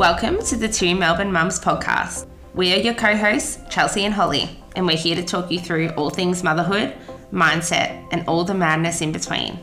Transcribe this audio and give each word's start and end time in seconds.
Welcome 0.00 0.42
to 0.46 0.56
the 0.56 0.66
Two 0.66 0.94
Melbourne 0.94 1.30
Mums 1.30 1.60
podcast. 1.60 2.26
We 2.54 2.72
are 2.72 2.78
your 2.78 2.94
co 2.94 3.14
hosts, 3.14 3.58
Chelsea 3.68 4.06
and 4.06 4.14
Holly, 4.14 4.48
and 4.74 4.86
we're 4.86 4.96
here 4.96 5.14
to 5.14 5.22
talk 5.22 5.50
you 5.50 5.60
through 5.60 5.90
all 5.90 6.08
things 6.08 6.42
motherhood, 6.42 6.96
mindset, 7.30 8.08
and 8.10 8.26
all 8.26 8.42
the 8.42 8.54
madness 8.54 9.02
in 9.02 9.12
between. 9.12 9.58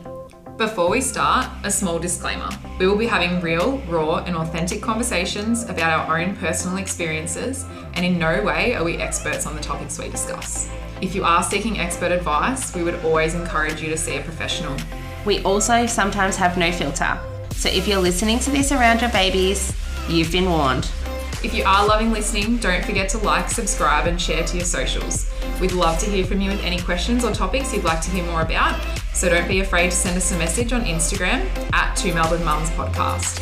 Before 0.56 0.90
we 0.90 1.00
start, 1.00 1.48
a 1.64 1.72
small 1.72 1.98
disclaimer. 1.98 2.48
We 2.78 2.86
will 2.86 2.96
be 2.96 3.08
having 3.08 3.40
real, 3.40 3.78
raw, 3.88 4.18
and 4.18 4.36
authentic 4.36 4.80
conversations 4.80 5.64
about 5.64 6.08
our 6.08 6.20
own 6.20 6.36
personal 6.36 6.76
experiences, 6.76 7.64
and 7.94 8.06
in 8.06 8.16
no 8.16 8.40
way 8.40 8.74
are 8.74 8.84
we 8.84 8.96
experts 8.98 9.44
on 9.44 9.56
the 9.56 9.60
topics 9.60 9.98
we 9.98 10.08
discuss. 10.08 10.70
If 11.00 11.16
you 11.16 11.24
are 11.24 11.42
seeking 11.42 11.80
expert 11.80 12.12
advice, 12.12 12.72
we 12.76 12.84
would 12.84 13.04
always 13.04 13.34
encourage 13.34 13.82
you 13.82 13.88
to 13.88 13.96
see 13.96 14.18
a 14.18 14.22
professional. 14.22 14.76
We 15.24 15.42
also 15.42 15.86
sometimes 15.86 16.36
have 16.36 16.56
no 16.56 16.70
filter, 16.70 17.18
so 17.58 17.68
if 17.68 17.88
you're 17.88 17.98
listening 17.98 18.38
to 18.38 18.50
this 18.52 18.70
around 18.70 19.00
your 19.00 19.10
babies, 19.10 19.74
you've 20.08 20.32
been 20.32 20.50
warned. 20.50 20.90
If 21.44 21.54
you 21.54 21.64
are 21.64 21.86
loving 21.86 22.10
listening, 22.10 22.56
don't 22.56 22.84
forget 22.84 23.08
to 23.10 23.18
like, 23.18 23.48
subscribe, 23.48 24.06
and 24.06 24.20
share 24.20 24.44
to 24.44 24.56
your 24.56 24.64
socials. 24.64 25.30
We'd 25.60 25.72
love 25.72 25.98
to 26.00 26.10
hear 26.10 26.24
from 26.24 26.40
you 26.40 26.50
with 26.50 26.64
any 26.64 26.80
questions 26.80 27.24
or 27.24 27.32
topics 27.32 27.72
you'd 27.72 27.84
like 27.84 28.00
to 28.00 28.10
hear 28.10 28.24
more 28.24 28.42
about, 28.42 28.80
so 29.12 29.28
don't 29.28 29.46
be 29.46 29.60
afraid 29.60 29.90
to 29.90 29.96
send 29.96 30.16
us 30.16 30.32
a 30.32 30.38
message 30.38 30.72
on 30.72 30.82
Instagram 30.84 31.46
at 31.72 31.94
Two 31.94 32.12
Melbourne 32.14 32.44
Mums 32.44 32.70
Podcast. 32.70 33.38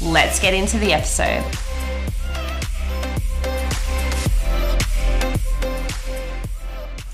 Let's 0.00 0.38
get 0.38 0.54
into 0.54 0.78
the 0.78 0.92
episode. 0.92 1.44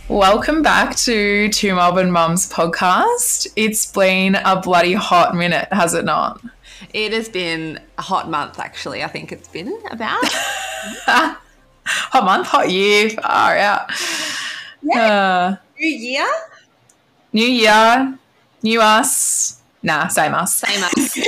Welcome 0.08 0.62
back 0.62 0.96
to 0.96 1.48
Two 1.48 1.74
Melbourne 1.74 2.10
Mums 2.10 2.50
podcast. 2.52 3.48
It's 3.56 3.90
been 3.90 4.34
a 4.34 4.60
bloody 4.60 4.94
hot 4.94 5.34
minute, 5.34 5.68
has 5.72 5.94
it 5.94 6.04
not? 6.04 6.40
It 6.96 7.12
has 7.12 7.28
been 7.28 7.78
a 7.98 8.02
hot 8.02 8.30
month, 8.30 8.58
actually. 8.58 9.04
I 9.04 9.08
think 9.08 9.30
it's 9.30 9.48
been 9.48 9.70
about. 9.90 10.24
hot 11.04 12.24
month, 12.24 12.46
hot 12.46 12.70
year, 12.70 13.10
far 13.10 13.58
out. 13.58 13.90
Yeah. 14.80 15.04
Uh, 15.04 15.56
new 15.78 15.88
year? 15.88 16.26
New 17.34 17.46
year, 17.46 18.18
new 18.62 18.80
us. 18.80 19.60
Nah, 19.82 20.08
same 20.08 20.32
us. 20.32 20.54
Same 20.56 20.82
us. 20.82 21.18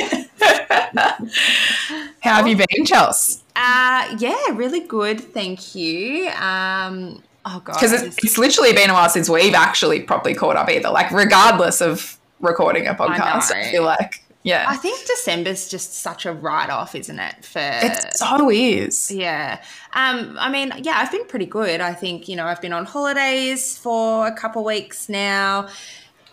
How 2.21 2.37
have 2.37 2.49
you 2.49 2.57
been, 2.57 2.87
Chels? 2.87 3.43
Uh, 3.55 4.17
yeah, 4.19 4.53
really 4.55 4.81
good. 4.81 5.21
Thank 5.21 5.75
you. 5.75 6.31
Um, 6.31 7.23
Oh 7.45 7.61
god, 7.65 7.75
because 7.75 7.93
it's, 7.93 8.17
it's, 8.23 8.37
literally 8.37 8.73
been 8.73 8.91
a 8.91 8.93
while 8.93 9.09
since 9.09 9.29
we've 9.31 9.55
actually 9.55 10.01
properly 10.01 10.35
caught 10.35 10.57
up 10.57 10.69
either. 10.69 10.91
Like 10.91 11.11
regardless 11.13 11.81
of 11.81 12.19
recording 12.41 12.87
a 12.87 12.95
podcast, 12.95 13.53
I, 13.53 13.61
I 13.61 13.71
feel 13.71 13.85
like 13.85 14.23
yeah. 14.49 14.65
I 14.67 14.77
think 14.77 15.07
December's 15.07 15.69
just 15.69 15.95
such 15.95 16.27
a 16.27 16.33
write 16.33 16.71
off, 16.71 16.95
isn't 16.95 17.19
it? 17.19 17.45
For 17.45 17.61
it 17.61 18.17
so 18.17 18.51
is. 18.51 19.11
Yeah. 19.11 19.63
Um. 19.93 20.37
I 20.39 20.51
mean, 20.51 20.73
yeah, 20.83 20.95
I've 20.97 21.13
been 21.13 21.27
pretty 21.27 21.47
good. 21.47 21.81
I 21.81 21.95
think 21.95 22.29
you 22.29 22.37
know 22.37 22.47
I've 22.47 22.61
been 22.61 22.73
on 22.73 22.85
holidays 22.85 23.77
for 23.77 24.27
a 24.27 24.33
couple 24.33 24.65
weeks 24.65 25.09
now. 25.09 25.69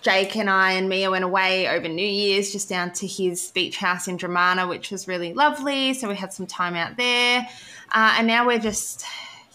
Jake 0.02 0.36
and 0.36 0.52
I 0.52 0.74
and 0.74 0.88
Mia 0.88 1.10
went 1.10 1.24
away 1.24 1.68
over 1.68 1.88
New 1.88 2.06
Year's 2.06 2.52
just 2.52 2.70
down 2.70 2.92
to 2.94 3.08
his 3.08 3.50
beach 3.52 3.78
house 3.78 4.08
in 4.08 4.20
Dromana, 4.20 4.70
which 4.70 4.92
was 4.92 5.08
really 5.08 5.34
lovely. 5.34 5.96
So 5.96 6.08
we 6.08 6.16
had 6.16 6.32
some 6.32 6.46
time 6.46 6.76
out 6.76 6.96
there. 6.96 7.48
Uh, 7.92 8.16
and 8.20 8.28
now 8.28 8.46
we're 8.46 8.60
just 8.60 9.04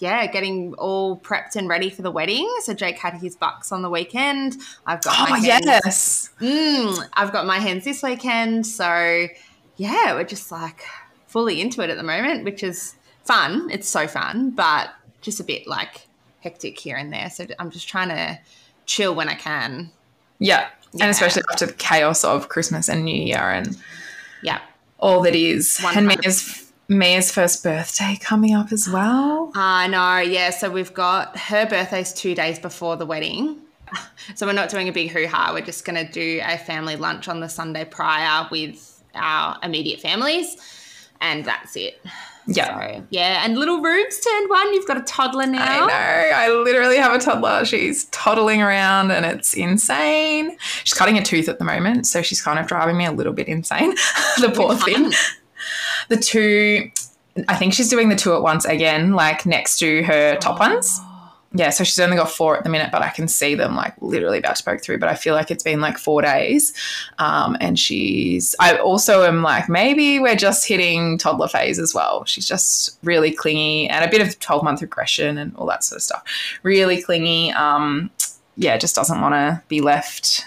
yeah, 0.00 0.26
getting 0.26 0.74
all 0.74 1.18
prepped 1.18 1.56
and 1.56 1.68
ready 1.68 1.90
for 1.90 2.00
the 2.02 2.10
wedding. 2.10 2.50
So 2.62 2.72
Jake 2.72 2.98
had 2.98 3.14
his 3.14 3.36
bucks 3.36 3.70
on 3.70 3.82
the 3.82 3.90
weekend. 3.90 4.56
I've 4.86 5.02
got 5.02 5.14
oh, 5.18 5.30
my 5.30 5.38
hens. 5.38 5.66
yes. 5.66 6.30
Mm, 6.40 7.06
I've 7.12 7.32
got 7.32 7.46
my 7.46 7.58
hens 7.58 7.84
this 7.84 8.02
weekend. 8.02 8.66
So 8.66 9.28
yeah, 9.76 10.14
we're 10.14 10.24
just 10.24 10.50
like 10.50 10.84
fully 11.26 11.60
into 11.60 11.82
it 11.82 11.90
at 11.90 11.98
the 11.98 12.02
moment, 12.02 12.44
which 12.44 12.62
is 12.62 12.96
fun. 13.24 13.68
It's 13.70 13.88
so 13.88 14.08
fun, 14.08 14.50
but 14.50 14.90
just 15.20 15.38
a 15.38 15.44
bit 15.44 15.66
like 15.66 16.08
hectic 16.40 16.78
here 16.78 16.96
and 16.96 17.12
there. 17.12 17.28
So 17.28 17.46
I'm 17.58 17.70
just 17.70 17.86
trying 17.86 18.08
to 18.08 18.38
chill 18.86 19.14
when 19.14 19.28
I 19.28 19.34
can. 19.34 19.90
Yeah. 20.38 20.68
yeah. 20.94 21.04
And 21.04 21.10
especially 21.10 21.42
after 21.52 21.66
the 21.66 21.74
chaos 21.74 22.24
of 22.24 22.48
Christmas 22.48 22.88
and 22.88 23.04
New 23.04 23.22
Year 23.22 23.50
and 23.50 23.76
yeah, 24.42 24.60
all 24.98 25.20
that 25.22 25.34
is. 25.34 25.76
100%. 25.78 25.96
And 25.96 26.06
Mia's 26.06 26.69
Mia's 26.90 27.30
first 27.30 27.62
birthday 27.62 28.18
coming 28.20 28.52
up 28.52 28.72
as 28.72 28.88
well. 28.88 29.52
I 29.54 29.86
know, 29.86 30.18
yeah. 30.18 30.50
So 30.50 30.68
we've 30.68 30.92
got 30.92 31.36
her 31.38 31.64
birthday's 31.64 32.12
two 32.12 32.34
days 32.34 32.58
before 32.58 32.96
the 32.96 33.06
wedding. 33.06 33.56
So 34.36 34.46
we're 34.46 34.52
not 34.52 34.68
doing 34.68 34.88
a 34.88 34.92
big 34.92 35.10
hoo 35.10 35.26
ha. 35.26 35.50
We're 35.52 35.64
just 35.64 35.84
going 35.84 36.06
to 36.06 36.12
do 36.12 36.40
a 36.44 36.56
family 36.56 36.94
lunch 36.94 37.26
on 37.26 37.40
the 37.40 37.48
Sunday 37.48 37.84
prior 37.84 38.46
with 38.52 39.02
our 39.16 39.58
immediate 39.64 39.98
families, 39.98 40.56
and 41.20 41.44
that's 41.44 41.74
it. 41.74 42.00
Yeah. 42.46 42.98
So, 42.98 43.06
yeah. 43.10 43.44
And 43.44 43.58
little 43.58 43.80
Rubes 43.80 44.20
turned 44.20 44.48
one. 44.48 44.72
You've 44.72 44.86
got 44.86 44.98
a 44.98 45.02
toddler 45.02 45.46
now. 45.46 45.64
I 45.64 45.86
know. 45.86 46.36
I 46.36 46.62
literally 46.62 46.98
have 46.98 47.12
a 47.12 47.18
toddler. 47.18 47.64
She's 47.64 48.04
toddling 48.06 48.62
around 48.62 49.10
and 49.10 49.26
it's 49.26 49.54
insane. 49.54 50.56
She's 50.84 50.94
cutting 50.94 51.18
a 51.18 51.22
tooth 51.22 51.48
at 51.48 51.58
the 51.58 51.64
moment. 51.64 52.06
So 52.06 52.22
she's 52.22 52.40
kind 52.40 52.58
of 52.58 52.66
driving 52.66 52.96
me 52.96 53.06
a 53.06 53.12
little 53.12 53.32
bit 53.32 53.48
insane. 53.48 53.90
the 54.40 54.52
poor 54.54 54.76
thing 54.76 55.12
the 56.10 56.16
two, 56.18 56.90
I 57.48 57.56
think 57.56 57.72
she's 57.72 57.88
doing 57.88 58.10
the 58.10 58.16
two 58.16 58.34
at 58.34 58.42
once 58.42 58.66
again, 58.66 59.12
like 59.12 59.46
next 59.46 59.78
to 59.78 60.02
her 60.02 60.36
top 60.36 60.56
oh. 60.60 60.68
ones. 60.68 61.00
Yeah, 61.52 61.70
so 61.70 61.82
she's 61.82 61.98
only 61.98 62.16
got 62.16 62.30
four 62.30 62.56
at 62.56 62.62
the 62.62 62.70
minute, 62.70 62.92
but 62.92 63.02
I 63.02 63.08
can 63.08 63.26
see 63.26 63.56
them 63.56 63.74
like 63.74 63.94
literally 64.00 64.38
about 64.38 64.54
to 64.56 64.62
poke 64.62 64.82
through. 64.82 64.98
But 64.98 65.08
I 65.08 65.16
feel 65.16 65.34
like 65.34 65.50
it's 65.50 65.64
been 65.64 65.80
like 65.80 65.98
four 65.98 66.22
days. 66.22 66.72
Um, 67.18 67.56
and 67.60 67.76
she's, 67.76 68.54
I 68.60 68.76
also 68.76 69.24
am 69.24 69.42
like, 69.42 69.68
maybe 69.68 70.20
we're 70.20 70.36
just 70.36 70.68
hitting 70.68 71.18
toddler 71.18 71.48
phase 71.48 71.80
as 71.80 71.92
well. 71.92 72.24
She's 72.24 72.46
just 72.46 72.98
really 73.02 73.32
clingy 73.32 73.88
and 73.88 74.04
a 74.04 74.08
bit 74.08 74.20
of 74.24 74.38
12 74.38 74.62
month 74.62 74.80
regression 74.80 75.38
and 75.38 75.54
all 75.56 75.66
that 75.66 75.82
sort 75.82 75.96
of 75.96 76.02
stuff. 76.02 76.22
Really 76.62 77.02
clingy. 77.02 77.50
Um, 77.52 78.10
yeah, 78.56 78.76
just 78.76 78.94
doesn't 78.94 79.20
want 79.20 79.34
to 79.34 79.60
be 79.66 79.80
left 79.80 80.46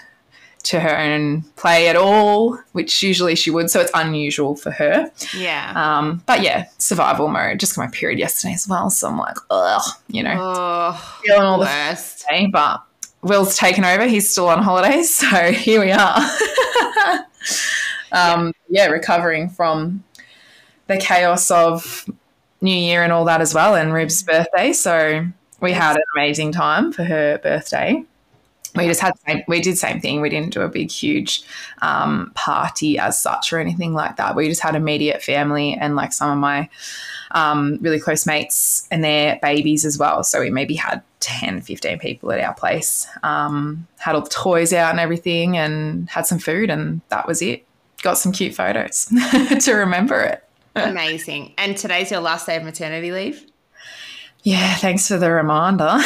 to 0.64 0.80
her 0.80 0.98
own 0.98 1.42
play 1.56 1.88
at 1.88 1.96
all, 1.96 2.58
which 2.72 3.02
usually 3.02 3.34
she 3.34 3.50
would. 3.50 3.70
So 3.70 3.80
it's 3.80 3.90
unusual 3.94 4.56
for 4.56 4.70
her. 4.70 5.10
Yeah. 5.36 5.72
Um, 5.76 6.22
but 6.26 6.42
yeah, 6.42 6.66
survival 6.78 7.28
mode. 7.28 7.60
Just 7.60 7.76
got 7.76 7.82
my 7.82 7.90
period 7.90 8.18
yesterday 8.18 8.54
as 8.54 8.66
well. 8.66 8.90
So 8.90 9.08
I'm 9.08 9.18
like, 9.18 9.36
ugh, 9.50 9.82
you 10.08 10.22
know, 10.22 10.36
oh, 10.38 11.20
feeling 11.22 11.42
all 11.42 11.60
worst. 11.60 12.20
the 12.20 12.36
day. 12.36 12.46
But 12.46 12.82
Will's 13.22 13.56
taken 13.56 13.84
over. 13.84 14.06
He's 14.06 14.30
still 14.30 14.48
on 14.48 14.62
holidays. 14.62 15.22
So 15.34 15.52
here 15.52 15.80
we 15.80 15.92
are. 15.92 16.18
um, 18.12 18.52
yeah. 18.68 18.84
yeah, 18.84 18.86
recovering 18.86 19.48
from 19.48 20.02
the 20.86 20.96
chaos 20.96 21.50
of 21.50 22.08
New 22.60 22.76
Year 22.76 23.02
and 23.02 23.12
all 23.12 23.24
that 23.26 23.40
as 23.40 23.52
well, 23.54 23.74
and 23.74 23.92
Rub's 23.92 24.22
birthday. 24.22 24.72
So 24.72 25.26
we 25.60 25.72
had 25.72 25.96
an 25.96 26.02
amazing 26.16 26.52
time 26.52 26.92
for 26.92 27.04
her 27.04 27.38
birthday 27.38 28.04
we 28.74 28.86
just 28.86 29.00
had 29.00 29.14
we 29.46 29.60
did 29.60 29.74
the 29.74 29.76
same 29.76 30.00
thing. 30.00 30.20
We 30.20 30.28
didn't 30.28 30.52
do 30.52 30.62
a 30.62 30.68
big 30.68 30.90
huge 30.90 31.42
um, 31.82 32.32
party 32.34 32.98
as 32.98 33.20
such 33.20 33.52
or 33.52 33.58
anything 33.58 33.94
like 33.94 34.16
that. 34.16 34.34
We 34.34 34.48
just 34.48 34.62
had 34.62 34.74
immediate 34.74 35.22
family 35.22 35.74
and 35.74 35.94
like 35.96 36.12
some 36.12 36.30
of 36.30 36.38
my 36.38 36.68
um, 37.32 37.78
really 37.80 38.00
close 38.00 38.26
mates 38.26 38.88
and 38.90 39.04
their 39.04 39.38
babies 39.42 39.84
as 39.84 39.98
well. 39.98 40.24
So 40.24 40.40
we 40.40 40.50
maybe 40.50 40.74
had 40.74 41.02
10, 41.20 41.60
15 41.62 41.98
people 41.98 42.32
at 42.32 42.40
our 42.40 42.54
place. 42.54 43.06
Um, 43.22 43.86
had 43.98 44.14
all 44.14 44.22
the 44.22 44.30
toys 44.30 44.72
out 44.72 44.90
and 44.90 45.00
everything 45.00 45.56
and 45.56 46.08
had 46.08 46.26
some 46.26 46.38
food 46.38 46.70
and 46.70 47.00
that 47.08 47.26
was 47.26 47.42
it. 47.42 47.64
Got 48.02 48.18
some 48.18 48.32
cute 48.32 48.54
photos 48.54 49.06
to 49.60 49.72
remember 49.72 50.20
it. 50.20 50.44
Amazing. 50.74 51.54
And 51.58 51.76
today's 51.76 52.10
your 52.10 52.20
last 52.20 52.46
day 52.46 52.56
of 52.56 52.64
maternity 52.64 53.12
leave? 53.12 53.46
Yeah, 54.44 54.74
thanks 54.74 55.08
for 55.08 55.16
the 55.16 55.30
reminder. 55.30 55.84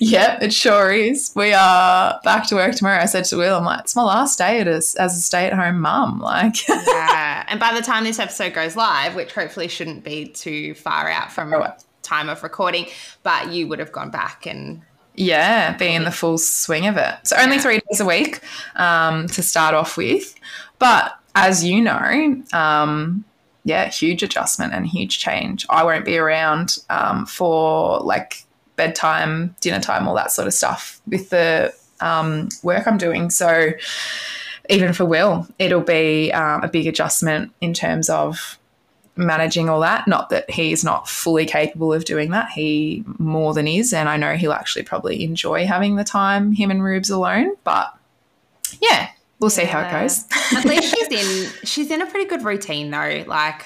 yep, 0.00 0.42
it 0.42 0.52
sure 0.52 0.92
is. 0.92 1.32
We 1.34 1.54
are 1.54 2.20
back 2.24 2.46
to 2.48 2.56
work 2.56 2.74
tomorrow. 2.74 3.00
I 3.00 3.06
said 3.06 3.24
to 3.24 3.38
Will, 3.38 3.56
I'm 3.56 3.64
like, 3.64 3.80
it's 3.80 3.96
my 3.96 4.02
last 4.02 4.36
day 4.36 4.60
as, 4.60 4.94
as 4.96 5.16
a 5.16 5.20
stay 5.20 5.46
at 5.46 5.54
home 5.54 5.80
mum. 5.80 6.20
Like, 6.28 6.68
yeah. 6.68 7.46
And 7.48 7.58
by 7.58 7.72
the 7.72 7.80
time 7.80 8.04
this 8.04 8.18
episode 8.18 8.52
goes 8.52 8.76
live, 8.76 9.14
which 9.14 9.32
hopefully 9.32 9.66
shouldn't 9.68 10.04
be 10.04 10.26
too 10.26 10.74
far 10.74 11.08
out 11.08 11.32
from 11.32 11.54
time 12.02 12.28
of 12.28 12.42
recording, 12.42 12.86
but 13.22 13.50
you 13.50 13.66
would 13.66 13.78
have 13.78 13.90
gone 13.90 14.10
back 14.10 14.46
and 14.46 14.82
yeah, 15.14 15.74
be 15.74 15.94
in 15.94 16.04
the 16.04 16.10
full 16.10 16.36
swing 16.36 16.86
of 16.86 16.98
it. 16.98 17.14
So 17.24 17.36
only 17.38 17.58
three 17.58 17.80
days 17.88 18.00
a 18.00 18.04
week 18.04 18.40
um, 18.76 19.26
to 19.28 19.42
start 19.42 19.74
off 19.74 19.96
with, 19.96 20.34
but 20.78 21.18
as 21.34 21.64
you 21.64 21.80
know, 21.80 22.42
um, 22.52 23.24
yeah, 23.68 23.90
huge 23.90 24.22
adjustment 24.22 24.72
and 24.72 24.86
huge 24.86 25.18
change. 25.18 25.66
I 25.68 25.84
won't 25.84 26.06
be 26.06 26.16
around 26.16 26.78
um, 26.88 27.26
for 27.26 28.00
like 28.00 28.44
bedtime, 28.76 29.54
dinner 29.60 29.78
time, 29.78 30.08
all 30.08 30.14
that 30.14 30.32
sort 30.32 30.48
of 30.48 30.54
stuff 30.54 31.02
with 31.06 31.28
the 31.28 31.74
um, 32.00 32.48
work 32.62 32.86
I'm 32.86 32.96
doing. 32.96 33.28
So 33.28 33.72
even 34.70 34.94
for 34.94 35.04
Will, 35.04 35.46
it'll 35.58 35.82
be 35.82 36.32
um, 36.32 36.64
a 36.64 36.68
big 36.68 36.86
adjustment 36.86 37.52
in 37.60 37.74
terms 37.74 38.08
of 38.08 38.58
managing 39.16 39.68
all 39.68 39.80
that. 39.80 40.08
Not 40.08 40.30
that 40.30 40.48
he's 40.48 40.82
not 40.82 41.06
fully 41.06 41.44
capable 41.44 41.92
of 41.92 42.06
doing 42.06 42.30
that. 42.30 42.48
He 42.52 43.04
more 43.18 43.52
than 43.52 43.68
is, 43.68 43.92
and 43.92 44.08
I 44.08 44.16
know 44.16 44.34
he'll 44.34 44.52
actually 44.52 44.84
probably 44.84 45.22
enjoy 45.24 45.66
having 45.66 45.96
the 45.96 46.04
time 46.04 46.52
him 46.52 46.70
and 46.70 46.82
Rubes 46.82 47.10
alone. 47.10 47.54
But 47.64 47.94
yeah, 48.80 49.10
we'll 49.40 49.50
see 49.50 49.64
how 49.64 49.80
it 49.80 49.90
goes. 49.90 50.24
At 50.56 50.64
least 50.64 50.94
she's 50.94 51.08
in 51.10 51.52
she's 51.64 51.90
in 51.90 52.02
a 52.02 52.06
pretty 52.06 52.28
good 52.28 52.42
routine 52.44 52.90
though. 52.90 53.24
Like 53.26 53.64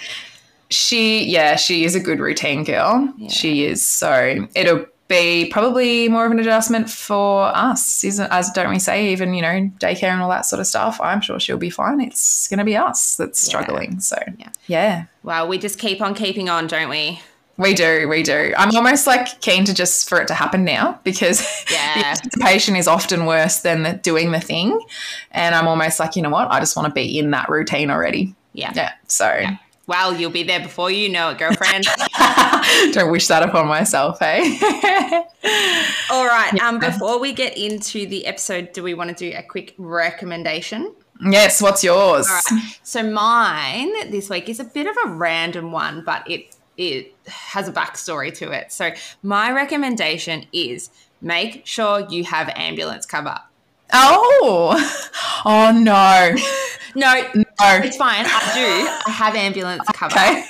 She, 0.71 1.25
yeah, 1.25 1.57
she 1.57 1.85
is 1.85 1.95
a 1.95 2.01
good 2.01 2.19
routine 2.21 2.65
girl. 2.65 3.13
She 3.29 3.65
is. 3.65 3.87
So 3.87 4.49
it'll 4.55 4.87
be 5.09 5.51
probably 5.51 6.09
more 6.09 6.25
of 6.25 6.33
an 6.33 6.39
adjustment 6.39 6.89
for 6.89 7.45
us, 7.55 8.03
isn't 8.03 8.31
as 8.33 8.51
don't 8.53 8.71
we 8.71 8.79
say, 8.79 9.13
even, 9.13 9.35
you 9.35 9.43
know, 9.43 9.71
daycare 9.79 10.05
and 10.05 10.23
all 10.23 10.31
that 10.31 10.47
sort 10.47 10.61
of 10.61 10.67
stuff. 10.67 10.99
I'm 11.03 11.21
sure 11.21 11.39
she'll 11.39 11.59
be 11.59 11.69
fine. 11.69 12.01
It's 12.01 12.49
going 12.49 12.59
to 12.59 12.65
be 12.65 12.77
us 12.77 13.17
that's 13.17 13.39
struggling. 13.39 14.01
So, 14.01 14.17
Yeah. 14.39 14.49
yeah. 14.69 15.05
well, 15.23 15.47
we 15.49 15.59
just 15.59 15.79
keep 15.79 16.01
on 16.01 16.15
keeping 16.15 16.49
on, 16.49 16.67
don't 16.67 16.89
we? 16.89 17.21
We 17.59 17.75
do, 17.75 18.09
we 18.09 18.23
do. 18.23 18.55
I'm 18.57 18.75
almost 18.75 19.07
like 19.07 19.41
keen 19.41 19.65
to 19.65 19.75
just 19.75 20.09
for 20.09 20.21
it 20.21 20.29
to 20.29 20.35
happen 20.35 20.65
now 20.65 20.99
because 21.05 21.41
yeah. 21.71 21.95
the 21.95 22.07
anticipation 22.07 22.77
is 22.77 22.89
often 22.89 23.27
worse 23.27 23.61
than 23.61 23.83
the, 23.83 23.93
doing 23.93 24.33
the 24.33 24.41
thing. 24.41 24.81
And 25.33 25.55
I'm 25.55 25.69
almost 25.69 26.01
like, 26.01 26.17
you 26.17 26.23
know 26.23 26.31
what? 26.31 26.51
I 26.51 26.61
just 26.61 26.77
want 26.77 26.89
to 26.89 26.95
be 26.95 27.19
in 27.19 27.31
that 27.33 27.49
routine 27.49 27.91
already. 27.91 28.35
Yeah. 28.55 28.73
Yeah. 28.75 28.93
So 29.07 29.45
Well, 29.87 30.17
you'll 30.17 30.31
be 30.31 30.45
there 30.45 30.61
before 30.61 30.91
you 30.91 31.11
know 31.11 31.31
it, 31.31 31.39
girlfriend. 31.39 31.85
don't 32.93 33.13
wish 33.13 33.27
that 33.29 33.43
upon 33.43 33.67
myself, 33.67 34.19
hey? 34.19 34.59
All 36.11 36.27
right. 36.27 36.59
Um, 36.61 36.79
before 36.79 37.21
we 37.21 37.33
get 37.35 37.57
into 37.59 38.07
the 38.07 38.27
episode, 38.27 38.73
do 38.73 38.83
we 38.83 38.95
want 38.95 39.17
to 39.17 39.31
do 39.31 39.37
a 39.37 39.43
quick 39.43 39.75
recommendation? 39.77 40.95
yes, 41.31 41.63
what's 41.63 41.85
yours? 41.85 42.27
All 42.29 42.57
right. 42.57 42.79
So 42.83 43.03
mine 43.03 44.11
this 44.11 44.29
week 44.29 44.49
is 44.49 44.59
a 44.59 44.65
bit 44.65 44.87
of 44.87 44.97
a 45.05 45.11
random 45.11 45.71
one, 45.71 46.03
but 46.05 46.29
it 46.29 46.57
it 46.77 47.15
has 47.27 47.69
a 47.69 47.73
backstory 47.73 48.35
to 48.39 48.51
it. 48.51 48.73
So 48.73 48.91
my 49.23 49.53
recommendation 49.53 50.47
is 50.53 50.91
make 51.21 51.67
sure 51.67 52.07
you 52.09 52.25
have 52.25 52.49
ambulance 52.55 53.07
cover. 53.07 53.39
Oh, 53.93 55.11
oh 55.45 55.73
no, 55.73 56.35
No, 56.95 57.15
no. 57.35 57.45
it's 57.61 57.97
fine. 57.97 58.25
I 58.27 58.51
do. 58.55 59.11
I 59.11 59.11
have 59.11 59.35
ambulance 59.35 59.83
cover. 59.95 60.15
Okay. 60.15 60.45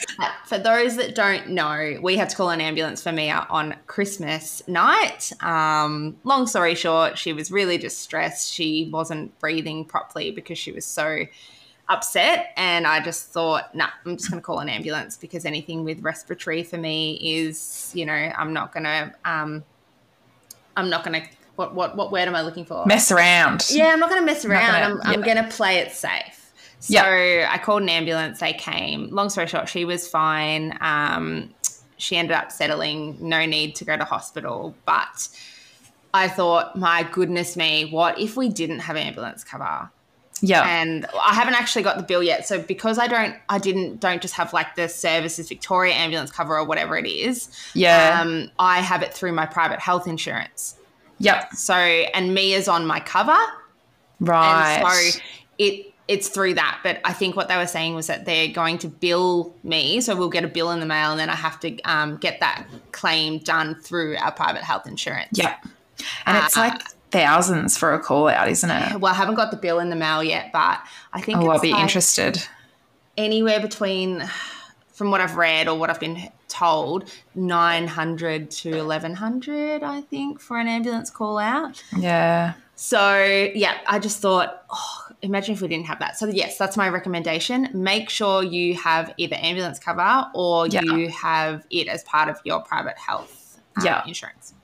For 0.46 0.58
those 0.58 0.96
that 0.96 1.14
don't 1.14 1.50
know, 1.50 1.98
we 2.02 2.16
had 2.16 2.30
to 2.30 2.36
call 2.36 2.50
an 2.50 2.60
ambulance 2.60 3.02
for 3.02 3.12
Mia 3.12 3.46
on 3.48 3.76
Christmas 3.86 4.66
night. 4.66 5.32
Um, 5.40 6.16
long 6.24 6.46
story 6.46 6.74
short, 6.74 7.16
she 7.18 7.32
was 7.32 7.50
really 7.50 7.78
distressed. 7.78 8.52
She 8.52 8.88
wasn't 8.92 9.38
breathing 9.38 9.84
properly 9.84 10.30
because 10.30 10.58
she 10.58 10.72
was 10.72 10.84
so 10.84 11.26
upset. 11.92 12.52
And 12.56 12.86
I 12.86 13.00
just 13.00 13.28
thought, 13.28 13.74
nah, 13.74 13.88
I'm 14.04 14.16
just 14.16 14.30
going 14.30 14.40
to 14.40 14.44
call 14.44 14.58
an 14.60 14.68
ambulance 14.68 15.16
because 15.16 15.44
anything 15.44 15.84
with 15.84 16.00
respiratory 16.00 16.62
for 16.62 16.78
me 16.78 17.14
is, 17.22 17.90
you 17.94 18.06
know, 18.06 18.12
I'm 18.12 18.52
not 18.52 18.72
going 18.72 18.84
to, 18.84 19.12
um, 19.24 19.64
I'm 20.76 20.88
not 20.90 21.04
going 21.04 21.20
to, 21.22 21.28
what, 21.56 21.74
what, 21.74 21.96
what 21.96 22.10
word 22.12 22.28
am 22.28 22.34
I 22.34 22.42
looking 22.42 22.64
for? 22.64 22.84
Mess 22.86 23.12
around. 23.12 23.66
Yeah, 23.70 23.88
I'm 23.92 24.00
not 24.00 24.08
going 24.10 24.22
to 24.22 24.26
mess 24.26 24.44
around. 24.44 24.72
gonna- 24.72 25.00
I'm, 25.04 25.14
I'm 25.14 25.20
going 25.22 25.36
to 25.36 25.48
play 25.50 25.76
it 25.78 25.92
safe. 25.92 26.38
So 26.80 26.94
Yeah. 26.94 27.48
I 27.50 27.58
called 27.58 27.82
an 27.82 27.88
ambulance. 27.88 28.40
They 28.40 28.54
came. 28.54 29.08
Long 29.10 29.30
story 29.30 29.46
short, 29.46 29.68
she 29.68 29.84
was 29.84 30.08
fine. 30.08 30.76
Um, 30.80 31.50
she 31.96 32.16
ended 32.16 32.36
up 32.36 32.50
settling. 32.50 33.16
No 33.20 33.46
need 33.46 33.76
to 33.76 33.84
go 33.84 33.96
to 33.96 34.04
hospital. 34.04 34.74
But 34.84 35.28
I 36.14 36.26
thought, 36.28 36.74
my 36.76 37.04
goodness 37.12 37.56
me, 37.56 37.88
what 37.90 38.18
if 38.18 38.36
we 38.36 38.48
didn't 38.48 38.80
have 38.80 38.96
ambulance 38.96 39.44
cover? 39.44 39.90
Yeah. 40.44 40.66
and 40.66 41.06
I 41.20 41.34
haven't 41.34 41.54
actually 41.54 41.82
got 41.82 41.96
the 41.96 42.02
bill 42.02 42.22
yet. 42.22 42.46
So 42.46 42.60
because 42.60 42.98
I 42.98 43.06
don't, 43.06 43.36
I 43.48 43.58
didn't, 43.58 44.00
don't 44.00 44.20
just 44.20 44.34
have 44.34 44.52
like 44.52 44.74
the 44.74 44.88
services 44.88 45.48
Victoria 45.48 45.94
ambulance 45.94 46.30
cover 46.32 46.58
or 46.58 46.64
whatever 46.64 46.96
it 46.98 47.06
is. 47.06 47.48
Yeah. 47.74 48.20
Um, 48.20 48.50
I 48.58 48.80
have 48.80 49.02
it 49.02 49.14
through 49.14 49.32
my 49.32 49.46
private 49.46 49.78
health 49.80 50.06
insurance. 50.08 50.76
yep. 51.18 51.52
So 51.54 51.74
and 51.74 52.34
Mia's 52.34 52.66
on 52.68 52.84
my 52.86 52.98
cover, 53.00 53.38
Right. 54.20 54.78
and 54.82 54.88
so 55.14 55.20
it 55.58 55.86
it's 56.08 56.28
through 56.28 56.54
that. 56.54 56.80
But 56.82 57.00
I 57.04 57.12
think 57.12 57.36
what 57.36 57.46
they 57.48 57.56
were 57.56 57.66
saying 57.66 57.94
was 57.94 58.08
that 58.08 58.24
they're 58.24 58.48
going 58.48 58.78
to 58.78 58.88
bill 58.88 59.54
me, 59.62 60.00
so 60.00 60.16
we'll 60.16 60.28
get 60.28 60.42
a 60.44 60.48
bill 60.48 60.72
in 60.72 60.80
the 60.80 60.86
mail, 60.86 61.12
and 61.12 61.20
then 61.20 61.30
I 61.30 61.36
have 61.36 61.60
to 61.60 61.80
um, 61.82 62.16
get 62.16 62.40
that 62.40 62.66
claim 62.90 63.38
done 63.38 63.76
through 63.76 64.16
our 64.16 64.32
private 64.32 64.62
health 64.62 64.86
insurance. 64.88 65.38
Yep. 65.38 65.64
And 66.26 66.36
it's 66.44 66.56
Uh, 66.56 66.60
like 66.60 66.82
thousands 67.12 67.76
for 67.78 67.92
a 67.94 68.00
call 68.00 68.28
out, 68.28 68.48
isn't 68.48 68.70
it? 68.70 69.00
Well, 69.00 69.12
I 69.12 69.16
haven't 69.16 69.34
got 69.36 69.50
the 69.50 69.56
bill 69.56 69.78
in 69.78 69.90
the 69.90 69.96
mail 69.96 70.24
yet, 70.24 70.50
but 70.52 70.80
I 71.12 71.20
think 71.20 71.38
Oh, 71.38 71.48
I'll 71.50 71.60
be 71.60 71.70
like 71.72 71.80
interested. 71.82 72.42
anywhere 73.16 73.60
between, 73.60 74.28
from 74.92 75.10
what 75.10 75.20
I've 75.20 75.36
read 75.36 75.68
or 75.68 75.78
what 75.78 75.90
I've 75.90 76.00
been 76.00 76.30
told, 76.48 77.10
nine 77.34 77.86
hundred 77.86 78.50
to 78.50 78.76
eleven 78.78 79.14
hundred. 79.14 79.82
I 79.82 80.00
think 80.02 80.40
for 80.40 80.58
an 80.58 80.68
ambulance 80.68 81.10
call 81.10 81.38
out. 81.38 81.82
Yeah. 81.96 82.54
So 82.74 83.22
yeah, 83.54 83.78
I 83.86 83.98
just 83.98 84.20
thought, 84.20 84.64
oh, 84.70 85.06
imagine 85.22 85.54
if 85.54 85.60
we 85.62 85.68
didn't 85.68 85.86
have 85.86 85.98
that. 86.00 86.18
So 86.18 86.26
yes, 86.26 86.58
that's 86.58 86.76
my 86.76 86.88
recommendation. 86.88 87.68
Make 87.72 88.10
sure 88.10 88.42
you 88.42 88.74
have 88.74 89.14
either 89.18 89.36
ambulance 89.38 89.78
cover 89.78 90.26
or 90.34 90.66
Yeah. 90.66 90.82
you 90.82 91.08
have 91.10 91.64
it 91.70 91.86
as 91.88 92.02
part 92.04 92.28
of 92.28 92.40
your 92.44 92.60
private 92.60 92.98
health 92.98 93.60
um, 93.76 93.84
Yeah. 93.84 94.02
insurance. 94.06 94.54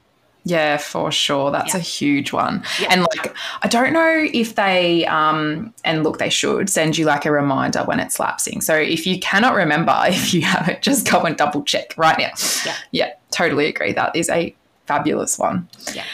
Yeah, 0.48 0.78
for 0.78 1.12
sure. 1.12 1.50
That's 1.50 1.74
Yeah. 1.74 1.80
a 1.80 1.82
huge 1.82 2.32
one. 2.32 2.64
Yeah. 2.80 2.88
And 2.90 3.02
like, 3.02 3.34
I 3.62 3.68
don't 3.68 3.92
know 3.92 4.26
if 4.32 4.54
they, 4.54 5.04
um, 5.06 5.74
and 5.84 6.02
look, 6.04 6.18
they 6.18 6.30
should 6.30 6.70
send 6.70 6.96
you 6.96 7.04
like 7.04 7.26
a 7.26 7.30
reminder 7.30 7.80
when 7.84 8.00
it's 8.00 8.18
lapsing. 8.18 8.62
So 8.62 8.74
if 8.74 9.06
you 9.06 9.20
cannot 9.20 9.52
remember, 9.54 9.94
if 10.06 10.32
you 10.32 10.40
haven't, 10.42 10.80
just 10.80 11.10
go 11.10 11.20
and 11.22 11.36
double 11.36 11.62
check 11.64 11.92
right 11.98 12.16
now. 12.18 12.30
Yeah. 12.64 12.74
Yeah, 12.92 13.10
totally 13.30 13.66
agree. 13.66 13.92
That 13.92 14.16
is 14.16 14.30
a 14.30 14.54
fabulous 14.86 15.38
one. 15.38 15.68
Yeah. 15.94 16.04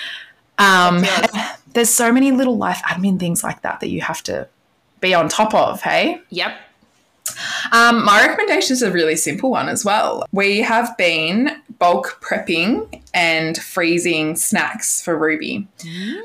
Um, 0.58 1.04
there's 1.74 1.90
so 1.90 2.10
many 2.12 2.32
little 2.32 2.56
life 2.56 2.82
admin 2.84 3.20
things 3.20 3.44
like 3.44 3.62
that 3.62 3.78
that 3.80 3.88
you 3.88 4.00
have 4.00 4.20
to 4.24 4.48
be 5.00 5.14
on 5.14 5.28
top 5.28 5.54
of. 5.54 5.80
Hey. 5.82 6.20
Yep. 6.30 6.56
Um, 7.72 8.04
my 8.04 8.20
recommendation 8.26 8.74
is 8.74 8.82
a 8.82 8.90
really 8.90 9.16
simple 9.16 9.50
one 9.50 9.68
as 9.68 9.84
well. 9.84 10.24
We 10.32 10.60
have 10.60 10.96
been 10.96 11.56
bulk 11.78 12.20
prepping 12.20 13.02
and 13.12 13.56
freezing 13.58 14.36
snacks 14.36 15.02
for 15.02 15.16
Ruby. 15.16 15.66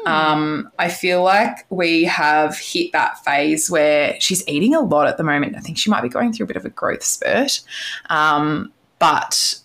Um, 0.06 0.72
I 0.80 0.90
feel 0.90 1.24
like 1.24 1.66
we 1.70 2.04
have 2.06 2.58
hit 2.58 2.92
that 2.92 3.24
phase 3.24 3.70
where 3.70 4.20
she's 4.20 4.48
eating 4.48 4.76
a 4.76 4.82
lot 4.82 5.08
at 5.08 5.18
the 5.18 5.24
moment. 5.24 5.56
I 5.56 5.60
think 5.60 5.78
she 5.78 5.90
might 5.90 6.02
be 6.02 6.10
going 6.10 6.34
through 6.34 6.46
a 6.46 6.48
bit 6.48 6.58
of 6.58 6.66
a 6.66 6.70
growth 6.70 7.04
spurt. 7.04 7.62
Um, 8.10 8.72
but 9.00 9.60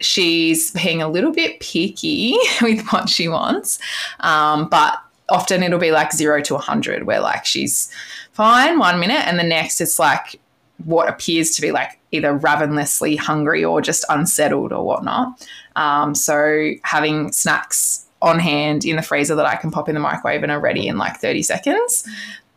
she's 0.00 0.72
being 0.72 1.00
a 1.00 1.08
little 1.08 1.32
bit 1.32 1.60
picky 1.60 2.36
with 2.62 2.86
what 2.88 3.08
she 3.08 3.28
wants. 3.28 3.78
Um, 4.20 4.68
but 4.68 4.98
often 5.28 5.62
it'll 5.62 5.78
be 5.78 5.92
like 5.92 6.12
zero 6.12 6.42
to 6.42 6.54
100, 6.54 7.04
where 7.04 7.20
like 7.20 7.44
she's 7.44 7.90
fine 8.32 8.78
one 8.78 8.98
minute 8.98 9.26
and 9.26 9.38
the 9.38 9.44
next 9.44 9.80
it's 9.80 9.98
like 9.98 10.40
what 10.84 11.08
appears 11.08 11.50
to 11.50 11.60
be 11.60 11.70
like 11.70 11.98
either 12.12 12.34
ravenously 12.34 13.16
hungry 13.16 13.64
or 13.64 13.80
just 13.80 14.04
unsettled 14.08 14.72
or 14.72 14.84
whatnot. 14.84 15.46
Um, 15.76 16.14
so 16.14 16.72
having 16.84 17.32
snacks 17.32 18.06
on 18.20 18.38
hand 18.38 18.84
in 18.84 18.96
the 18.96 19.02
freezer 19.02 19.34
that 19.34 19.46
I 19.46 19.56
can 19.56 19.70
pop 19.70 19.88
in 19.88 19.94
the 19.94 20.00
microwave 20.00 20.42
and 20.42 20.52
are 20.52 20.60
ready 20.60 20.86
in 20.86 20.96
like 20.98 21.16
30 21.16 21.42
seconds. 21.42 22.06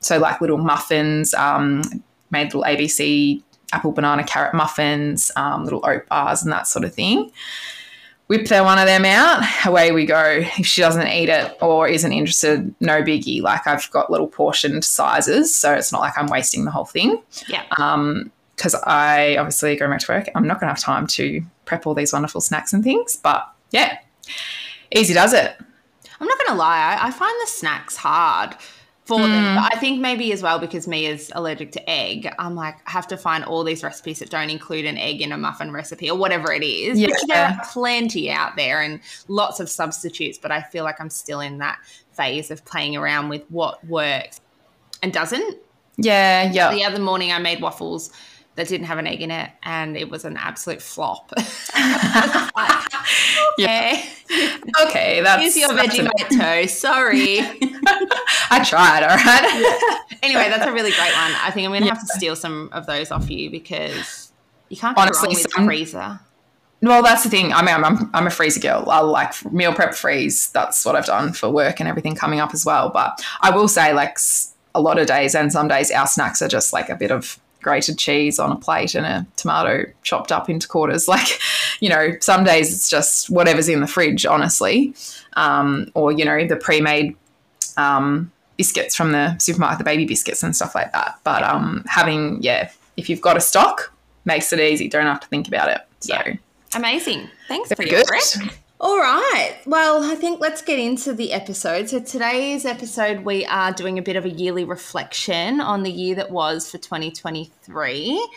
So 0.01 0.19
like 0.19 0.41
little 0.41 0.57
muffins, 0.59 1.33
um, 1.33 1.81
made 2.29 2.53
little 2.53 2.63
ABC 2.63 3.41
apple, 3.73 3.91
banana, 3.91 4.23
carrot 4.23 4.53
muffins, 4.53 5.31
um, 5.35 5.63
little 5.63 5.81
oat 5.83 6.07
bars 6.07 6.43
and 6.43 6.51
that 6.51 6.67
sort 6.67 6.85
of 6.85 6.93
thing. 6.93 7.31
Whip 8.27 8.47
there 8.47 8.63
one 8.63 8.79
of 8.79 8.87
them 8.87 9.05
out, 9.05 9.43
away 9.65 9.91
we 9.91 10.05
go. 10.05 10.41
If 10.57 10.65
she 10.65 10.81
doesn't 10.81 11.07
eat 11.07 11.29
it 11.29 11.55
or 11.61 11.87
isn't 11.87 12.11
interested, 12.11 12.73
no 12.79 13.01
biggie. 13.03 13.41
Like 13.41 13.67
I've 13.67 13.89
got 13.91 14.09
little 14.11 14.27
portioned 14.27 14.83
sizes, 14.83 15.55
so 15.55 15.73
it's 15.73 15.91
not 15.91 16.01
like 16.01 16.17
I'm 16.17 16.27
wasting 16.27 16.65
the 16.65 16.71
whole 16.71 16.85
thing 16.85 17.21
Yeah. 17.47 17.63
um 17.77 18.31
because 18.55 18.75
I 18.75 19.37
obviously 19.37 19.75
going 19.75 19.91
back 19.91 19.99
to 20.01 20.11
work, 20.11 20.29
I'm 20.35 20.47
not 20.47 20.59
going 20.59 20.67
to 20.67 20.73
have 20.73 20.79
time 20.83 21.07
to 21.07 21.41
prep 21.65 21.85
all 21.85 21.93
these 21.93 22.13
wonderful 22.13 22.41
snacks 22.41 22.73
and 22.73 22.83
things. 22.83 23.17
But 23.17 23.47
yeah, 23.71 23.97
easy 24.91 25.13
does 25.13 25.33
it. 25.33 25.55
I'm 26.19 26.27
not 26.27 26.37
gonna 26.45 26.57
lie, 26.57 26.97
I, 27.01 27.07
I 27.07 27.11
find 27.11 27.33
the 27.41 27.47
snacks 27.47 27.97
hard 27.97 28.55
for 29.03 29.19
Hmm. 29.19 29.31
them. 29.31 29.55
But 29.55 29.75
I 29.75 29.79
think 29.79 29.99
maybe 29.99 30.31
as 30.31 30.41
well 30.41 30.59
because 30.59 30.87
Mia's 30.87 31.29
allergic 31.35 31.73
to 31.73 31.89
egg, 31.89 32.33
I'm 32.39 32.55
like, 32.55 32.75
I 32.87 32.91
have 32.91 33.07
to 33.09 33.17
find 33.17 33.43
all 33.43 33.63
these 33.65 33.83
recipes 33.83 34.19
that 34.19 34.29
don't 34.29 34.49
include 34.49 34.85
an 34.85 34.97
egg 34.97 35.21
in 35.21 35.31
a 35.33 35.37
muffin 35.37 35.71
recipe 35.71 36.09
or 36.09 36.17
whatever 36.17 36.53
it 36.53 36.63
is. 36.63 36.99
Which 37.01 37.11
there 37.27 37.47
are 37.47 37.59
plenty 37.71 38.31
out 38.31 38.55
there 38.55 38.81
and 38.81 39.01
lots 39.27 39.59
of 39.59 39.69
substitutes, 39.69 40.37
but 40.37 40.51
I 40.51 40.61
feel 40.61 40.85
like 40.85 41.01
I'm 41.01 41.09
still 41.09 41.41
in 41.41 41.57
that 41.57 41.79
phase 42.13 42.49
of 42.49 42.63
playing 42.63 42.95
around 42.95 43.27
with 43.29 43.43
what 43.49 43.85
works 43.85 44.39
and 45.03 45.11
doesn't. 45.11 45.57
Yeah, 45.97 46.49
yeah. 46.51 46.71
The 46.73 46.83
other 46.85 46.99
morning 46.99 47.31
I 47.31 47.39
made 47.39 47.61
waffles 47.61 48.11
that 48.55 48.67
didn't 48.67 48.87
have 48.87 48.97
an 48.97 49.07
egg 49.07 49.21
in 49.21 49.31
it 49.31 49.49
and 49.63 49.97
it 49.97 50.09
was 50.09 50.25
an 50.25 50.37
absolute 50.37 50.81
flop. 50.81 51.31
Yeah. 53.57 54.03
yeah. 54.29 54.57
Okay, 54.85 55.21
that's 55.21 55.41
Here's 55.41 55.55
your 55.55 55.69
Vegemite 55.69 56.37
toast. 56.37 56.79
Sorry. 56.79 57.39
I 58.49 58.65
tried. 58.67 59.03
All 59.03 59.15
right. 59.15 60.17
anyway, 60.23 60.49
that's 60.49 60.65
a 60.65 60.73
really 60.73 60.91
great 60.91 61.13
one. 61.13 61.31
I 61.41 61.51
think 61.51 61.65
I'm 61.65 61.71
going 61.71 61.83
to 61.83 61.89
have 61.89 62.01
to 62.01 62.07
steal 62.07 62.35
some 62.35 62.69
of 62.73 62.85
those 62.85 63.11
off 63.11 63.29
you 63.29 63.49
because 63.49 64.31
you 64.69 64.77
can't 64.77 64.97
Honestly, 64.97 65.35
some- 65.35 65.65
freezer. 65.65 66.19
well, 66.81 67.01
that's 67.01 67.23
the 67.23 67.29
thing. 67.29 67.53
I 67.53 67.61
mean, 67.63 67.75
I'm, 67.75 67.85
I'm, 67.85 68.09
I'm 68.13 68.27
a 68.27 68.31
freezer 68.31 68.59
girl. 68.59 68.89
I 68.89 68.99
like 68.99 69.33
meal 69.53 69.73
prep 69.73 69.93
freeze. 69.93 70.49
That's 70.51 70.83
what 70.85 70.95
I've 70.95 71.05
done 71.05 71.31
for 71.31 71.49
work 71.49 71.79
and 71.79 71.87
everything 71.87 72.15
coming 72.15 72.39
up 72.41 72.53
as 72.53 72.65
well. 72.65 72.89
But 72.89 73.23
I 73.41 73.51
will 73.51 73.67
say, 73.69 73.93
like, 73.93 74.17
a 74.73 74.81
lot 74.81 74.99
of 74.99 75.07
days 75.07 75.33
and 75.35 75.51
some 75.51 75.69
days 75.69 75.91
our 75.91 76.07
snacks 76.07 76.41
are 76.41 76.49
just 76.49 76.73
like 76.73 76.89
a 76.89 76.95
bit 76.95 77.11
of 77.11 77.39
grated 77.65 77.97
cheese 77.97 78.37
on 78.37 78.51
a 78.51 78.55
plate 78.55 78.93
and 78.93 79.07
a 79.07 79.25
tomato 79.37 79.91
chopped 80.03 80.31
up 80.31 80.49
into 80.49 80.67
quarters. 80.67 81.07
Like, 81.15 81.39
you 81.79 81.89
know, 81.89 82.11
some 82.19 82.43
days 82.43 82.73
it's 82.73 82.89
just 82.89 83.29
whatever's 83.29 83.69
in 83.69 83.79
the 83.79 83.87
fridge, 83.87 84.25
honestly, 84.25 84.93
um, 85.33 85.89
or 85.93 86.11
you 86.11 86.25
know, 86.25 86.45
the 86.45 86.57
pre-made 86.57 87.15
um, 87.77 88.31
biscuits 88.57 88.95
from 88.95 89.13
the 89.13 89.37
supermarket, 89.39 89.77
the 89.77 89.85
baby 89.85 90.05
biscuits 90.05 90.43
and 90.43 90.55
stuff 90.55 90.75
like 90.75 90.91
that. 90.91 91.19
But 91.23 91.43
um, 91.43 91.85
having, 91.87 92.41
yeah, 92.41 92.69
if 92.97 93.09
you've 93.09 93.21
got 93.21 93.37
a 93.37 93.41
stock, 93.41 93.93
makes 94.25 94.51
it 94.51 94.59
easy. 94.59 94.89
Don't 94.89 95.05
have 95.05 95.21
to 95.21 95.27
think 95.27 95.47
about 95.47 95.69
it. 95.69 95.81
So 96.01 96.13
Yeah. 96.13 96.35
Amazing. 96.75 97.29
Thanks 97.47 97.71
for 97.73 97.83
your 97.83 98.03
good. 98.03 98.51
All 98.79 98.97
right. 98.97 99.57
Well, 99.65 100.03
I 100.03 100.15
think 100.15 100.41
let's 100.41 100.61
get 100.61 100.79
into 100.79 101.13
the 101.13 101.31
episode. 101.31 101.87
So, 101.87 102.01
today's 102.01 102.65
episode, 102.65 103.23
we 103.23 103.45
are 103.45 103.71
doing 103.71 103.97
a 103.97 104.01
bit 104.01 104.17
of 104.17 104.25
a 104.25 104.29
yearly 104.29 104.65
reflection 104.65 105.61
on 105.61 105.83
the 105.83 105.91
year 105.91 106.15
that 106.15 106.29
was 106.29 106.69
for 106.69 106.77
2023. 106.77 108.29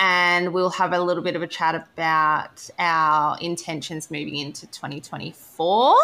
And 0.00 0.52
we'll 0.52 0.70
have 0.70 0.92
a 0.92 1.00
little 1.00 1.22
bit 1.22 1.36
of 1.36 1.42
a 1.42 1.46
chat 1.46 1.76
about 1.76 2.68
our 2.80 3.38
intentions 3.40 4.10
moving 4.10 4.34
into 4.34 4.66
2024 4.66 5.94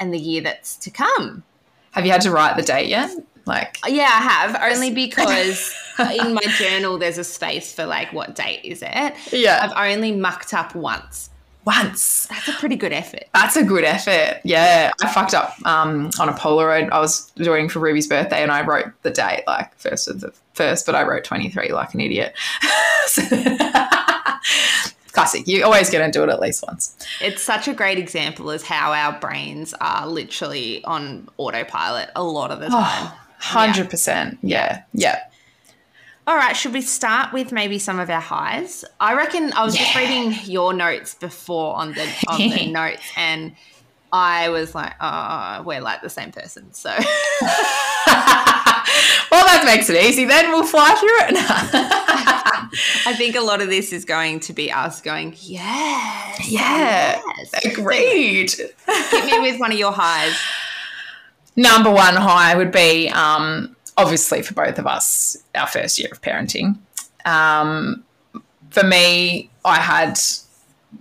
and 0.00 0.12
the 0.12 0.18
year 0.18 0.42
that's 0.42 0.76
to 0.78 0.90
come. 0.90 1.44
Have 1.92 2.04
you 2.04 2.10
had 2.10 2.22
to 2.22 2.32
write 2.32 2.56
the 2.56 2.62
date 2.62 2.88
yet? 2.88 3.12
Like, 3.46 3.78
uh, 3.84 3.90
Yeah, 3.90 4.10
I 4.10 4.22
have, 4.22 4.72
only 4.72 4.92
because 4.92 5.72
in 6.00 6.34
my 6.34 6.42
journal 6.58 6.98
there's 6.98 7.18
a 7.18 7.24
space 7.24 7.72
for 7.72 7.86
like, 7.86 8.12
what 8.12 8.34
date 8.34 8.64
is 8.64 8.82
it? 8.82 9.14
yeah, 9.32 9.60
I've 9.62 9.94
only 9.94 10.10
mucked 10.10 10.52
up 10.52 10.74
once. 10.74 11.30
Once. 11.64 12.26
That's 12.26 12.48
a 12.48 12.52
pretty 12.52 12.76
good 12.76 12.92
effort. 12.92 13.24
That's 13.34 13.56
a 13.56 13.64
good 13.64 13.84
effort. 13.84 14.40
Yeah, 14.44 14.92
I 15.02 15.12
fucked 15.12 15.34
up 15.34 15.54
um, 15.66 16.10
on 16.18 16.28
a 16.28 16.32
Polaroid. 16.32 16.90
I 16.90 17.00
was 17.00 17.30
doing 17.32 17.68
for 17.68 17.78
Ruby's 17.80 18.06
birthday, 18.06 18.42
and 18.42 18.50
I 18.50 18.64
wrote 18.64 18.86
the 19.02 19.10
date 19.10 19.44
like 19.46 19.74
first 19.76 20.08
of 20.08 20.20
the 20.20 20.32
first, 20.54 20.86
but 20.86 20.94
I 20.94 21.02
wrote 21.02 21.24
twenty 21.24 21.48
three 21.50 21.72
like 21.72 21.94
an 21.94 22.00
idiot. 22.00 22.34
Classic. 25.12 25.46
You're 25.46 25.64
always 25.64 25.90
going 25.90 26.10
to 26.10 26.10
do 26.10 26.24
it 26.24 26.28
at 26.28 26.40
least 26.40 26.64
once. 26.66 26.96
It's 27.20 27.40
such 27.40 27.68
a 27.68 27.74
great 27.74 27.98
example 27.98 28.50
as 28.50 28.64
how 28.64 28.92
our 28.92 29.16
brains 29.20 29.72
are 29.80 30.08
literally 30.08 30.82
on 30.84 31.28
autopilot 31.36 32.10
a 32.16 32.24
lot 32.24 32.50
of 32.50 32.58
the 32.58 32.68
time. 32.68 33.12
Hundred 33.38 33.90
percent. 33.90 34.38
Yeah. 34.42 34.82
Yeah. 34.92 35.20
All 36.26 36.36
right, 36.36 36.56
should 36.56 36.72
we 36.72 36.80
start 36.80 37.34
with 37.34 37.52
maybe 37.52 37.78
some 37.78 38.00
of 38.00 38.08
our 38.08 38.20
highs? 38.20 38.82
I 38.98 39.14
reckon 39.14 39.52
I 39.52 39.62
was 39.62 39.76
just 39.76 39.94
reading 39.94 40.34
your 40.44 40.72
notes 40.72 41.14
before 41.14 41.76
on 41.76 41.92
the 41.92 42.08
on 42.28 42.38
the 42.38 42.66
notes 42.72 43.02
and 43.16 43.54
I 44.10 44.48
was 44.48 44.74
like, 44.74 44.94
oh, 45.00 45.62
we're 45.66 45.82
like 45.82 46.00
the 46.00 46.08
same 46.08 46.32
person. 46.32 46.72
So 46.72 46.88
well, 46.90 47.04
that 49.44 49.64
makes 49.66 49.90
it 49.90 50.02
easy. 50.02 50.24
Then 50.24 50.50
we'll 50.50 50.64
fly 50.64 50.94
through 50.94 51.36
it. 51.36 51.36
I 53.06 53.14
think 53.16 53.36
a 53.36 53.40
lot 53.40 53.60
of 53.60 53.68
this 53.68 53.92
is 53.92 54.06
going 54.06 54.40
to 54.40 54.52
be 54.52 54.72
us 54.72 55.02
going, 55.02 55.34
yes. 55.40 56.50
yeah. 56.50 57.20
Yes. 57.38 57.64
Agreed. 57.66 58.50
Hit 58.50 59.24
me 59.26 59.50
with 59.50 59.60
one 59.60 59.72
of 59.72 59.78
your 59.78 59.92
highs. 59.92 60.40
Number 61.56 61.90
one 61.90 62.14
high 62.14 62.56
would 62.56 62.72
be 62.72 63.08
um, 63.10 63.73
obviously 63.96 64.42
for 64.42 64.54
both 64.54 64.78
of 64.78 64.86
us, 64.86 65.36
our 65.54 65.66
first 65.66 65.98
year 65.98 66.08
of 66.10 66.20
parenting. 66.20 66.78
Um, 67.24 68.04
for 68.70 68.84
me, 68.84 69.50
I 69.64 69.76
had 69.76 70.18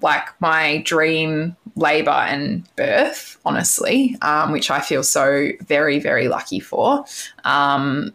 like 0.01 0.29
my 0.39 0.81
dream 0.85 1.55
labor 1.75 2.11
and 2.11 2.63
birth, 2.75 3.37
honestly, 3.45 4.17
um, 4.21 4.51
which 4.51 4.69
I 4.69 4.79
feel 4.79 5.03
so 5.03 5.49
very, 5.61 5.99
very 5.99 6.27
lucky 6.27 6.59
for. 6.59 7.05
Um, 7.43 8.13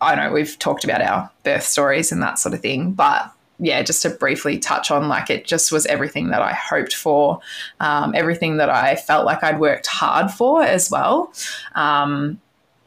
I 0.00 0.14
know 0.14 0.32
we've 0.32 0.58
talked 0.58 0.84
about 0.84 1.02
our 1.02 1.30
birth 1.42 1.64
stories 1.64 2.12
and 2.12 2.22
that 2.22 2.38
sort 2.38 2.54
of 2.54 2.60
thing, 2.60 2.92
but 2.92 3.32
yeah, 3.58 3.82
just 3.82 4.02
to 4.02 4.10
briefly 4.10 4.58
touch 4.58 4.90
on, 4.90 5.08
like 5.08 5.30
it 5.30 5.46
just 5.46 5.70
was 5.70 5.86
everything 5.86 6.30
that 6.30 6.42
I 6.42 6.52
hoped 6.52 6.94
for, 6.94 7.40
um, 7.80 8.12
everything 8.14 8.56
that 8.56 8.70
I 8.70 8.96
felt 8.96 9.24
like 9.24 9.44
I'd 9.44 9.60
worked 9.60 9.86
hard 9.86 10.30
for 10.30 10.62
as 10.62 10.90
well. 10.90 11.32
Um, 11.74 12.40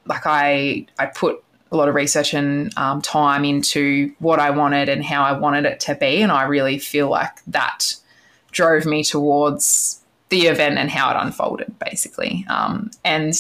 like 0.06 0.26
I, 0.26 0.88
I 1.00 1.08
put 1.08 1.44
a 1.72 1.78
lot 1.78 1.90
of 1.90 1.96
research 1.96 2.34
and 2.34 2.76
um, 2.78 3.02
time 3.02 3.44
into 3.44 4.14
what 4.20 4.40
I 4.40 4.52
wanted 4.52 4.90
and 4.90 5.04
how 5.04 5.24
I 5.24 5.34
wanted 5.34 5.66
it 5.66 5.80
to 5.82 5.96
be, 5.96 6.22
and 6.22 6.32
I 6.32 6.44
really 6.44 6.80
feel 6.80 7.10
like 7.10 7.44
that 7.48 7.96
drove 8.52 8.86
me 8.86 9.04
towards 9.04 10.02
the 10.30 10.48
event 10.48 10.78
and 10.78 10.90
how 10.90 11.12
it 11.12 11.18
unfolded, 11.20 11.78
basically. 11.80 12.46
Um, 12.50 12.92
and 13.04 13.34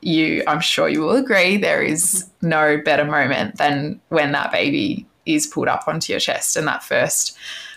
you, 0.00 0.42
I'm 0.46 0.60
sure 0.60 0.88
you 0.88 1.02
will 1.02 1.16
agree, 1.16 1.56
there 1.56 1.82
is 1.82 2.30
no 2.40 2.80
better 2.82 3.04
moment 3.04 3.58
than 3.58 4.00
when 4.08 4.32
that 4.32 4.52
baby 4.52 5.06
is 5.26 5.46
pulled 5.46 5.68
up 5.68 5.86
onto 5.86 6.12
your 6.12 6.20
chest 6.20 6.56
and 6.56 6.66
that 6.66 6.82
first 6.82 7.36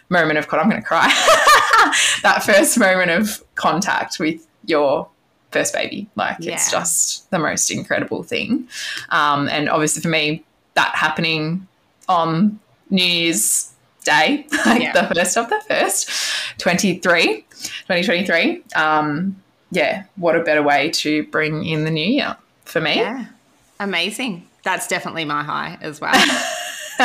moment 0.10 0.40
of, 0.40 0.48
God, 0.48 0.60
I'm 0.60 0.70
going 0.70 0.82
to 0.82 0.88
cry, 0.88 1.08
that 2.24 2.44
first 2.44 2.78
moment 2.78 3.12
of 3.12 3.44
contact 3.56 4.20
with 4.20 4.48
your 4.66 5.10
first 5.54 5.74
baby. 5.74 6.08
Like 6.16 6.38
it's 6.46 6.70
just 6.72 7.30
the 7.32 7.40
most 7.40 7.70
incredible 7.72 8.24
thing. 8.24 8.68
Um, 9.10 9.48
and 9.48 9.70
obviously 9.70 10.02
for 10.02 10.10
me, 10.10 10.44
that 10.74 10.94
happening 10.96 11.68
on 12.10 12.60
New 12.90 13.04
Year's 13.06 13.72
Day, 14.04 14.46
like 14.66 14.82
Yeah. 14.82 14.92
the 15.08 15.16
first 15.16 15.38
of 15.38 15.50
the 15.50 15.62
first, 15.70 16.10
23, 16.58 17.46
2023. 17.52 18.64
Um, 18.76 19.42
yeah, 19.72 20.04
what 20.18 20.36
a 20.36 20.42
better 20.42 20.62
way 20.62 20.90
to 20.90 21.24
bring 21.28 21.66
in 21.66 21.86
the 21.86 21.92
new 21.92 22.06
year 22.06 22.36
for 22.66 22.82
me. 22.82 22.96
Yeah. 22.98 23.26
Amazing. 23.80 24.48
That's 24.64 24.88
definitely 24.88 25.26
my 25.26 25.44
high 25.44 25.78
as 25.82 26.00
well. 26.02 26.14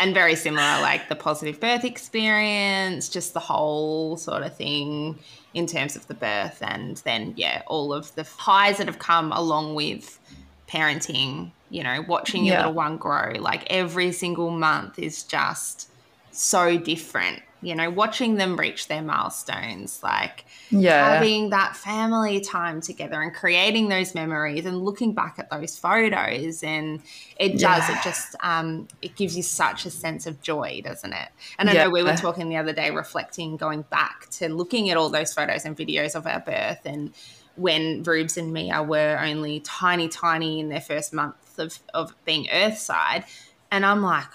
and 0.00 0.12
very 0.14 0.34
similar, 0.34 0.80
like 0.80 1.08
the 1.08 1.14
positive 1.14 1.60
birth 1.60 1.84
experience, 1.84 3.08
just 3.08 3.32
the 3.34 3.40
whole 3.40 4.16
sort 4.16 4.42
of 4.42 4.56
thing 4.56 5.18
in 5.54 5.66
terms 5.66 5.96
of 5.96 6.06
the 6.08 6.14
birth. 6.14 6.58
And 6.60 6.98
then, 7.04 7.32
yeah, 7.36 7.62
all 7.66 7.94
of 7.94 8.14
the 8.16 8.24
highs 8.24 8.78
that 8.78 8.86
have 8.88 8.98
come 8.98 9.32
along 9.32 9.74
with 9.74 10.20
parenting, 10.68 11.52
you 11.70 11.82
know, 11.82 12.04
watching 12.06 12.44
your 12.44 12.54
Yeah. 12.54 12.58
little 12.58 12.74
one 12.74 12.98
grow. 12.98 13.32
Like 13.38 13.64
every 13.70 14.12
single 14.12 14.50
month 14.50 14.98
is 14.98 15.24
just 15.24 15.88
so 16.30 16.76
different. 16.76 17.42
You 17.64 17.74
know, 17.74 17.90
watching 17.90 18.36
them 18.36 18.56
reach 18.56 18.88
their 18.88 19.02
milestones, 19.02 20.02
like 20.02 20.44
Yeah. 20.70 21.14
having 21.14 21.50
that 21.50 21.76
family 21.76 22.40
time 22.40 22.80
together 22.80 23.20
and 23.20 23.34
creating 23.34 23.88
those 23.88 24.14
memories 24.14 24.66
and 24.66 24.82
looking 24.82 25.14
back 25.14 25.36
at 25.38 25.50
those 25.50 25.78
photos 25.78 26.62
and 26.62 27.00
it 27.36 27.58
does 27.58 27.88
Yeah. 27.88 27.98
it 27.98 28.04
just 28.04 28.36
um 28.42 28.86
it 29.02 29.16
gives 29.16 29.36
you 29.36 29.42
such 29.42 29.86
a 29.86 29.90
sense 29.90 30.26
of 30.26 30.40
joy 30.40 30.80
doesn't 30.84 31.12
it 31.12 31.28
and 31.58 31.68
i 31.68 31.72
know 31.72 31.90
we 31.90 32.02
were 32.02 32.14
talking 32.14 32.48
the 32.48 32.56
other 32.56 32.72
day 32.72 32.90
reflecting 32.90 33.56
going 33.56 33.82
back 33.82 34.28
to 34.30 34.48
looking 34.48 34.90
at 34.90 34.96
all 34.96 35.08
those 35.08 35.32
photos 35.32 35.64
and 35.64 35.76
videos 35.76 36.14
of 36.14 36.26
our 36.26 36.40
birth 36.40 36.80
and 36.84 37.12
when 37.56 38.02
Rubes 38.02 38.36
and 38.36 38.52
Mia 38.52 38.82
were 38.82 39.18
only 39.22 39.60
tiny, 39.60 40.08
tiny 40.08 40.58
in 40.60 40.68
their 40.70 40.80
first 40.80 41.12
month 41.12 41.58
of, 41.58 41.78
of 41.92 42.12
being 42.24 42.48
Earthside. 42.52 43.24
And 43.70 43.86
I'm 43.86 44.02
like, 44.02 44.26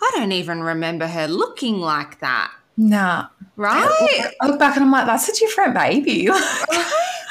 I 0.00 0.10
don't 0.14 0.32
even 0.32 0.62
remember 0.62 1.06
her 1.06 1.28
looking 1.28 1.78
like 1.78 2.20
that. 2.20 2.52
Nah. 2.76 3.28
Right? 3.56 4.32
I 4.40 4.46
look 4.46 4.58
back 4.58 4.76
and 4.76 4.84
I'm 4.84 4.90
like, 4.90 5.06
that's 5.06 5.28
a 5.28 5.32
different 5.32 5.74
baby. 5.74 6.28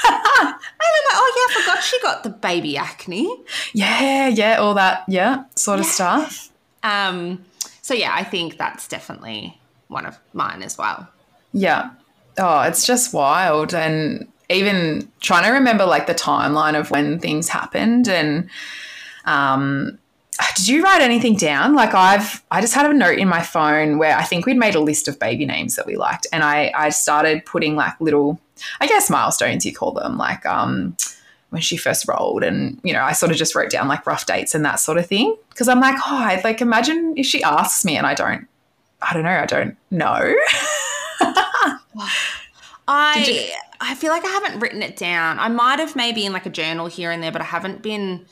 And 0.86 0.92
I'm 0.92 1.06
like, 1.08 1.16
oh 1.16 1.34
yeah, 1.38 1.56
I 1.56 1.62
forgot 1.62 1.84
she 1.84 2.02
got 2.02 2.24
the 2.24 2.30
baby 2.30 2.76
acne. 2.76 3.38
yeah, 3.74 4.28
yeah, 4.28 4.58
all 4.58 4.74
that, 4.74 5.06
yeah, 5.08 5.46
sort 5.56 5.80
of 5.80 5.86
stuff. 5.86 6.50
Um, 6.84 7.46
so 7.82 7.94
yeah, 7.94 8.12
I 8.14 8.24
think 8.24 8.58
that's 8.58 8.88
definitely 8.88 9.58
one 9.88 10.06
of 10.06 10.20
mine 10.34 10.62
as 10.62 10.78
well. 10.78 11.08
Yeah. 11.54 11.92
Oh, 12.38 12.62
it's 12.62 12.86
just 12.86 13.14
wild. 13.14 13.74
And 13.74 14.28
even 14.50 15.10
trying 15.22 15.46
to 15.46 15.52
remember 15.52 15.86
like 15.86 16.08
the 16.08 16.16
timeline 16.16 16.78
of 16.78 16.92
when 16.92 17.20
things 17.20 17.48
happened 17.48 18.08
and 18.08 18.50
um 19.26 19.98
did 20.56 20.68
you 20.68 20.84
write 20.84 21.02
anything 21.02 21.36
down? 21.36 21.76
Like 21.76 21.94
I've 21.94 22.44
I 22.52 22.62
just 22.62 22.74
had 22.74 22.90
a 22.90 22.94
note 22.94 23.18
in 23.20 23.28
my 23.28 23.42
phone 23.42 23.98
where 23.98 24.16
I 24.18 24.24
think 24.24 24.46
we'd 24.46 24.58
made 24.58 24.76
a 24.76 24.80
list 24.80 25.08
of 25.08 25.20
baby 25.20 25.46
names 25.46 25.76
that 25.76 25.86
we 25.86 25.96
liked 25.96 26.28
and 26.34 26.44
I 26.44 26.72
I 26.76 26.90
started 26.90 27.46
putting 27.46 27.76
like 27.76 27.94
little 28.00 28.40
I 28.82 28.88
guess 28.88 29.10
milestones 29.10 29.66
you 29.66 29.74
call 29.74 29.92
them 29.92 30.18
like 30.18 30.46
um 30.46 30.96
when 31.50 31.62
she 31.62 31.78
first 31.78 32.08
rolled 32.08 32.44
and 32.44 32.80
you 32.84 32.94
know 32.94 33.04
I 33.04 33.12
sort 33.14 33.32
of 33.32 33.38
just 33.38 33.54
wrote 33.56 33.70
down 33.70 33.88
like 33.88 34.08
rough 34.08 34.26
dates 34.26 34.56
and 34.56 34.66
that 34.66 34.80
sort 34.80 34.98
of 34.98 35.06
thing 35.06 35.36
because 35.50 35.68
I'm 35.68 35.80
like 35.80 35.96
oh 36.08 36.18
I'd 36.18 36.44
like 36.44 36.62
imagine 36.62 37.14
if 37.18 37.26
she 37.26 37.44
asks 37.44 37.86
me 37.86 37.96
and 37.98 38.08
I 38.08 38.14
don't 38.16 38.48
I 39.02 39.14
don't 39.14 39.24
know 39.24 39.30
I 39.30 39.46
don't 39.46 39.78
know 39.92 40.36
I 42.88 43.24
you- 43.28 43.52
I 43.82 43.96
feel 43.96 44.12
like 44.12 44.24
I 44.24 44.30
haven't 44.30 44.60
written 44.62 44.82
it 44.82 44.96
down. 44.96 45.40
I 45.40 45.50
might 45.50 45.80
have 45.80 45.94
maybe 45.96 46.26
in 46.26 46.32
like 46.32 46.46
a 46.46 46.50
journal 46.50 46.88
here 46.88 47.12
and 47.12 47.22
there, 47.22 47.34
but 47.34 47.42
I 47.42 47.46
haven't 47.46 47.82
been 47.82 48.26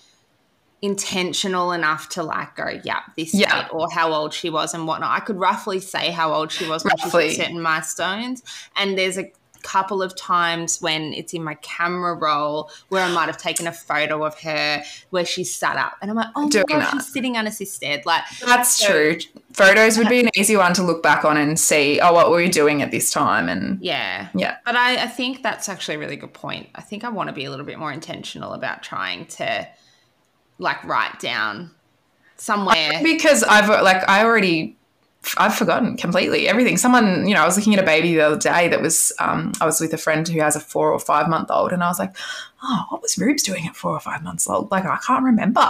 intentional 0.82 1.72
enough 1.72 2.10
to 2.10 2.24
like 2.24 2.56
go, 2.56 2.80
yeah, 2.84 3.02
this 3.16 3.34
Yeah. 3.34 3.68
or 3.72 3.88
how 3.92 4.14
old 4.14 4.34
she 4.34 4.50
was 4.50 4.74
and 4.74 4.88
whatnot. 4.88 5.12
I 5.12 5.20
could 5.20 5.38
roughly 5.40 5.80
say 5.80 6.10
how 6.12 6.34
old 6.34 6.52
she 6.52 6.68
was 6.68 6.84
when 6.84 6.98
she 6.98 7.04
Roughly. 7.06 7.28
hit 7.30 7.38
certain 7.38 7.62
milestones. 7.62 8.42
And 8.76 8.98
there's 8.98 9.18
a 9.18 9.32
couple 9.64 10.02
of 10.02 10.16
times 10.16 10.82
when 10.82 11.14
it's 11.14 11.36
in 11.36 11.44
my 11.44 11.54
camera 11.56 12.16
roll 12.16 12.72
where 12.90 13.04
I 13.04 13.12
might 13.12 13.28
have 13.28 13.38
taken 13.38 13.68
a 13.68 13.72
photo 13.72 14.26
of 14.26 14.40
her 14.40 14.82
where 15.12 15.24
she's 15.24 15.54
sat 15.56 15.78
up 15.78 15.98
and 16.02 16.10
I'm 16.10 16.18
like, 16.18 16.30
oh 16.36 16.44
my 16.46 16.50
Doing 16.50 16.66
god, 16.68 16.80
that. 16.82 16.92
she's 16.94 17.14
sitting 17.14 17.38
unassisted. 17.38 18.04
Like 18.04 18.24
That's 18.44 18.76
So- 18.78 18.88
true. 18.88 19.18
Photos 19.54 19.98
would 20.00 20.08
be 20.10 20.22
an 20.22 20.30
easy 20.36 20.56
one 20.58 20.74
to 20.74 20.82
look 20.82 21.04
back 21.04 21.26
on 21.26 21.38
and 21.38 21.60
see, 21.60 22.00
oh, 22.00 22.12
what 22.14 22.32
were 22.32 22.38
we 22.38 22.50
doing 22.50 22.82
at 22.82 22.90
this 22.90 23.12
time? 23.12 23.50
And 23.50 23.80
yeah. 23.84 24.30
yeah, 24.34 24.56
But 24.66 24.76
I, 24.78 25.04
I 25.04 25.08
think 25.08 25.44
that's 25.44 25.68
actually 25.70 25.96
a 25.96 26.00
really 26.00 26.16
good 26.16 26.34
point. 26.34 26.70
I 26.74 26.82
think 26.82 27.04
I 27.04 27.10
want 27.10 27.28
to 27.28 27.34
be 27.34 27.44
a 27.46 27.52
little 27.52 27.66
bit 27.66 27.78
more 27.78 27.92
intentional 27.92 28.54
about 28.54 28.82
trying 28.82 29.26
to 29.26 29.68
like 30.62 30.82
write 30.86 31.20
down 31.20 31.72
somewhere. 32.38 33.02
because 33.04 33.44
I've 33.44 33.68
like 33.70 34.08
I 34.10 34.24
already 34.24 34.78
I've 35.38 35.54
forgotten 35.56 35.98
completely 35.98 36.48
everything. 36.48 36.78
Someone, 36.78 37.28
you 37.28 37.36
know, 37.36 37.44
I 37.44 37.46
was 37.46 37.56
looking 37.56 37.74
at 37.76 37.80
a 37.80 37.86
baby 37.86 38.16
the 38.16 38.22
other 38.22 38.40
day 38.40 38.68
that 38.70 38.82
was 38.82 39.14
um, 39.20 39.52
I 39.62 39.66
was 39.68 39.80
with 39.80 39.94
a 39.94 39.98
friend 39.98 40.28
who 40.28 40.40
has 40.40 40.56
a 40.56 40.60
four 40.60 40.92
or 40.92 41.00
five 41.00 41.28
month 41.30 41.52
old, 41.52 41.72
and 41.72 41.84
I 41.84 41.88
was 41.90 42.00
like, 42.00 42.16
oh, 42.64 42.86
what 42.90 43.02
was 43.04 43.18
Rubes 43.20 43.44
doing 43.44 43.68
at 43.68 43.76
four 43.76 43.92
or 43.92 44.00
five 44.00 44.24
months 44.24 44.50
old? 44.50 44.72
Like 44.72 44.86
I 44.86 44.98
can't 45.06 45.24
remember. 45.24 45.62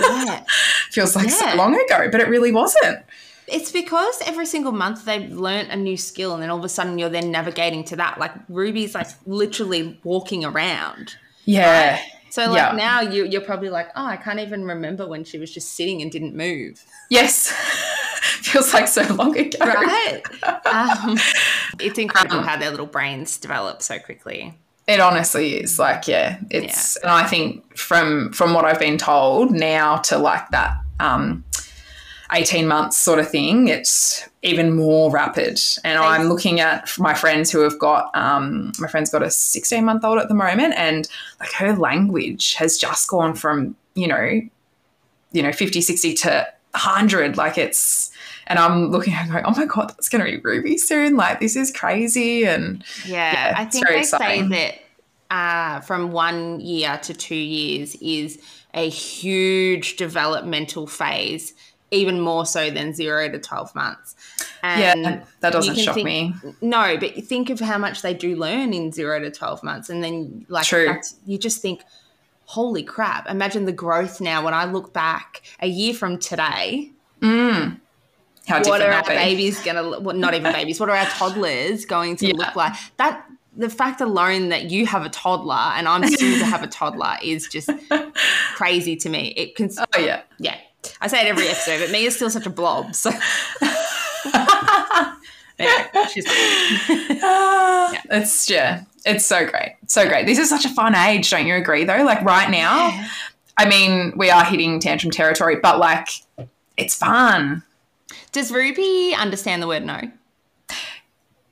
Yeah. 0.00 0.44
Feels 0.90 1.14
like 1.14 1.28
Yeah. 1.28 1.52
so 1.52 1.56
long 1.56 1.74
ago, 1.74 2.08
but 2.10 2.20
it 2.20 2.28
really 2.28 2.50
wasn't. 2.50 2.98
It's 3.46 3.70
because 3.70 4.20
every 4.26 4.44
single 4.46 4.72
month 4.72 5.04
they've 5.04 5.30
learnt 5.30 5.70
a 5.70 5.76
new 5.76 5.96
skill, 5.96 6.34
and 6.34 6.42
then 6.42 6.50
all 6.50 6.58
of 6.58 6.64
a 6.64 6.68
sudden 6.68 6.98
you're 6.98 7.08
then 7.08 7.30
navigating 7.30 7.84
to 7.84 7.96
that. 7.96 8.18
Like 8.18 8.32
Ruby's 8.48 8.92
like 8.96 9.06
literally 9.24 10.00
walking 10.02 10.44
around. 10.44 11.14
Yeah. 11.44 12.00
So 12.36 12.50
like 12.50 12.56
Yeah. 12.56 12.72
now 12.72 13.00
you, 13.00 13.24
you're 13.24 13.40
probably 13.40 13.70
like, 13.70 13.88
oh, 13.96 14.04
I 14.04 14.18
can't 14.18 14.40
even 14.40 14.62
remember 14.66 15.08
when 15.08 15.24
she 15.24 15.38
was 15.38 15.50
just 15.50 15.72
sitting 15.72 16.02
and 16.02 16.12
didn't 16.12 16.36
move. 16.36 16.84
Yes. 17.08 17.50
Feels 18.42 18.74
like 18.74 18.88
so 18.88 19.04
long 19.14 19.34
ago. 19.34 19.56
Right? 19.58 20.20
um, 20.66 21.16
it's 21.80 21.98
incredible 21.98 22.42
how 22.42 22.58
their 22.58 22.70
little 22.70 22.84
brains 22.84 23.38
develop 23.38 23.80
so 23.80 23.98
quickly. 23.98 24.52
It 24.86 25.00
honestly 25.00 25.54
is 25.54 25.78
like 25.78 26.06
yeah, 26.06 26.38
it's 26.50 26.96
and 26.96 27.10
I 27.10 27.26
think 27.26 27.74
from 27.74 28.32
from 28.34 28.52
what 28.52 28.66
I've 28.66 28.78
been 28.78 28.98
told 28.98 29.50
now 29.50 29.96
to 30.08 30.18
like 30.18 30.50
that 30.50 30.76
um 31.00 31.42
18 32.32 32.66
months 32.66 32.96
sort 32.96 33.18
of 33.18 33.28
thing, 33.30 33.68
it's 33.68 34.28
even 34.42 34.74
more 34.74 35.10
rapid. 35.10 35.60
And 35.84 35.98
I'm 35.98 36.28
looking 36.28 36.60
at 36.60 36.90
my 36.98 37.14
friends 37.14 37.50
who 37.50 37.60
have 37.60 37.78
got 37.78 38.14
um 38.14 38.72
my 38.78 38.88
friend's 38.88 39.10
got 39.10 39.22
a 39.22 39.30
16 39.30 39.84
month 39.84 40.04
old 40.04 40.18
at 40.18 40.28
the 40.28 40.34
moment 40.34 40.74
and 40.76 41.08
like 41.40 41.52
her 41.52 41.74
language 41.74 42.54
has 42.54 42.78
just 42.78 43.08
gone 43.08 43.34
from, 43.34 43.76
you 43.94 44.08
know, 44.08 44.40
you 45.32 45.42
know, 45.42 45.52
50, 45.52 45.80
60 45.80 46.14
to 46.14 46.46
100 46.72 47.36
like 47.36 47.58
it's 47.58 48.10
and 48.46 48.58
I'm 48.58 48.90
looking 48.90 49.12
at 49.14 49.28
going, 49.28 49.44
oh 49.44 49.50
my 49.50 49.66
God, 49.66 49.90
that's 49.90 50.08
going 50.08 50.24
to 50.24 50.30
be 50.30 50.38
Ruby 50.38 50.78
soon. 50.78 51.16
Like, 51.16 51.40
this 51.40 51.56
is 51.56 51.72
crazy. 51.72 52.44
And 52.44 52.84
Yeah, 53.04 53.32
Yeah, 53.32 53.54
I 53.56 53.64
think 53.64 53.88
they 53.88 53.98
exciting. 54.00 54.50
say 54.50 54.78
that 55.28 55.34
uh, 55.34 55.80
from 55.80 56.12
one 56.12 56.60
year 56.60 56.98
to 57.02 57.14
two 57.14 57.34
years 57.34 57.96
is 57.96 58.40
a 58.74 58.88
huge 58.88 59.96
developmental 59.96 60.86
phase, 60.86 61.54
even 61.90 62.20
more 62.20 62.44
so 62.44 62.70
than 62.70 62.92
zero 62.92 63.28
to 63.30 63.38
12 63.38 63.74
months. 63.74 64.14
And 64.62 65.02
yeah, 65.02 65.24
that 65.40 65.52
doesn't 65.52 65.76
shock 65.76 65.94
think- 65.94 66.06
me. 66.06 66.34
No, 66.60 66.96
but 66.98 67.14
think 67.24 67.50
of 67.50 67.60
how 67.60 67.78
much 67.78 68.02
they 68.02 68.12
do 68.14 68.34
learn 68.36 68.72
in 68.72 68.90
zero 68.92 69.20
to 69.20 69.30
12 69.30 69.62
months. 69.62 69.88
And 69.88 70.02
then, 70.02 70.44
like, 70.48 70.66
you 71.26 71.38
just 71.38 71.62
think, 71.62 71.82
holy 72.46 72.82
crap, 72.82 73.28
imagine 73.30 73.64
the 73.66 73.72
growth 73.72 74.20
now 74.20 74.44
when 74.44 74.54
I 74.54 74.64
look 74.64 74.92
back 74.92 75.42
a 75.60 75.66
year 75.68 75.94
from 75.94 76.18
today. 76.18 76.90
Mm. 77.20 77.80
How 78.48 78.58
what 78.58 78.64
different 78.64 78.82
are 78.84 78.92
our 78.92 79.02
be. 79.02 79.08
babies 79.08 79.60
going 79.62 79.76
to 79.76 80.00
well, 80.00 80.14
not 80.16 80.34
even 80.34 80.52
babies 80.60 80.78
what 80.78 80.88
are 80.88 80.94
our 80.96 81.06
toddlers 81.06 81.84
going 81.84 82.14
to 82.16 82.26
Yeah. 82.28 82.34
look 82.36 82.54
like 82.54 82.74
that 82.96 83.26
the 83.56 83.68
fact 83.70 84.00
alone 84.00 84.50
that 84.50 84.70
you 84.70 84.86
have 84.86 85.04
a 85.04 85.08
toddler 85.08 85.54
and 85.54 85.88
i'm 85.88 86.06
soon 86.06 86.38
to 86.38 86.44
have 86.44 86.62
a 86.62 86.68
toddler 86.68 87.16
is 87.24 87.48
just 87.48 87.70
crazy 88.54 88.94
to 88.96 89.08
me 89.08 89.32
it 89.36 89.56
can 89.56 89.68
Oh, 89.78 89.98
yeah. 89.98 90.22
yeah 90.38 90.58
i 91.00 91.06
say 91.06 91.20
it 91.20 91.26
every 91.28 91.46
episode 91.48 91.80
but 91.80 91.90
me 91.90 92.04
is 92.06 92.14
still 92.16 92.30
such 92.30 92.46
a 92.46 92.50
blob 92.50 92.94
so 92.94 93.10
Anyway, 95.58 95.86
she's 96.12 96.26
ah, 97.22 97.90
It's 98.10 98.50
yeah, 98.50 98.82
it's 99.06 99.24
so 99.24 99.46
great, 99.48 99.76
so 99.86 100.06
great. 100.06 100.26
This 100.26 100.38
is 100.38 100.50
such 100.50 100.66
a 100.66 100.68
fun 100.68 100.94
age, 100.94 101.30
don't 101.30 101.46
you 101.46 101.54
agree? 101.54 101.84
Though, 101.84 102.02
like 102.04 102.20
right 102.22 102.50
now, 102.50 102.90
I 103.56 103.66
mean, 103.66 104.12
we 104.16 104.28
are 104.28 104.44
hitting 104.44 104.80
tantrum 104.80 105.10
territory, 105.10 105.56
but 105.62 105.78
like, 105.78 106.08
it's 106.76 106.94
fun. 106.94 107.62
does 108.32 108.52
ruby 108.52 109.14
understand 109.18 109.62
the 109.62 109.66
word 109.66 109.82
no 109.86 109.98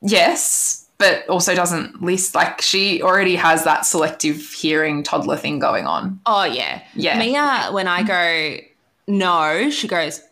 Yes, 0.03 0.87
but 0.99 1.27
also 1.29 1.55
doesn't 1.55 2.03
list. 2.03 2.35
Like 2.35 2.61
she 2.61 3.03
already 3.03 3.37
has 3.37 3.65
that 3.65 3.87
selective 3.87 4.37
hearing 4.53 5.03
toddler 5.03 5.37
thing 5.39 5.59
going 5.59 5.87
on. 5.87 6.21
oh 6.27 6.45
yeah 6.45 6.83
Yeah. 6.95 7.19
mia 7.19 7.73
when 7.73 7.89
i 7.89 8.03
go 8.03 8.59
no 9.07 9.71
she 9.71 9.87
goes 9.89 10.23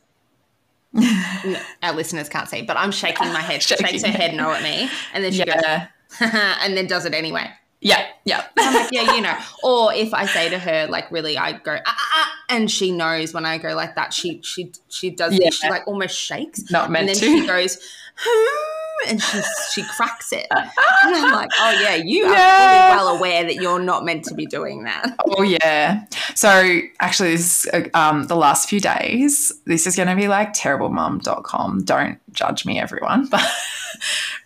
no, 0.95 1.59
our 1.83 1.95
listeners 1.95 2.29
can't 2.29 2.49
see 2.49 2.63
but 2.63 2.77
i'm 2.77 2.93
shaking 2.93 3.33
my 3.33 3.41
head 3.41 3.63
she 3.63 3.75
Shaking 3.77 3.87
shakes 3.87 4.03
her 4.05 4.11
head 4.13 4.35
no 4.35 4.51
at 4.53 4.63
me 4.63 4.91
and 5.15 5.25
then 5.25 5.33
she 5.33 5.45
goes 5.45 5.55
and 6.21 6.77
then 6.77 6.87
does 6.87 7.07
it 7.07 7.15
anyway. 7.15 7.51
yeah, 7.81 8.07
yeah. 8.27 8.45
I'm 8.59 8.75
like, 8.75 8.93
yeah, 8.93 9.15
you 9.15 9.23
know. 9.23 9.35
Or 9.65 9.93
if 9.95 10.13
I 10.13 10.27
say 10.27 10.51
to 10.51 10.59
her, 10.59 10.87
like, 10.89 11.11
really, 11.11 11.39
I 11.39 11.53
go, 11.53 11.73
ah, 11.75 11.81
ah, 11.87 12.11
ah, 12.15 12.33
and 12.51 12.71
she 12.71 12.93
knows 12.93 13.33
when 13.33 13.47
I 13.47 13.57
go 13.57 13.75
like 13.75 13.95
that, 13.95 14.13
she 14.13 14.43
she 14.43 14.73
she 14.91 15.09
does 15.09 15.33
Yeah. 15.33 15.47
this. 15.47 15.59
She 15.59 15.71
like 15.71 15.89
almost 15.89 16.15
shakes, 16.15 16.71
Not 16.71 16.91
meant 16.91 17.09
and 17.09 17.17
then 17.19 17.31
to. 17.31 17.41
she 17.41 17.47
goes, 17.47 17.79
hmm, 18.19 18.72
and 19.09 19.23
she 19.23 19.41
she 19.73 19.83
cracks 19.83 20.33
it. 20.33 20.47
And 21.05 21.17
I'm 21.17 21.33
like, 21.33 21.51
oh 21.59 21.71
yeah, 21.83 21.95
you 21.97 22.27
are 22.27 22.33
Yeah. 22.33 22.97
fully 22.97 23.05
well 23.07 23.17
aware 23.17 23.45
that 23.45 23.57
you're 23.57 23.81
not 23.81 24.05
meant 24.05 24.25
to 24.27 24.35
be 24.35 24.47
doing 24.47 24.85
that. 24.85 25.17
Oh 25.37 25.43
yeah. 25.43 26.05
So 26.35 26.81
actually, 27.01 27.33
this 27.37 27.67
uh, 27.73 27.89
um, 27.95 28.27
the 28.29 28.37
last 28.37 28.69
few 28.69 28.79
days. 28.81 29.53
This 29.67 29.87
is 29.87 29.97
going 29.97 30.09
to 30.09 30.15
be 30.17 30.29
like 30.29 30.53
terriblemum.com. 30.53 31.85
Don't 31.85 32.19
judge 32.33 32.65
me, 32.65 32.79
everyone. 32.81 33.29
But 33.31 33.45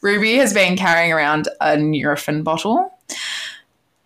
Ruby 0.02 0.36
has 0.36 0.52
been 0.52 0.76
carrying 0.76 1.12
around 1.12 1.48
a 1.60 1.76
Nurofen 1.76 2.44
bottle, 2.44 2.92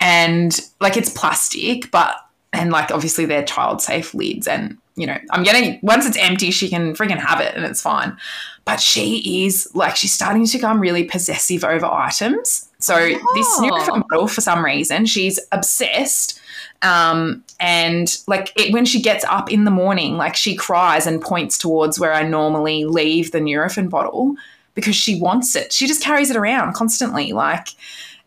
and 0.01 0.59
like 0.81 0.97
it's 0.97 1.11
plastic, 1.11 1.91
but 1.91 2.17
and 2.53 2.71
like 2.71 2.91
obviously 2.91 3.27
they're 3.27 3.45
child 3.45 3.83
safe 3.83 4.15
lids, 4.15 4.47
and 4.49 4.77
you 4.97 5.07
know 5.07 5.17
I'm 5.31 5.43
getting 5.43 5.79
once 5.83 6.07
it's 6.07 6.17
empty, 6.17 6.51
she 6.51 6.69
can 6.69 6.95
freaking 6.95 7.19
have 7.19 7.41
it, 7.41 7.55
and 7.55 7.65
it's 7.65 7.81
fine. 7.83 8.17
But 8.65 8.81
she 8.81 9.45
is 9.47 9.69
like 9.75 9.97
she's 9.97 10.13
starting 10.13 10.47
to 10.47 10.59
become 10.59 10.81
really 10.81 11.05
possessive 11.05 11.65
over 11.65 11.87
items. 11.87 12.69
So 12.79 12.97
this 12.97 13.19
Oh. 13.35 13.63
Nurofen 13.63 14.05
bottle, 14.09 14.29
for 14.29 14.41
some 14.41 14.65
reason, 14.65 15.07
she's 15.07 15.41
obsessed. 15.53 16.41
Um, 16.83 17.45
and 17.59 18.17
like 18.27 18.53
it, 18.57 18.73
when 18.73 18.87
she 18.87 19.03
gets 19.03 19.25
up 19.25 19.51
in 19.53 19.65
the 19.65 19.71
morning, 19.71 20.17
like 20.17 20.35
she 20.37 20.55
cries 20.55 21.07
and 21.07 21.21
points 21.21 21.59
towards 21.59 21.99
where 21.99 22.15
I 22.15 22.23
normally 22.23 22.85
leave 22.85 23.33
the 23.33 23.41
Nurofen 23.41 23.91
bottle 23.91 24.35
because 24.75 24.97
she 24.97 25.21
wants 25.21 25.57
it. 25.57 25.73
She 25.73 25.87
just 25.87 26.03
carries 26.03 26.31
it 26.31 26.37
around 26.37 26.75
constantly, 26.75 27.33
like, 27.33 27.69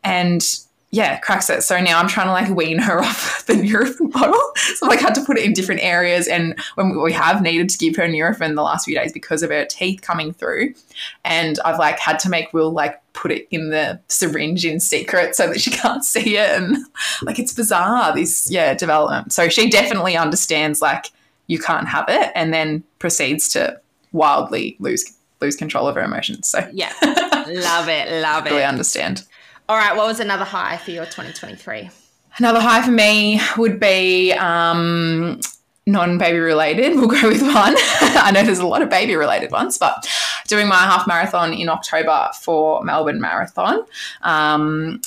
and 0.04 0.44
yeah, 0.94 1.18
cracks 1.18 1.50
it. 1.50 1.64
So 1.64 1.82
now 1.82 1.98
I'm 1.98 2.08
trying 2.08 2.28
to 2.28 2.32
like 2.34 2.56
wean 2.56 2.78
her 2.78 3.02
off 3.04 3.48
the 3.48 3.54
Nurofen 3.54 4.12
bottle. 4.12 4.40
So 4.76 4.86
I've 4.86 4.90
like 4.92 5.00
had 5.00 5.16
to 5.16 5.26
put 5.26 5.40
it 5.40 5.44
in 5.44 5.52
different 5.54 5.82
areas. 5.82 6.28
And 6.28 6.54
when 6.76 7.02
we 7.02 7.12
have 7.14 7.42
needed 7.42 7.68
to 7.70 7.80
give 7.80 7.96
her 7.96 8.04
Nurofen 8.04 8.54
the 8.54 8.62
last 8.62 8.86
few 8.86 8.94
days 8.94 9.12
because 9.12 9.42
of 9.42 9.50
her 9.50 9.66
teeth 9.66 10.04
coming 10.04 10.34
through, 10.34 10.76
and 11.26 11.58
I've 11.66 11.80
like 11.80 11.98
had 11.98 12.20
to 12.20 12.30
make 12.30 12.54
Will 12.54 12.70
like 12.72 13.02
put 13.14 13.32
it 13.32 13.48
in 13.50 13.72
the 13.72 14.00
syringe 14.08 14.66
in 14.68 14.80
secret 14.80 15.36
so 15.36 15.48
that 15.48 15.60
she 15.60 15.72
can't 15.82 16.06
see 16.06 16.38
it. 16.38 16.50
And 16.62 16.78
like 17.24 17.40
it's 17.40 17.54
bizarre 17.56 18.14
this 18.14 18.48
yeah 18.52 18.76
development. 18.76 19.34
So 19.34 19.50
she 19.50 19.72
definitely 19.72 20.16
understands 20.16 20.80
like 20.80 21.08
you 21.48 21.58
can't 21.58 21.88
have 21.88 22.06
it, 22.08 22.32
and 22.36 22.54
then 22.54 22.84
proceeds 23.00 23.50
to 23.50 23.82
wildly 24.12 24.76
lose 24.80 25.12
lose 25.42 25.56
control 25.56 25.88
of 25.88 25.96
her 25.96 26.04
emotions. 26.04 26.48
So 26.50 26.70
Yeah, 26.72 26.94
love 27.02 27.90
it, 27.90 28.22
love 28.22 28.46
really 28.46 28.62
it. 28.62 28.66
understand. 28.66 29.24
All 29.74 29.80
right, 29.80 29.96
what 29.96 30.06
was 30.06 30.20
another 30.20 30.46
high 30.46 30.78
for 30.78 30.92
your 30.92 31.06
2023? 31.06 31.90
Another 32.38 32.60
high 32.60 32.84
for 32.84 32.92
me 32.92 33.42
would 33.58 33.80
be 33.80 34.32
um, 34.34 35.40
non 35.88 36.20
baby 36.20 36.38
related. 36.38 36.94
We'll 36.96 37.08
go 37.08 37.28
with 37.28 37.42
one. 37.42 37.74
I 37.76 38.30
know 38.32 38.44
there's 38.44 38.60
a 38.60 38.68
lot 38.68 38.84
of 38.84 38.92
baby 38.92 39.16
related 39.16 39.50
ones, 39.50 39.80
but 39.80 40.08
doing 40.48 40.68
my 40.68 40.76
half 40.76 41.08
marathon 41.08 41.54
in 41.54 41.70
October 41.70 42.30
for 42.40 42.84
Melbourne 42.84 43.20
Marathon. 43.20 43.84
Um, 44.22 45.02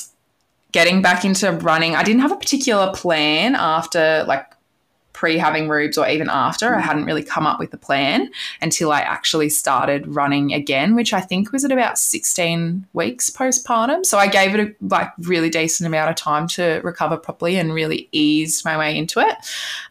getting 0.73 1.01
back 1.01 1.23
into 1.23 1.53
running. 1.53 1.95
I 1.95 2.03
didn't 2.03 2.19
have 2.19 2.33
a 2.33 2.37
particular 2.37 2.91
plan 2.91 3.55
after 3.55 4.25
like 4.27 4.51
pre 5.17 5.35
having 5.35 5.67
rubes 5.67 5.97
or 5.97 6.07
even 6.07 6.29
after. 6.29 6.75
I 6.75 6.79
hadn't 6.79 7.05
really 7.05 7.23
come 7.23 7.47
up 7.47 7.57
with 7.57 7.73
a 7.73 7.77
plan 7.77 8.29
until 8.61 8.91
I 8.91 8.99
actually 8.99 9.49
started 9.49 10.07
running 10.07 10.53
again, 10.53 10.93
which 10.93 11.11
I 11.11 11.21
think 11.21 11.51
was 11.51 11.65
at 11.65 11.71
about 11.71 11.97
16 11.97 12.85
weeks 12.93 13.31
postpartum. 13.31 14.05
So 14.05 14.19
I 14.19 14.27
gave 14.27 14.53
it 14.53 14.59
a 14.59 14.75
like 14.85 15.09
really 15.17 15.49
decent 15.49 15.87
amount 15.87 16.11
of 16.11 16.17
time 16.17 16.47
to 16.49 16.81
recover 16.83 17.17
properly 17.17 17.55
and 17.55 17.73
really 17.73 18.07
eased 18.11 18.63
my 18.63 18.77
way 18.77 18.95
into 18.95 19.19
it. 19.19 19.35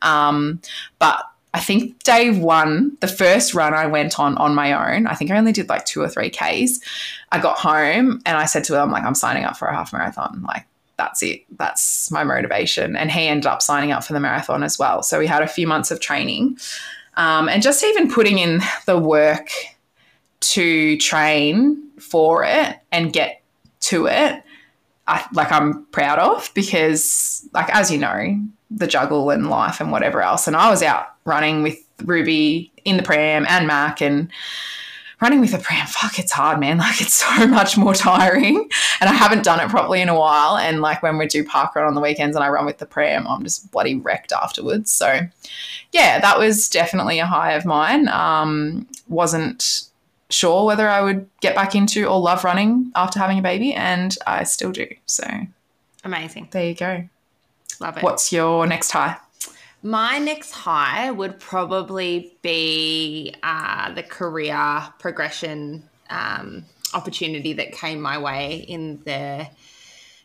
Um, 0.01 0.61
but 1.01 1.25
I 1.53 1.59
think 1.59 2.01
day 2.05 2.31
one, 2.31 2.97
the 3.01 3.09
first 3.09 3.53
run 3.53 3.75
I 3.75 3.87
went 3.87 4.21
on 4.21 4.39
on 4.39 4.55
my 4.55 4.95
own, 4.95 5.09
I 5.09 5.15
think 5.15 5.33
I 5.33 5.39
only 5.39 5.53
did 5.53 5.69
like 5.69 5.87
two 5.87 6.03
or 6.03 6.09
three 6.09 6.31
Ks. 6.31 6.79
I 7.33 7.41
got 7.41 7.59
home 7.59 8.23
and 8.25 8.37
I 8.37 8.45
said 8.45 8.63
to 8.65 8.81
him, 8.81 8.93
like, 8.93 9.03
I'm 9.03 9.17
signing 9.17 9.43
up 9.43 9.57
for 9.57 9.67
a 9.67 9.75
half 9.75 9.93
marathon. 9.93 10.45
Like, 10.47 10.67
that's 10.97 11.23
it. 11.23 11.45
That's 11.59 12.11
my 12.11 12.25
motivation. 12.25 12.97
And 12.97 13.11
he 13.11 13.27
ended 13.27 13.47
up 13.47 13.63
signing 13.63 13.93
up 13.93 14.05
for 14.05 14.13
the 14.13 14.21
marathon 14.21 14.63
as 14.63 14.79
well. 14.79 15.03
So 15.03 15.19
we 15.19 15.27
had 15.27 15.43
a 15.43 15.49
few 15.49 15.67
months 15.67 15.91
of 15.91 16.01
training 16.01 16.59
um, 17.17 17.49
and 17.49 17.63
just 17.63 17.85
even 17.85 18.11
putting 18.11 18.39
in 18.39 18.61
the 18.87 18.99
work 18.99 19.51
to 20.41 20.97
train 20.99 21.83
for 21.99 22.45
it 22.45 22.79
and 22.93 23.13
get 23.13 23.43
to 23.81 24.07
it. 24.07 24.43
I, 25.09 25.25
like 25.33 25.53
I'm 25.53 25.85
proud 25.87 26.19
of 26.19 26.51
because, 26.55 27.49
like 27.53 27.69
as 27.71 27.91
you 27.91 27.99
know, 27.99 28.39
the 28.71 28.87
juggle 28.87 29.31
and 29.31 29.49
life 29.49 29.81
and 29.81 29.93
whatever 29.93 30.21
else. 30.21 30.47
And 30.47 30.57
I 30.57 30.69
was 30.69 30.83
out 30.83 31.07
running 31.25 31.63
with 31.63 31.79
Ruby 32.05 32.73
in 32.85 32.97
the 32.97 33.03
pram 33.03 33.47
and 33.49 33.67
Mac 33.67 34.03
and 34.03 34.31
running 35.21 35.41
with 35.41 35.55
a 35.55 35.59
pram, 35.59 35.87
fuck, 35.87 36.19
it's 36.19 36.33
hard, 36.33 36.61
man. 36.61 36.79
Like 36.87 37.01
it's 37.01 37.15
so 37.15 37.47
much 37.47 37.77
more 37.77 37.95
tiring. 37.95 38.69
And 39.01 39.11
I 39.11 39.13
haven't 39.13 39.45
done 39.45 39.61
it 39.61 39.69
properly 39.69 40.01
in 40.01 40.09
a 40.09 40.19
while. 40.19 40.57
And 40.57 40.81
like 40.81 41.03
when 41.03 41.19
we 41.19 41.27
do 41.27 41.45
park 41.45 41.75
run 41.75 41.87
on 41.87 41.95
the 41.95 42.01
weekends 42.01 42.37
and 42.37 42.45
I 42.45 42.49
run 42.49 42.67
with 42.67 42.79
the 42.79 42.87
pram, 42.87 43.27
I'm 43.27 43.43
just 43.43 43.71
bloody 43.71 43.97
wrecked 43.97 44.33
afterwards. 44.33 44.93
So 44.93 45.21
yeah, 45.93 46.21
that 46.21 46.39
was 46.39 46.69
definitely 46.69 47.19
a 47.19 47.27
high 47.27 47.53
of 47.53 47.65
mine. 47.65 48.09
Um, 48.09 48.87
wasn't 49.09 49.89
sure 50.31 50.65
whether 50.67 50.89
I 50.89 51.01
would 51.01 51.29
get 51.41 51.55
back 51.55 51.75
into 51.75 52.07
or 52.07 52.21
love 52.21 52.45
running 52.45 52.91
after 52.95 53.19
having 53.19 53.39
a 53.39 53.43
baby, 53.43 53.73
and 53.73 54.17
I 54.27 54.45
still 54.45 54.73
do. 54.73 54.87
So 55.07 55.27
Amazing. 56.05 56.49
there 56.51 56.67
you 56.67 56.75
go. 56.75 57.09
Love 57.81 57.99
it. 57.99 58.03
What's 58.03 58.33
your 58.33 58.67
next 58.67 58.91
high? 58.91 59.17
My 59.87 60.19
next 60.19 60.51
high 60.51 61.13
would 61.13 61.39
probably 61.39 62.37
be 62.43 63.33
uh, 63.45 63.93
the 63.93 64.03
career 64.03 64.89
progression 64.99 65.85
um, 66.11 66.65
opportunity 66.93 67.53
that 67.53 67.71
came 67.71 68.01
my 68.01 68.19
way 68.19 68.65
in 68.67 69.01
the 69.05 69.49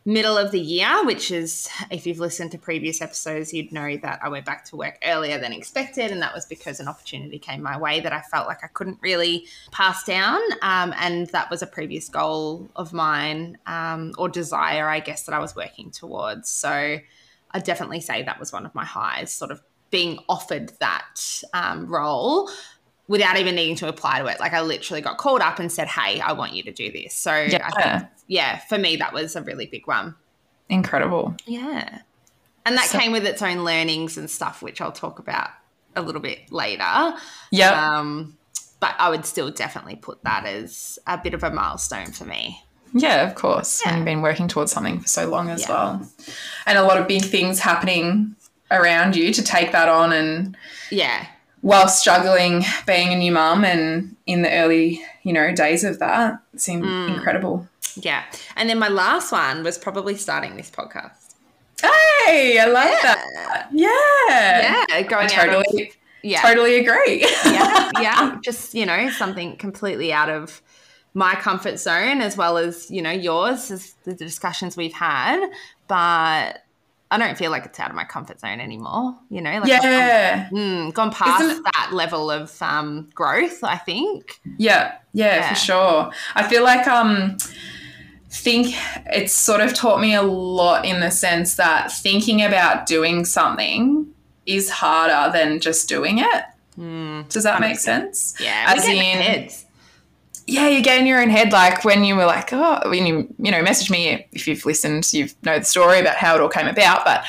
middle 0.04 0.36
of 0.36 0.52
the 0.52 0.60
year, 0.60 1.06
which 1.06 1.30
is, 1.30 1.70
if 1.92 2.08
you've 2.08 2.18
listened 2.18 2.54
to 2.54 2.58
previous 2.58 3.04
episodes, 3.04 3.54
you'd 3.54 3.72
know 3.72 3.98
that 3.98 4.20
I 4.24 4.30
went 4.30 4.48
back 4.48 4.66
to 4.66 4.76
work 4.76 4.98
earlier 5.06 5.38
than 5.38 5.54
expected. 5.54 6.10
And 6.10 6.24
that 6.24 6.34
was 6.34 6.48
because 6.48 6.80
an 6.80 6.88
opportunity 6.88 7.38
came 7.38 7.62
my 7.62 7.78
way 7.78 8.00
that 8.00 8.12
I 8.12 8.22
felt 8.22 8.48
like 8.48 8.64
I 8.64 8.68
couldn't 8.68 8.98
really 9.00 9.46
pass 9.70 10.04
down. 10.04 10.42
Um, 10.64 10.92
and 10.98 11.28
that 11.28 11.52
was 11.52 11.62
a 11.62 11.68
previous 11.68 12.10
goal 12.10 12.72
of 12.76 12.94
mine 12.94 13.60
um, 13.68 14.14
or 14.18 14.28
desire, 14.28 14.90
I 14.90 15.02
guess, 15.02 15.22
that 15.26 15.36
I 15.36 15.40
was 15.40 15.56
working 15.56 15.92
towards. 15.92 16.50
So 16.50 16.98
I 17.54 17.60
definitely 17.60 18.02
say 18.02 18.24
that 18.24 18.40
was 18.40 18.52
one 18.52 18.66
of 18.66 18.74
my 18.76 18.86
highs, 18.86 19.32
sort 19.32 19.52
of 19.52 19.62
being 19.90 20.20
offered 20.30 20.72
that 20.80 21.42
um, 21.54 21.86
role 21.88 22.50
without 23.08 23.38
even 23.38 23.56
needing 23.56 23.76
to 23.76 23.88
apply 23.90 24.20
to 24.20 24.26
it. 24.28 24.40
Like 24.40 24.54
I 24.54 24.62
literally 24.62 25.02
got 25.02 25.18
called 25.18 25.42
up 25.42 25.60
and 25.60 25.72
said, 25.72 25.88
"Hey, 25.88 26.20
I 26.22 26.32
want 26.34 26.54
you 26.54 26.64
to 26.64 26.72
do 26.72 26.92
this." 26.92 27.14
So 27.14 27.34
Yeah. 27.36 27.70
I 27.76 27.98
think, 28.00 28.10
yeah, 28.28 28.60
for 28.60 28.78
me 28.78 28.96
that 28.98 29.14
was 29.14 29.36
a 29.36 29.42
really 29.42 29.66
big 29.66 29.86
one. 29.88 30.16
Incredible. 30.70 31.36
Yeah, 31.46 32.00
and 32.66 32.78
that 32.78 32.86
So- 32.86 33.00
came 33.00 33.12
with 33.12 33.26
its 33.26 33.42
own 33.42 33.64
learnings 33.66 34.18
and 34.18 34.30
stuff, 34.30 34.62
which 34.62 34.80
I'll 34.80 34.94
talk 34.94 35.20
about 35.20 35.50
a 35.96 36.02
little 36.02 36.22
bit 36.22 36.52
later. 36.52 37.14
Yeah. 37.52 37.98
Um, 37.98 38.38
but 38.80 38.96
I 38.98 39.10
would 39.10 39.26
still 39.26 39.52
definitely 39.52 39.98
put 39.98 40.24
that 40.24 40.46
as 40.46 40.98
a 41.06 41.18
bit 41.18 41.34
of 41.34 41.44
a 41.44 41.52
milestone 41.52 42.12
for 42.14 42.24
me. 42.26 42.64
Yeah, 42.94 43.28
of 43.28 43.36
course. 43.36 43.82
Yeah. 43.84 43.90
And 43.92 43.98
you've 44.00 44.06
been 44.06 44.22
working 44.22 44.48
towards 44.48 44.72
something 44.72 45.00
for 45.00 45.08
so 45.08 45.28
long 45.28 45.50
as 45.50 45.62
Yeah. 45.62 45.70
well. 45.70 46.08
And 46.66 46.78
a 46.78 46.84
lot 46.84 46.98
of 46.98 47.08
big 47.08 47.24
things 47.24 47.60
happening 47.60 48.36
around 48.70 49.16
you 49.16 49.34
to 49.34 49.42
take 49.44 49.72
that 49.72 49.90
on 49.90 50.14
and 50.14 50.56
Yeah, 50.90 51.26
while 51.62 51.88
struggling 51.88 52.66
being 52.86 53.14
a 53.14 53.16
new 53.16 53.32
mum 53.32 53.64
and 53.66 54.16
in 54.26 54.42
the 54.42 54.52
early, 54.52 55.04
you 55.24 55.34
know, 55.34 55.52
days 55.54 55.84
of 55.84 56.00
that 56.00 56.40
seemed 56.56 56.84
Mm. 56.86 57.16
incredible. 57.18 57.68
yeah. 57.96 58.24
And 58.56 58.70
then 58.70 58.80
my 58.80 58.88
last 58.88 59.32
one 59.34 59.64
was 59.64 59.78
probably 59.78 60.16
starting 60.16 60.56
this 60.56 60.70
podcast. 60.72 61.12
Hey, 61.82 62.58
I 62.60 62.66
love 62.66 62.90
that. 63.02 63.68
Yeah. 63.72 64.86
Yeah, 64.90 65.02
going 65.02 65.30
I 65.30 65.34
out 65.36 65.48
of- 65.50 65.54
totally 65.66 65.94
yeah. 66.24 66.42
totally 66.42 66.76
agree. 66.80 67.26
yeah, 67.46 67.90
yeah, 68.00 68.38
just 68.44 68.74
you 68.76 68.86
know 68.86 69.10
something 69.10 69.58
completely 69.58 70.14
out 70.14 70.30
of 70.30 70.62
my 71.14 71.36
comfort 71.36 71.78
zone 71.78 72.22
as 72.22 72.38
well 72.38 72.58
as 72.58 72.90
you 72.90 73.02
know 73.02 73.12
yours 73.12 73.70
as 73.72 73.94
the 74.04 74.14
discussions 74.14 74.78
we've 74.78 74.94
had 74.94 75.40
but 75.88 76.64
i 77.12 77.18
don't 77.18 77.38
feel 77.38 77.52
like 77.52 77.66
it's 77.66 77.80
out 77.82 77.90
of 77.90 77.96
my 77.96 78.06
comfort 78.06 78.40
zone 78.40 78.60
anymore 78.62 79.14
you 79.30 79.42
know 79.42 79.60
like 79.60 79.68
yeah. 79.68 80.50
Gone, 80.50 80.60
mm, 80.60 80.94
gone 80.94 81.12
past 81.12 81.44
Isn't 81.44 81.64
that 81.64 81.90
level 81.92 82.32
of 82.32 82.62
um, 82.62 83.10
growth 83.14 83.62
i 83.64 83.78
think 83.78 84.40
Yeah, 84.58 84.94
yeah, 85.14 85.36
Yeah. 85.36 85.50
for 85.50 85.56
sure. 85.56 86.12
I 86.36 86.48
feel 86.48 86.64
like 86.64 86.88
um 86.88 87.38
think 88.30 88.74
it's 89.08 89.34
sort 89.34 89.60
of 89.60 89.74
taught 89.74 90.00
me 90.00 90.16
a 90.16 90.22
lot 90.22 90.86
in 90.86 91.02
the 91.02 91.12
sense 91.12 91.56
that 91.56 91.92
thinking 91.92 92.42
about 92.42 92.86
doing 92.86 93.26
something 93.26 94.08
is 94.46 94.70
harder 94.70 95.32
than 95.34 95.60
just 95.60 95.90
doing 95.90 96.20
it. 96.20 96.44
Does 97.30 97.44
that 97.44 97.60
make 97.60 97.78
sense? 97.78 98.34
yeah 98.40 98.66
As 98.76 98.88
in 98.88 98.96
heads. 98.96 99.66
Yeah, 100.48 100.68
you 100.68 100.82
get 100.82 101.00
in 101.00 101.08
your 101.08 101.22
own 101.22 101.30
head 101.30 101.52
like 101.52 101.86
when 101.86 102.04
you 102.04 102.16
were 102.16 102.26
like, 102.26 102.52
oh, 102.52 102.82
when 102.90 103.06
you 103.06 103.34
you 103.40 103.52
know 103.52 103.62
message 103.62 103.90
me 103.90 104.28
if 104.32 104.48
you've 104.48 104.66
listened, 104.66 105.12
you 105.14 105.30
know 105.44 105.60
the 105.60 105.66
story 105.66 106.00
about 106.00 106.16
how 106.16 106.36
it 106.36 106.42
all 106.42 106.50
came 106.50 106.68
about, 106.68 107.06
but 107.06 107.24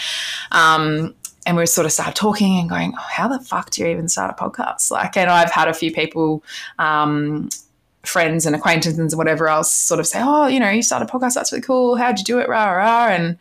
um. 0.50 1.14
And 1.44 1.56
we 1.56 1.66
sort 1.66 1.86
of 1.86 1.90
started 1.90 2.14
talking 2.14 2.56
and 2.60 2.68
going, 2.68 2.94
oh, 2.96 3.00
how 3.00 3.26
the 3.26 3.40
fuck 3.40 3.70
do 3.70 3.82
you 3.82 3.88
even 3.88 4.08
start 4.08 4.30
a 4.30 4.40
podcast? 4.40 4.92
Like, 4.92 5.16
and 5.16 5.28
I've 5.28 5.50
had 5.50 5.66
a 5.66 5.74
few 5.74 5.90
people 5.90 6.44
um, 6.78 7.48
friends 8.04 8.46
and 8.46 8.54
acquaintances 8.54 8.96
and 8.96 9.18
whatever 9.18 9.48
else 9.48 9.74
sort 9.74 9.98
of 9.98 10.06
say, 10.06 10.20
oh, 10.22 10.46
you 10.46 10.60
know, 10.60 10.70
you 10.70 10.84
started 10.84 11.08
a 11.08 11.12
podcast, 11.12 11.34
that's 11.34 11.50
really 11.50 11.62
cool. 11.62 11.96
How'd 11.96 12.20
you 12.20 12.24
do 12.24 12.38
it? 12.38 12.48
Rah, 12.48 12.70
rah. 12.70 13.08
And, 13.08 13.38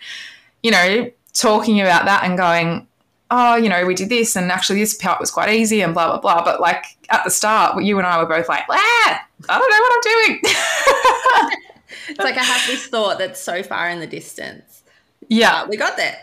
you 0.63 0.71
know, 0.71 1.11
talking 1.33 1.79
about 1.79 2.05
that 2.05 2.23
and 2.23 2.39
going, 2.39 2.87
oh, 3.31 3.55
you 3.55 3.69
know, 3.69 3.85
we 3.85 3.95
did 3.95 4.09
this 4.09 4.35
and 4.35 4.51
actually 4.51 4.79
this 4.79 4.93
part 4.93 5.19
was 5.19 5.31
quite 5.31 5.49
easy 5.53 5.81
and 5.81 5.93
blah, 5.93 6.07
blah, 6.07 6.19
blah. 6.19 6.43
But 6.43 6.61
like 6.61 6.85
at 7.09 7.23
the 7.23 7.31
start, 7.31 7.81
you 7.83 7.97
and 7.97 8.05
I 8.05 8.21
were 8.21 8.29
both 8.29 8.47
like, 8.47 8.65
ah, 8.69 9.25
I 9.49 9.57
don't 9.57 9.69
know 9.69 9.79
what 9.79 9.93
I'm 9.95 10.01
doing. 10.29 11.57
it's 12.09 12.19
like 12.19 12.37
i 12.37 12.43
have 12.43 12.67
this 12.67 12.87
thought 12.87 13.17
that's 13.17 13.39
so 13.39 13.63
far 13.63 13.89
in 13.89 13.99
the 13.99 14.07
distance 14.07 14.83
yeah. 15.27 15.61
but 15.61 15.69
we 15.69 15.77
got 15.77 15.97
there 15.97 16.17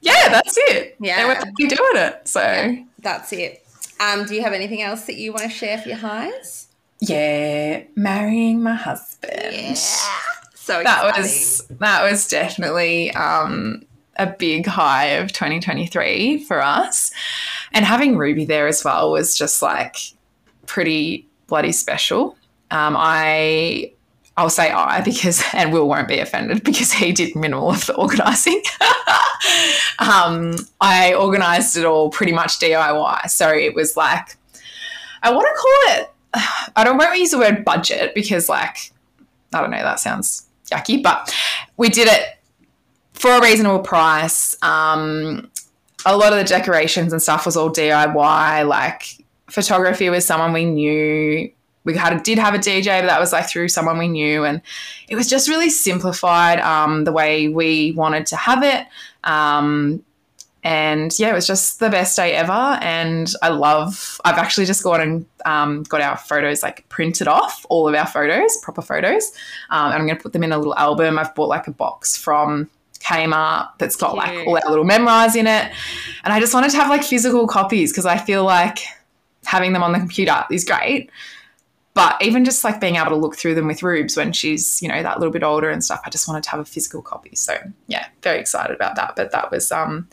Yeah, 0.00 0.28
that's 0.28 0.56
it. 0.56 0.96
Yeah. 1.00 1.18
And 1.20 1.28
we're 1.28 1.34
fucking 1.36 1.68
doing 1.68 1.96
it. 1.96 2.28
So, 2.28 2.40
yeah. 2.40 2.84
that's 3.00 3.32
it 3.32 3.64
um, 4.00 4.24
do 4.26 4.34
you 4.34 4.42
have 4.42 4.52
anything 4.52 4.82
else 4.82 5.06
that 5.06 5.16
you 5.16 5.32
want 5.32 5.44
to 5.44 5.50
share 5.50 5.78
for 5.78 5.88
your 5.88 5.98
highs 5.98 6.68
Yeah, 7.00 7.84
marrying 7.94 8.62
my 8.62 8.74
husband. 8.74 9.54
yeah 9.54 9.74
so 9.74 10.82
that 10.82 11.16
was 11.16 11.66
that 11.68 12.10
was 12.10 12.26
definitely 12.28 13.10
um, 13.12 13.84
a 14.16 14.26
big 14.26 14.66
high 14.66 15.06
of 15.06 15.32
2023 15.32 16.44
for 16.44 16.62
us, 16.62 17.12
and 17.72 17.84
having 17.84 18.16
Ruby 18.16 18.44
there 18.44 18.66
as 18.66 18.84
well 18.84 19.12
was 19.12 19.36
just 19.36 19.62
like 19.62 19.96
pretty 20.66 21.28
bloody 21.46 21.72
special. 21.72 22.36
Um, 22.70 22.96
I 22.98 23.92
I'll 24.36 24.50
say 24.50 24.70
I 24.70 25.00
because 25.00 25.42
and 25.52 25.72
Will 25.72 25.88
won't 25.88 26.08
be 26.08 26.18
offended 26.18 26.64
because 26.64 26.92
he 26.92 27.12
did 27.12 27.36
minimal 27.36 27.70
of 27.70 27.86
the 27.86 27.94
organising. 27.94 28.62
um, 29.98 30.56
I 30.80 31.14
organised 31.14 31.76
it 31.76 31.84
all 31.84 32.10
pretty 32.10 32.32
much 32.32 32.58
DIY, 32.58 33.30
so 33.30 33.50
it 33.50 33.74
was 33.74 33.96
like 33.96 34.36
I 35.22 35.32
want 35.32 35.46
to 35.46 35.60
call 35.60 36.00
it. 36.00 36.10
I 36.76 36.84
don't 36.84 36.98
want 36.98 37.12
to 37.12 37.18
use 37.18 37.30
the 37.30 37.38
word 37.38 37.64
budget 37.64 38.14
because 38.14 38.48
like 38.48 38.92
I 39.52 39.60
don't 39.60 39.70
know 39.70 39.82
that 39.82 40.00
sounds 40.00 40.46
yucky, 40.70 41.02
but 41.02 41.34
we 41.76 41.88
did 41.88 42.08
it 42.08 42.38
for 43.14 43.30
a 43.30 43.40
reasonable 43.40 43.80
price. 43.80 44.56
Um, 44.62 45.50
a 46.04 46.16
lot 46.16 46.32
of 46.32 46.38
the 46.38 46.44
decorations 46.44 47.12
and 47.12 47.22
stuff 47.22 47.46
was 47.46 47.56
all 47.56 47.70
DIY. 47.70 48.68
Like 48.68 49.04
photography 49.48 50.10
was 50.10 50.26
someone 50.26 50.52
we 50.52 50.64
knew. 50.64 51.50
We 51.84 51.96
had 51.96 52.22
did 52.22 52.38
have 52.38 52.54
a 52.54 52.58
DJ, 52.58 53.00
but 53.00 53.06
that 53.06 53.20
was 53.20 53.32
like 53.32 53.48
through 53.48 53.68
someone 53.68 53.98
we 53.98 54.08
knew, 54.08 54.44
and 54.44 54.62
it 55.08 55.16
was 55.16 55.28
just 55.28 55.48
really 55.48 55.68
simplified 55.68 56.58
um, 56.60 57.04
the 57.04 57.12
way 57.12 57.48
we 57.48 57.92
wanted 57.92 58.24
to 58.26 58.36
have 58.36 58.62
it. 58.62 58.86
Um, 59.22 60.02
and 60.62 61.16
yeah, 61.18 61.28
it 61.28 61.34
was 61.34 61.46
just 61.46 61.80
the 61.80 61.90
best 61.90 62.16
day 62.16 62.32
ever. 62.32 62.52
And 62.52 63.30
I 63.42 63.50
love. 63.50 64.18
I've 64.24 64.38
actually 64.38 64.64
just 64.64 64.82
gone 64.82 65.02
and 65.02 65.26
um, 65.44 65.82
got 65.82 66.00
our 66.00 66.16
photos 66.16 66.62
like 66.62 66.88
printed 66.88 67.28
off, 67.28 67.66
all 67.68 67.86
of 67.86 67.94
our 67.94 68.06
photos, 68.06 68.56
proper 68.62 68.80
photos, 68.80 69.32
um, 69.68 69.92
and 69.92 69.94
I'm 69.94 70.06
going 70.06 70.16
to 70.16 70.22
put 70.22 70.32
them 70.32 70.42
in 70.42 70.52
a 70.52 70.58
little 70.58 70.76
album. 70.76 71.18
I've 71.18 71.34
bought 71.34 71.48
like 71.48 71.66
a 71.66 71.72
box 71.72 72.16
from 72.16 72.70
Kmart 73.04 73.68
that's 73.78 73.96
got 73.96 74.16
like 74.16 74.46
all 74.46 74.56
our 74.56 74.70
little 74.70 74.84
memoirs 74.84 75.36
in 75.36 75.46
it, 75.46 75.72
and 76.24 76.32
I 76.32 76.40
just 76.40 76.54
wanted 76.54 76.70
to 76.70 76.76
have 76.78 76.88
like 76.88 77.04
physical 77.04 77.46
copies 77.46 77.92
because 77.92 78.06
I 78.06 78.18
feel 78.18 78.44
like 78.44 78.80
having 79.44 79.72
them 79.72 79.82
on 79.82 79.92
the 79.92 79.98
computer 79.98 80.44
is 80.50 80.64
great. 80.64 81.10
But 81.92 82.20
even 82.20 82.44
just 82.44 82.64
like 82.64 82.80
being 82.80 82.96
able 82.96 83.10
to 83.10 83.16
look 83.16 83.36
through 83.36 83.54
them 83.54 83.68
with 83.68 83.84
Rubes 83.84 84.16
when 84.16 84.32
she's, 84.32 84.82
you 84.82 84.88
know, 84.88 85.00
that 85.00 85.20
little 85.20 85.32
bit 85.32 85.44
older 85.44 85.70
and 85.70 85.84
stuff, 85.84 86.00
I 86.04 86.10
just 86.10 86.26
wanted 86.26 86.42
to 86.42 86.50
have 86.50 86.58
a 86.58 86.64
physical 86.64 87.02
copy. 87.02 87.36
So 87.36 87.56
yeah, 87.86 88.06
very 88.22 88.40
excited 88.40 88.74
about 88.74 88.96
that. 88.96 89.14
But 89.14 89.30
that 89.30 89.52
was 89.52 89.70
um 89.70 90.08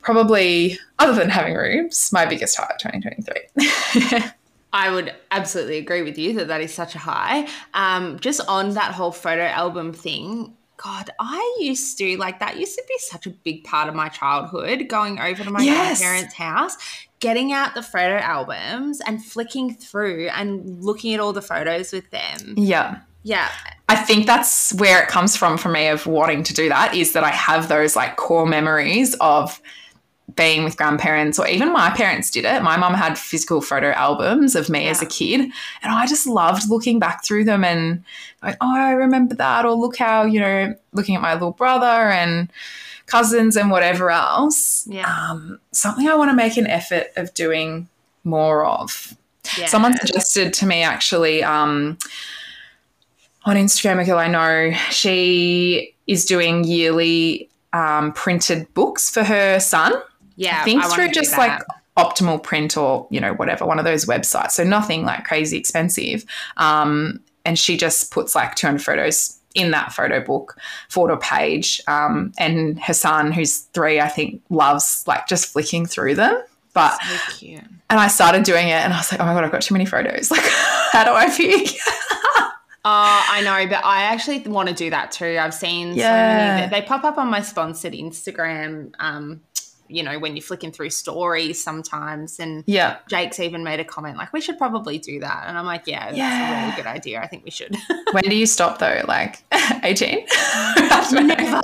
probably, 0.00 0.78
other 0.98 1.14
than 1.14 1.30
having 1.30 1.54
rubes, 1.54 2.12
my 2.12 2.26
biggest 2.26 2.56
high 2.56 2.68
of 2.70 2.78
2023. 2.78 4.30
I 4.72 4.90
would 4.90 5.14
absolutely 5.30 5.78
agree 5.78 6.02
with 6.02 6.18
you 6.18 6.34
that 6.34 6.48
that 6.48 6.60
is 6.60 6.74
such 6.74 6.96
a 6.96 6.98
high. 6.98 7.48
Um, 7.74 8.18
just 8.18 8.40
on 8.48 8.74
that 8.74 8.92
whole 8.92 9.12
photo 9.12 9.44
album 9.44 9.92
thing, 9.92 10.56
God, 10.76 11.10
I 11.20 11.56
used 11.60 11.96
to 11.98 12.16
like 12.16 12.40
that 12.40 12.58
used 12.58 12.74
to 12.76 12.84
be 12.88 12.94
such 12.98 13.26
a 13.26 13.30
big 13.30 13.64
part 13.64 13.88
of 13.88 13.94
my 13.94 14.08
childhood, 14.08 14.88
going 14.88 15.20
over 15.20 15.44
to 15.44 15.50
my 15.50 15.62
Yes. 15.62 16.00
grandparents' 16.00 16.34
house, 16.34 16.76
getting 17.20 17.52
out 17.52 17.74
the 17.74 17.82
photo 17.82 18.16
albums 18.18 19.00
and 19.06 19.24
flicking 19.24 19.74
through 19.74 20.28
and 20.28 20.82
looking 20.84 21.14
at 21.14 21.20
all 21.20 21.32
the 21.32 21.42
photos 21.42 21.92
with 21.92 22.10
them. 22.10 22.54
yeah. 22.56 22.98
Yeah. 23.26 23.48
I 23.88 23.96
think 23.96 24.26
that's 24.26 24.74
where 24.74 25.02
it 25.02 25.08
comes 25.08 25.34
from 25.34 25.56
for 25.56 25.70
me 25.70 25.86
of 25.88 26.06
wanting 26.06 26.42
to 26.42 26.52
do 26.52 26.68
that 26.68 26.94
is 26.94 27.12
that 27.14 27.24
I 27.24 27.30
have 27.30 27.68
those 27.68 27.96
like 27.96 28.16
core 28.16 28.44
memories 28.44 29.14
of 29.14 29.62
being 30.36 30.64
with 30.64 30.76
grandparents 30.76 31.38
or 31.38 31.46
even 31.46 31.72
my 31.72 31.90
parents 31.90 32.30
did 32.30 32.44
it. 32.44 32.62
My 32.62 32.76
mum 32.76 32.94
had 32.94 33.18
physical 33.18 33.60
photo 33.60 33.90
albums 33.90 34.56
of 34.56 34.68
me 34.68 34.88
as 34.88 35.02
a 35.02 35.06
kid 35.06 35.40
and 35.40 35.52
I 35.92 36.06
just 36.06 36.26
loved 36.26 36.68
looking 36.68 36.98
back 36.98 37.24
through 37.24 37.44
them 37.44 37.62
and 37.62 38.02
going, 38.42 38.56
oh, 38.60 38.74
I 38.74 38.92
remember 38.92 39.34
that 39.36 39.64
or 39.64 39.74
look 39.74 39.96
how, 39.96 40.24
you 40.24 40.40
know, 40.40 40.74
looking 40.92 41.14
at 41.14 41.22
my 41.22 41.34
little 41.34 41.52
brother 41.52 41.86
and 41.86 42.50
cousins 43.06 43.56
and 43.56 43.70
whatever 43.70 44.10
else. 44.10 44.86
Yeah. 44.88 45.06
Um, 45.06 45.60
something 45.72 46.08
I 46.08 46.16
want 46.16 46.30
to 46.30 46.36
make 46.36 46.56
an 46.56 46.66
effort 46.66 47.08
of 47.16 47.34
doing 47.34 47.88
more 48.24 48.64
of. 48.64 49.14
Yeah. 49.58 49.66
Someone 49.66 49.96
suggested 49.96 50.54
to 50.54 50.66
me 50.66 50.82
actually 50.82 51.44
um, 51.44 51.98
on 53.44 53.56
Instagram, 53.56 54.00
a 54.00 54.04
girl 54.04 54.18
I 54.18 54.28
know, 54.28 54.72
she 54.90 55.94
is 56.06 56.24
doing 56.24 56.64
yearly 56.64 57.50
um, 57.74 58.12
printed 58.12 58.72
books 58.74 59.10
for 59.10 59.22
her 59.22 59.60
son. 59.60 59.92
Yeah, 60.36 60.60
I 60.60 60.64
think 60.64 60.82
wanna 60.82 60.94
through 60.94 61.08
just 61.10 61.36
like 61.38 61.60
optimal 61.96 62.42
print 62.42 62.76
or, 62.76 63.06
you 63.10 63.20
know, 63.20 63.34
whatever, 63.34 63.64
one 63.66 63.78
of 63.78 63.84
those 63.84 64.04
websites. 64.06 64.52
So 64.52 64.64
nothing 64.64 65.04
like 65.04 65.24
crazy 65.24 65.56
expensive. 65.56 66.24
Um, 66.56 67.20
and 67.44 67.58
she 67.58 67.76
just 67.76 68.10
puts 68.10 68.34
like 68.34 68.54
200 68.56 68.82
photos 68.82 69.38
in 69.54 69.70
that 69.70 69.92
photo 69.92 70.20
book, 70.20 70.56
photo 70.88 71.16
page. 71.16 71.80
Um, 71.86 72.32
and 72.38 72.80
her 72.80 72.94
son, 72.94 73.30
who's 73.30 73.58
three, 73.74 74.00
I 74.00 74.08
think, 74.08 74.42
loves 74.50 75.04
like 75.06 75.28
just 75.28 75.46
flicking 75.52 75.86
through 75.86 76.16
them. 76.16 76.42
But 76.72 76.98
so 77.00 77.32
cute. 77.36 77.62
and 77.88 78.00
I 78.00 78.08
started 78.08 78.42
doing 78.42 78.66
it 78.66 78.72
and 78.82 78.92
I 78.92 78.96
was 78.96 79.12
like, 79.12 79.20
oh 79.20 79.24
my 79.26 79.32
God, 79.34 79.44
I've 79.44 79.52
got 79.52 79.62
too 79.62 79.74
many 79.74 79.86
photos. 79.86 80.30
Like, 80.32 80.42
how 80.90 81.04
do 81.04 81.12
I 81.12 81.30
pick? 81.30 81.76
Oh, 82.86 83.24
I 83.30 83.40
know, 83.40 83.66
but 83.66 83.82
I 83.82 84.02
actually 84.02 84.40
want 84.40 84.68
to 84.68 84.74
do 84.74 84.90
that 84.90 85.10
too. 85.10 85.38
I've 85.40 85.54
seen 85.54 85.94
Yeah. 85.94 86.02
so 86.02 86.60
many, 86.60 86.70
they 86.70 86.86
pop 86.86 87.02
up 87.02 87.16
on 87.16 87.28
my 87.30 87.40
sponsored 87.40 87.94
Instagram. 87.94 88.92
Um, 88.98 89.40
you 89.88 90.02
know, 90.02 90.18
when 90.18 90.34
you're 90.36 90.42
flicking 90.42 90.72
through 90.72 90.90
stories 90.90 91.62
sometimes, 91.62 92.38
and 92.38 92.64
yeah. 92.66 92.98
Jake's 93.08 93.38
even 93.40 93.62
made 93.64 93.80
a 93.80 93.84
comment 93.84 94.16
like, 94.16 94.32
"We 94.32 94.40
should 94.40 94.56
probably 94.58 94.98
do 94.98 95.20
that," 95.20 95.44
and 95.46 95.58
I'm 95.58 95.66
like, 95.66 95.82
"Yeah, 95.86 96.10
that's 96.12 96.18
a 96.18 96.62
really 96.66 96.76
good 96.76 96.86
idea. 96.86 97.20
I 97.20 97.26
think 97.26 97.44
we 97.44 97.50
should." 97.50 97.76
When 98.12 98.22
do 98.24 98.36
you 98.36 98.46
stop 98.46 98.78
though? 98.78 99.02
Like 99.08 99.42
18? 99.82 100.26
Never. 101.12 101.60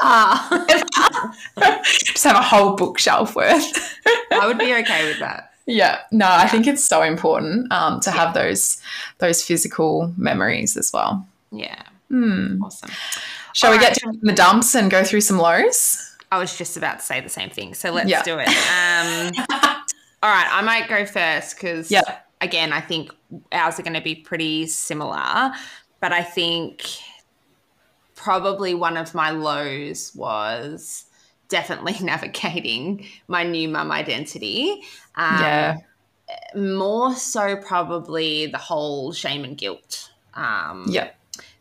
Just 1.92 2.24
have 2.24 2.36
a 2.36 2.42
whole 2.42 2.74
bookshelf 2.76 3.36
worth. 3.36 3.96
I 4.32 4.46
would 4.46 4.58
be 4.58 4.74
okay 4.74 5.06
with 5.08 5.18
that. 5.20 5.52
yeah. 5.66 6.00
No, 6.10 6.26
I 6.28 6.48
think 6.48 6.66
it's 6.66 6.84
so 6.84 7.02
important 7.02 7.72
um, 7.72 8.00
to 8.00 8.10
have 8.10 8.34
those 8.34 8.80
those 9.18 9.42
physical 9.42 10.12
memories 10.16 10.76
as 10.76 10.92
well. 10.92 11.26
Yeah, 11.52 11.82
Hmm. 12.08 12.62
awesome. 12.62 12.90
Shall 13.52 13.70
we 13.70 13.76
All 13.76 13.82
get 13.82 13.94
to 13.94 14.12
the 14.22 14.32
dumps 14.32 14.74
and 14.74 14.90
go 14.90 15.02
through 15.04 15.20
some 15.22 15.38
lows? 15.38 16.09
I 16.32 16.38
was 16.38 16.56
just 16.56 16.76
about 16.76 17.00
to 17.00 17.04
say 17.04 17.20
the 17.20 17.28
same 17.28 17.50
thing, 17.50 17.74
so 17.74 17.90
let's 17.90 18.08
Yeah. 18.08 18.22
do 18.22 18.38
it. 18.38 18.48
Um, 18.48 19.32
all 20.22 20.30
right, 20.30 20.48
I 20.50 20.62
might 20.62 20.88
go 20.88 21.04
first 21.04 21.56
because, 21.56 21.90
Yeah. 21.90 22.02
again, 22.40 22.72
I 22.72 22.80
think 22.80 23.12
ours 23.52 23.78
are 23.78 23.82
going 23.82 23.94
to 23.94 24.00
be 24.00 24.14
pretty 24.14 24.66
similar, 24.66 25.52
but 26.00 26.12
I 26.12 26.22
think 26.22 26.86
probably 28.14 28.74
one 28.74 28.96
of 28.96 29.14
my 29.14 29.30
lows 29.30 30.12
was 30.14 31.04
definitely 31.48 31.96
navigating 32.02 33.06
my 33.28 33.42
new 33.42 33.68
mum 33.68 33.90
identity. 33.90 34.82
Um, 35.16 35.40
yeah. 35.40 35.76
More 36.54 37.14
so, 37.16 37.56
probably 37.56 38.46
the 38.46 38.58
whole 38.58 39.12
shame 39.12 39.42
and 39.42 39.58
guilt. 39.58 40.10
Um, 40.34 40.84
Yeah. 40.88 41.10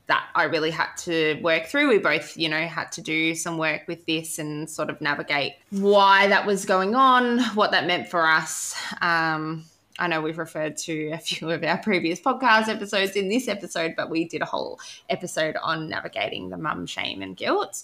That 0.10 0.28
I 0.34 0.46
really 0.46 0.72
had 0.72 0.90
to 0.98 1.40
work 1.42 1.68
through. 1.68 1.88
We 1.88 2.00
both, 2.00 2.36
you 2.36 2.50
know, 2.50 2.66
had 2.66 2.92
to 2.94 3.02
do 3.02 3.36
some 3.36 3.58
work 3.58 3.84
with 3.88 4.06
this 4.08 4.40
and 4.40 4.70
sort 4.70 4.90
of 4.90 5.00
navigate 5.00 5.54
why 5.70 6.28
that 6.28 6.46
was 6.48 6.66
going 6.66 6.96
on, 6.96 7.40
what 7.54 7.72
that 7.72 7.86
meant 7.86 8.10
for 8.10 8.26
us. 8.26 8.76
Um, 9.02 9.66
I 10.00 10.08
know 10.08 10.20
we've 10.20 10.40
referred 10.40 10.78
to 10.78 11.12
a 11.12 11.20
few 11.20 11.52
of 11.52 11.64
our 11.64 11.78
previous 11.78 12.20
podcast 12.20 12.70
episodes 12.70 13.12
in 13.12 13.30
this 13.30 13.48
episode, 13.48 13.94
but 13.96 14.10
we 14.10 14.26
did 14.26 14.42
a 14.42 14.46
whole 14.46 14.80
episode 15.10 15.58
on 15.62 15.88
navigating 15.88 16.50
the 16.50 16.58
mum 16.58 16.88
shame 16.88 17.22
and 17.22 17.38
guilt. 17.38 17.84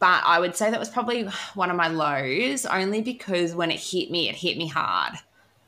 But 0.00 0.22
I 0.24 0.40
would 0.40 0.56
say 0.56 0.68
that 0.68 0.80
was 0.80 0.90
probably 0.90 1.28
one 1.54 1.70
of 1.70 1.76
my 1.76 1.86
lows, 1.86 2.66
only 2.66 3.02
because 3.02 3.54
when 3.54 3.70
it 3.70 3.78
hit 3.78 4.10
me, 4.10 4.28
it 4.28 4.34
hit 4.34 4.58
me 4.58 4.66
hard. 4.66 5.14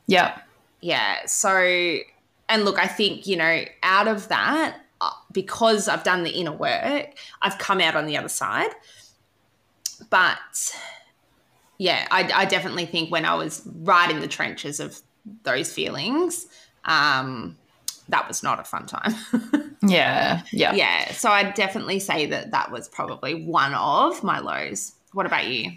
Yeah. 0.07 0.37
Yeah. 0.81 1.25
So, 1.25 1.99
and 2.49 2.65
look, 2.65 2.77
I 2.77 2.87
think, 2.87 3.27
you 3.27 3.37
know, 3.37 3.63
out 3.81 4.09
of 4.09 4.27
that, 4.27 4.81
because 5.31 5.87
I've 5.87 6.03
done 6.03 6.23
the 6.23 6.31
inner 6.31 6.51
work, 6.51 7.13
I've 7.41 7.57
come 7.57 7.81
out 7.81 7.95
on 7.95 8.05
the 8.05 8.17
other 8.17 8.29
side. 8.29 8.71
But 10.09 10.75
yeah, 11.77 12.07
I, 12.11 12.29
I 12.33 12.45
definitely 12.45 12.85
think 12.85 13.11
when 13.11 13.25
I 13.25 13.35
was 13.35 13.61
right 13.65 14.09
in 14.09 14.19
the 14.19 14.27
trenches 14.27 14.79
of 14.79 14.99
those 15.43 15.71
feelings, 15.71 16.47
um, 16.85 17.57
that 18.09 18.27
was 18.27 18.43
not 18.43 18.59
a 18.59 18.63
fun 18.63 18.85
time. 18.85 19.15
Yeah. 19.87 20.41
Yeah. 20.51 20.73
yeah. 20.73 21.11
So 21.11 21.29
I'd 21.29 21.53
definitely 21.53 21.99
say 21.99 22.25
that 22.27 22.51
that 22.51 22.71
was 22.71 22.89
probably 22.89 23.45
one 23.45 23.73
of 23.73 24.23
my 24.23 24.39
lows. 24.39 24.93
What 25.13 25.25
about 25.25 25.47
you? 25.47 25.71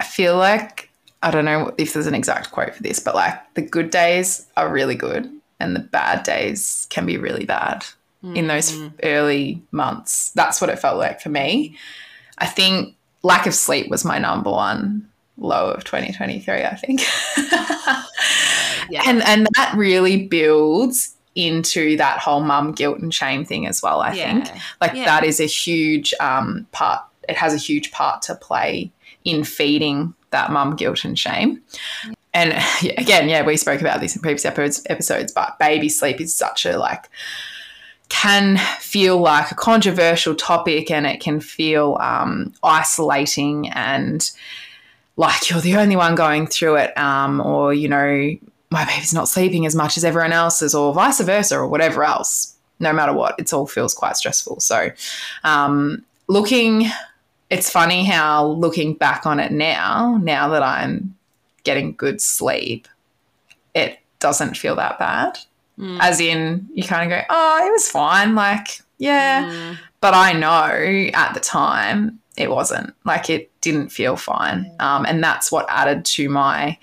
I 0.00 0.04
feel 0.04 0.36
like 0.36 0.90
I 1.22 1.30
don't 1.30 1.44
know 1.44 1.72
if 1.78 1.92
there's 1.92 2.06
an 2.06 2.14
exact 2.14 2.50
quote 2.50 2.74
for 2.74 2.82
this, 2.82 2.98
but 2.98 3.14
like 3.14 3.54
the 3.54 3.62
good 3.62 3.90
days 3.90 4.46
are 4.56 4.72
really 4.72 4.94
good 4.94 5.30
and 5.60 5.76
the 5.76 5.80
bad 5.80 6.24
days 6.24 6.86
can 6.90 7.06
be 7.06 7.16
really 7.16 7.44
bad 7.44 7.84
in 8.22 8.46
those 8.46 8.78
early 9.02 9.62
months. 9.72 10.30
That's 10.30 10.60
what 10.60 10.70
it 10.70 10.78
felt 10.78 10.98
like 10.98 11.20
for 11.20 11.28
me. 11.28 11.76
I 12.38 12.46
think 12.46 12.94
lack 13.22 13.46
of 13.46 13.54
sleep 13.54 13.90
was 13.90 14.04
my 14.04 14.18
number 14.18 14.50
one 14.50 15.08
low 15.36 15.70
of 15.70 15.84
2023, 15.84 16.62
I 16.62 16.74
think. 16.76 17.00
Yeah. 18.90 19.04
and 19.06 19.22
and 19.22 19.46
that 19.54 19.74
really 19.76 20.26
builds 20.26 21.14
into 21.34 21.96
that 21.96 22.18
whole 22.18 22.42
mum 22.42 22.72
guilt 22.72 22.98
and 22.98 23.14
shame 23.14 23.44
thing 23.44 23.66
as 23.66 23.80
well, 23.82 24.00
I 24.00 24.12
think. 24.12 24.48
Like 24.80 24.92
Yeah. 24.94 25.04
that 25.06 25.24
is 25.24 25.40
a 25.40 25.46
huge 25.46 26.12
um, 26.20 26.66
part. 26.72 27.00
It 27.28 27.36
has 27.36 27.54
a 27.54 27.58
huge 27.58 27.90
part 27.92 28.20
to 28.22 28.34
play 28.34 28.90
in 29.24 29.44
feeding 29.44 30.14
that 30.30 30.50
mum 30.50 30.76
guilt 30.76 31.04
and 31.04 31.18
shame. 31.18 31.62
And 32.34 32.52
again, 32.98 33.28
yeah, 33.28 33.42
we 33.46 33.56
spoke 33.56 33.80
about 33.80 34.00
this 34.00 34.14
in 34.16 34.20
previous 34.20 34.44
episodes, 34.44 34.82
episodes, 34.90 35.32
but 35.32 35.58
baby 35.58 35.88
sleep 35.88 36.20
is 36.20 36.34
such 36.34 36.66
a 36.66 36.76
like 36.76 37.08
can 38.12 38.58
feel 38.78 39.16
like 39.16 39.50
a 39.50 39.54
controversial 39.54 40.34
topic, 40.34 40.90
and 40.90 41.06
it 41.06 41.18
can 41.18 41.40
feel 41.40 41.96
um, 41.98 42.52
isolating 42.62 43.70
and 43.70 44.30
like 45.16 45.48
you're 45.48 45.60
the 45.60 45.76
only 45.76 45.96
one 45.96 46.14
going 46.14 46.46
through 46.46 46.76
it, 46.76 46.96
um, 46.98 47.40
or 47.40 47.72
you 47.72 47.88
know, 47.88 48.36
my 48.70 48.84
baby's 48.84 49.14
not 49.14 49.28
sleeping 49.28 49.64
as 49.64 49.74
much 49.74 49.96
as 49.96 50.04
everyone 50.04 50.32
else's, 50.32 50.74
or 50.74 50.92
vice 50.92 51.20
versa, 51.20 51.56
or 51.56 51.66
whatever 51.66 52.04
else. 52.04 52.54
No 52.80 52.92
matter 52.92 53.14
what, 53.14 53.34
it 53.38 53.52
all 53.52 53.66
feels 53.66 53.94
quite 53.94 54.16
stressful. 54.16 54.60
So, 54.60 54.90
um, 55.44 56.04
looking, 56.28 56.86
it's 57.48 57.70
funny 57.70 58.04
how 58.04 58.46
looking 58.46 58.92
back 58.92 59.24
on 59.24 59.40
it 59.40 59.52
now, 59.52 60.18
now 60.22 60.48
that 60.48 60.62
I'm 60.62 61.16
getting 61.64 61.94
good 61.94 62.20
sleep, 62.20 62.88
it 63.74 63.98
doesn't 64.18 64.56
feel 64.58 64.76
that 64.76 64.98
bad. 64.98 65.38
As 65.78 66.20
in, 66.20 66.68
you 66.74 66.84
kind 66.84 67.10
of 67.12 67.18
go, 67.18 67.24
oh, 67.28 67.66
it 67.66 67.70
was 67.72 67.88
fine. 67.88 68.34
Like, 68.34 68.82
yeah. 68.98 69.44
Mm. 69.50 69.78
But 70.00 70.14
I 70.14 70.32
know 70.32 71.10
at 71.12 71.34
the 71.34 71.40
time 71.40 72.20
it 72.36 72.50
wasn't. 72.50 72.94
Like, 73.04 73.28
it 73.28 73.50
didn't 73.60 73.88
feel 73.90 74.16
fine. 74.16 74.70
Um, 74.78 75.04
and 75.06 75.22
that's 75.24 75.50
what 75.50 75.66
added 75.68 76.04
to 76.04 76.28
my 76.28 76.78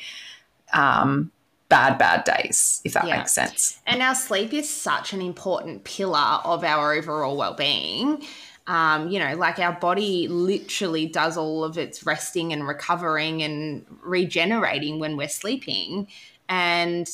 um, 0.74 1.32
bad, 1.70 1.98
bad 1.98 2.24
days, 2.24 2.82
if 2.84 2.94
that 2.94 3.06
Yeah. 3.08 3.18
makes 3.18 3.32
sense. 3.32 3.80
And 3.86 4.02
our 4.02 4.16
sleep 4.16 4.54
is 4.54 4.70
such 4.70 5.14
an 5.14 5.22
important 5.22 5.84
pillar 5.84 6.40
of 6.44 6.64
our 6.64 6.94
overall 6.94 7.38
well 7.38 7.54
being. 7.54 8.24
Um, 8.68 9.10
you 9.10 9.18
know, 9.18 9.36
like 9.36 9.58
our 9.60 9.74
body 9.74 10.28
literally 10.28 11.08
does 11.08 11.38
all 11.38 11.64
of 11.64 11.78
its 11.78 12.06
resting 12.06 12.54
and 12.54 12.68
recovering 12.68 13.42
and 13.42 13.86
regenerating 14.04 15.00
when 15.00 15.18
we're 15.18 15.30
sleeping. 15.30 16.08
And 16.48 17.10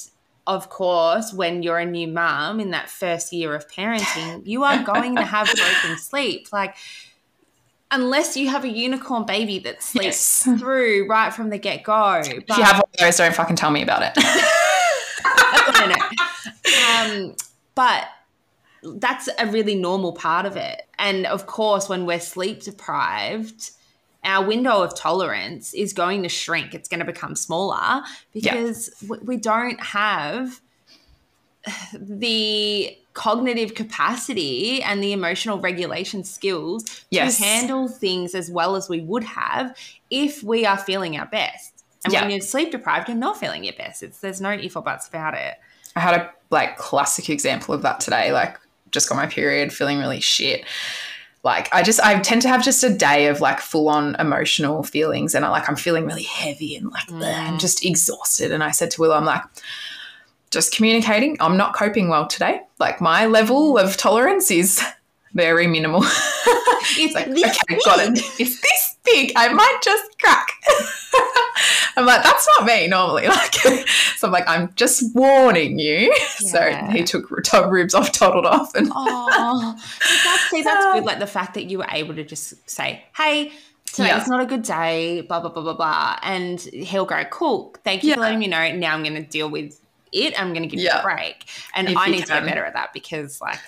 of 0.47 0.69
course, 0.69 1.33
when 1.33 1.63
you're 1.63 1.79
a 1.79 1.85
new 1.85 2.07
mom 2.07 2.59
in 2.59 2.71
that 2.71 2.89
first 2.89 3.33
year 3.33 3.55
of 3.55 3.67
parenting, 3.67 4.45
you 4.45 4.63
are 4.63 4.83
going 4.83 5.15
to 5.15 5.23
have 5.23 5.47
broken 5.55 5.97
sleep. 5.97 6.47
Like, 6.51 6.75
unless 7.91 8.35
you 8.37 8.49
have 8.49 8.63
a 8.63 8.69
unicorn 8.69 9.25
baby 9.25 9.59
that 9.59 9.81
sleeps 9.81 10.45
Yes. 10.45 10.59
through 10.59 11.07
right 11.07 11.33
from 11.33 11.49
the 11.49 11.57
get 11.57 11.83
go. 11.83 12.21
If 12.23 12.43
you 12.49 12.63
have 12.63 12.75
one 12.75 12.83
of 12.93 12.99
those, 12.99 13.17
don't 13.17 13.33
fucking 13.33 13.55
tell 13.55 13.71
me 13.71 13.81
about 13.81 14.03
it. 14.03 14.23
Um, 16.89 17.35
but 17.73 18.07
that's 18.83 19.29
a 19.39 19.47
really 19.47 19.75
normal 19.75 20.13
part 20.13 20.45
of 20.45 20.55
it. 20.57 20.81
And 20.99 21.25
of 21.25 21.45
course, 21.47 21.89
when 21.89 22.05
we're 22.05 22.19
sleep 22.19 22.61
deprived, 22.63 23.71
our 24.25 24.45
window 24.45 24.81
of 24.83 24.95
tolerance 24.95 25.73
is 25.73 25.93
going 25.93 26.23
to 26.23 26.29
shrink. 26.29 26.73
It's 26.73 26.89
going 26.89 26.99
to 26.99 27.05
become 27.05 27.35
smaller 27.35 28.01
because 28.33 28.89
we, 29.07 29.17
we 29.19 29.37
don't 29.37 29.79
have 29.81 30.59
the 31.93 32.95
cognitive 33.13 33.73
capacity 33.75 34.83
and 34.83 35.01
the 35.01 35.13
emotional 35.13 35.59
regulation 35.59 36.23
skills 36.23 37.05
Yes. 37.09 37.37
to 37.37 37.43
handle 37.43 37.87
things 37.87 38.35
as 38.35 38.51
well 38.51 38.75
as 38.75 38.89
we 38.89 39.01
would 39.01 39.23
have 39.23 39.75
if 40.11 40.43
we 40.43 40.65
are 40.65 40.77
feeling 40.77 41.17
our 41.17 41.25
best. 41.25 41.83
And 42.03 42.13
Yeah. 42.13 42.21
when 42.21 42.31
you're 42.31 42.41
sleep 42.41 42.71
deprived, 42.71 43.07
you're 43.07 43.17
not 43.17 43.39
feeling 43.39 43.63
your 43.63 43.73
best. 43.73 44.03
It's 44.03 44.19
there's 44.19 44.41
no 44.41 44.51
if 44.51 44.75
or 44.75 44.83
buts 44.83 45.07
about 45.07 45.33
it. 45.33 45.55
I 45.95 46.01
had 46.01 46.19
a 46.19 46.29
like 46.51 46.77
classic 46.77 47.29
example 47.29 47.73
of 47.73 47.81
that 47.83 47.99
today. 47.99 48.31
Like, 48.31 48.59
just 48.91 49.09
got 49.09 49.15
my 49.15 49.25
period, 49.27 49.73
feeling 49.73 49.97
really 49.97 50.19
shit. 50.19 50.65
Like, 51.45 51.71
I 51.71 51.83
just 51.83 51.99
I 51.99 52.19
tend 52.19 52.41
to 52.41 52.47
have 52.49 52.63
just 52.63 52.83
a 52.83 52.89
day 52.89 53.27
of 53.27 53.39
like 53.39 53.59
full 53.59 53.87
on 53.87 54.15
emotional 54.15 54.81
feelings, 54.81 55.35
and 55.35 55.45
I 55.45 55.49
like 55.49 55.69
I'm 55.69 55.75
feeling 55.75 56.07
really 56.07 56.23
heavy 56.23 56.75
and 56.75 56.89
like 56.89 57.07
bleh, 57.07 57.23
and 57.23 57.57
mm. 57.57 57.59
just 57.59 57.85
exhausted. 57.85 58.51
And 58.51 58.63
I 58.63 58.71
said 58.71 58.89
to 58.91 59.01
Will, 59.01 59.13
I'm 59.13 59.25
like, 59.25 59.43
just 60.49 60.75
communicating. 60.75 61.37
I'm 61.39 61.55
not 61.55 61.75
coping 61.75 62.09
well 62.09 62.25
today. 62.25 62.61
Like, 62.79 62.99
my 62.99 63.27
level 63.27 63.75
mm. 63.75 63.83
of 63.83 63.95
tolerance 63.95 64.49
is 64.49 64.83
very 65.35 65.67
minimal. 65.67 66.03
It's 66.97 67.15
like, 67.15 67.25
this 67.25 67.43
okay, 67.43 67.79
got 67.83 67.99
it. 67.99 68.19
It's 68.39 68.61
this 68.61 68.97
big. 69.03 69.33
I 69.35 69.51
might 69.51 69.79
just 69.83 70.03
crack. 70.21 70.47
I'm 71.97 72.05
like, 72.05 72.21
that's 72.23 72.47
not 72.59 72.65
me 72.67 72.87
normally. 72.87 73.23
Like, 73.27 73.53
so 74.17 74.27
I'm 74.27 74.31
like, 74.31 74.47
I'm 74.47 74.71
just 74.75 75.13
warning 75.15 75.79
you. 75.79 76.15
So 76.37 76.61
he 76.91 77.03
took 77.03 77.27
top 77.43 77.71
ribs 77.71 77.95
off, 77.95 78.11
toddled 78.11 78.45
off, 78.45 78.75
and 78.75 78.91
Oh, 78.95 79.75
that's, 80.23 80.49
see, 80.51 80.61
that's 80.61 80.85
good. 80.93 81.03
Like 81.05 81.17
the 81.19 81.27
fact 81.27 81.55
that 81.55 81.65
you 81.65 81.79
were 81.79 81.87
able 81.91 82.13
to 82.15 82.23
just 82.23 82.53
say, 82.69 83.03
"Hey, 83.17 83.51
today's 83.87 84.07
Yeah. 84.09 84.23
not 84.27 84.41
a 84.41 84.45
good 84.45 84.61
day." 84.63 85.21
Blah 85.21 85.39
blah 85.41 85.49
blah 85.49 85.63
blah 85.63 85.73
blah, 85.73 86.19
and 86.21 86.61
he'll 86.61 87.05
go, 87.05 87.23
"Cool, 87.25 87.75
thank 87.83 88.03
you 88.03 88.13
for 88.13 88.19
letting 88.19 88.39
me 88.39 88.47
know. 88.47 88.71
Now 88.75 88.93
I'm 88.93 89.01
going 89.03 89.15
to 89.15 89.23
deal 89.27 89.49
with 89.49 89.81
it. 90.11 90.39
I'm 90.39 90.53
going 90.53 90.61
to 90.61 90.69
give 90.69 90.79
you 90.79 90.91
a 90.91 91.01
break." 91.03 91.45
And 91.73 91.89
If 91.89 91.97
I 91.97 92.09
need 92.09 92.21
to 92.21 92.27
can. 92.27 92.43
get 92.43 92.49
better 92.49 92.63
at 92.63 92.73
that 92.73 92.93
because, 92.93 93.41
like, 93.41 93.59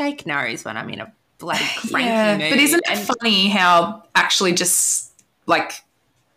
Jake 0.00 0.24
knows 0.24 0.64
when 0.64 0.78
I'm 0.78 0.88
in 0.88 1.00
a 1.00 1.12
bloody 1.36 1.64
cranky 1.90 2.08
yeah. 2.08 2.38
mood. 2.38 2.50
But 2.50 2.58
isn't 2.58 2.82
it 2.90 2.98
and- 2.98 3.06
funny 3.06 3.48
how 3.48 4.04
actually 4.14 4.52
just 4.54 5.12
like 5.46 5.72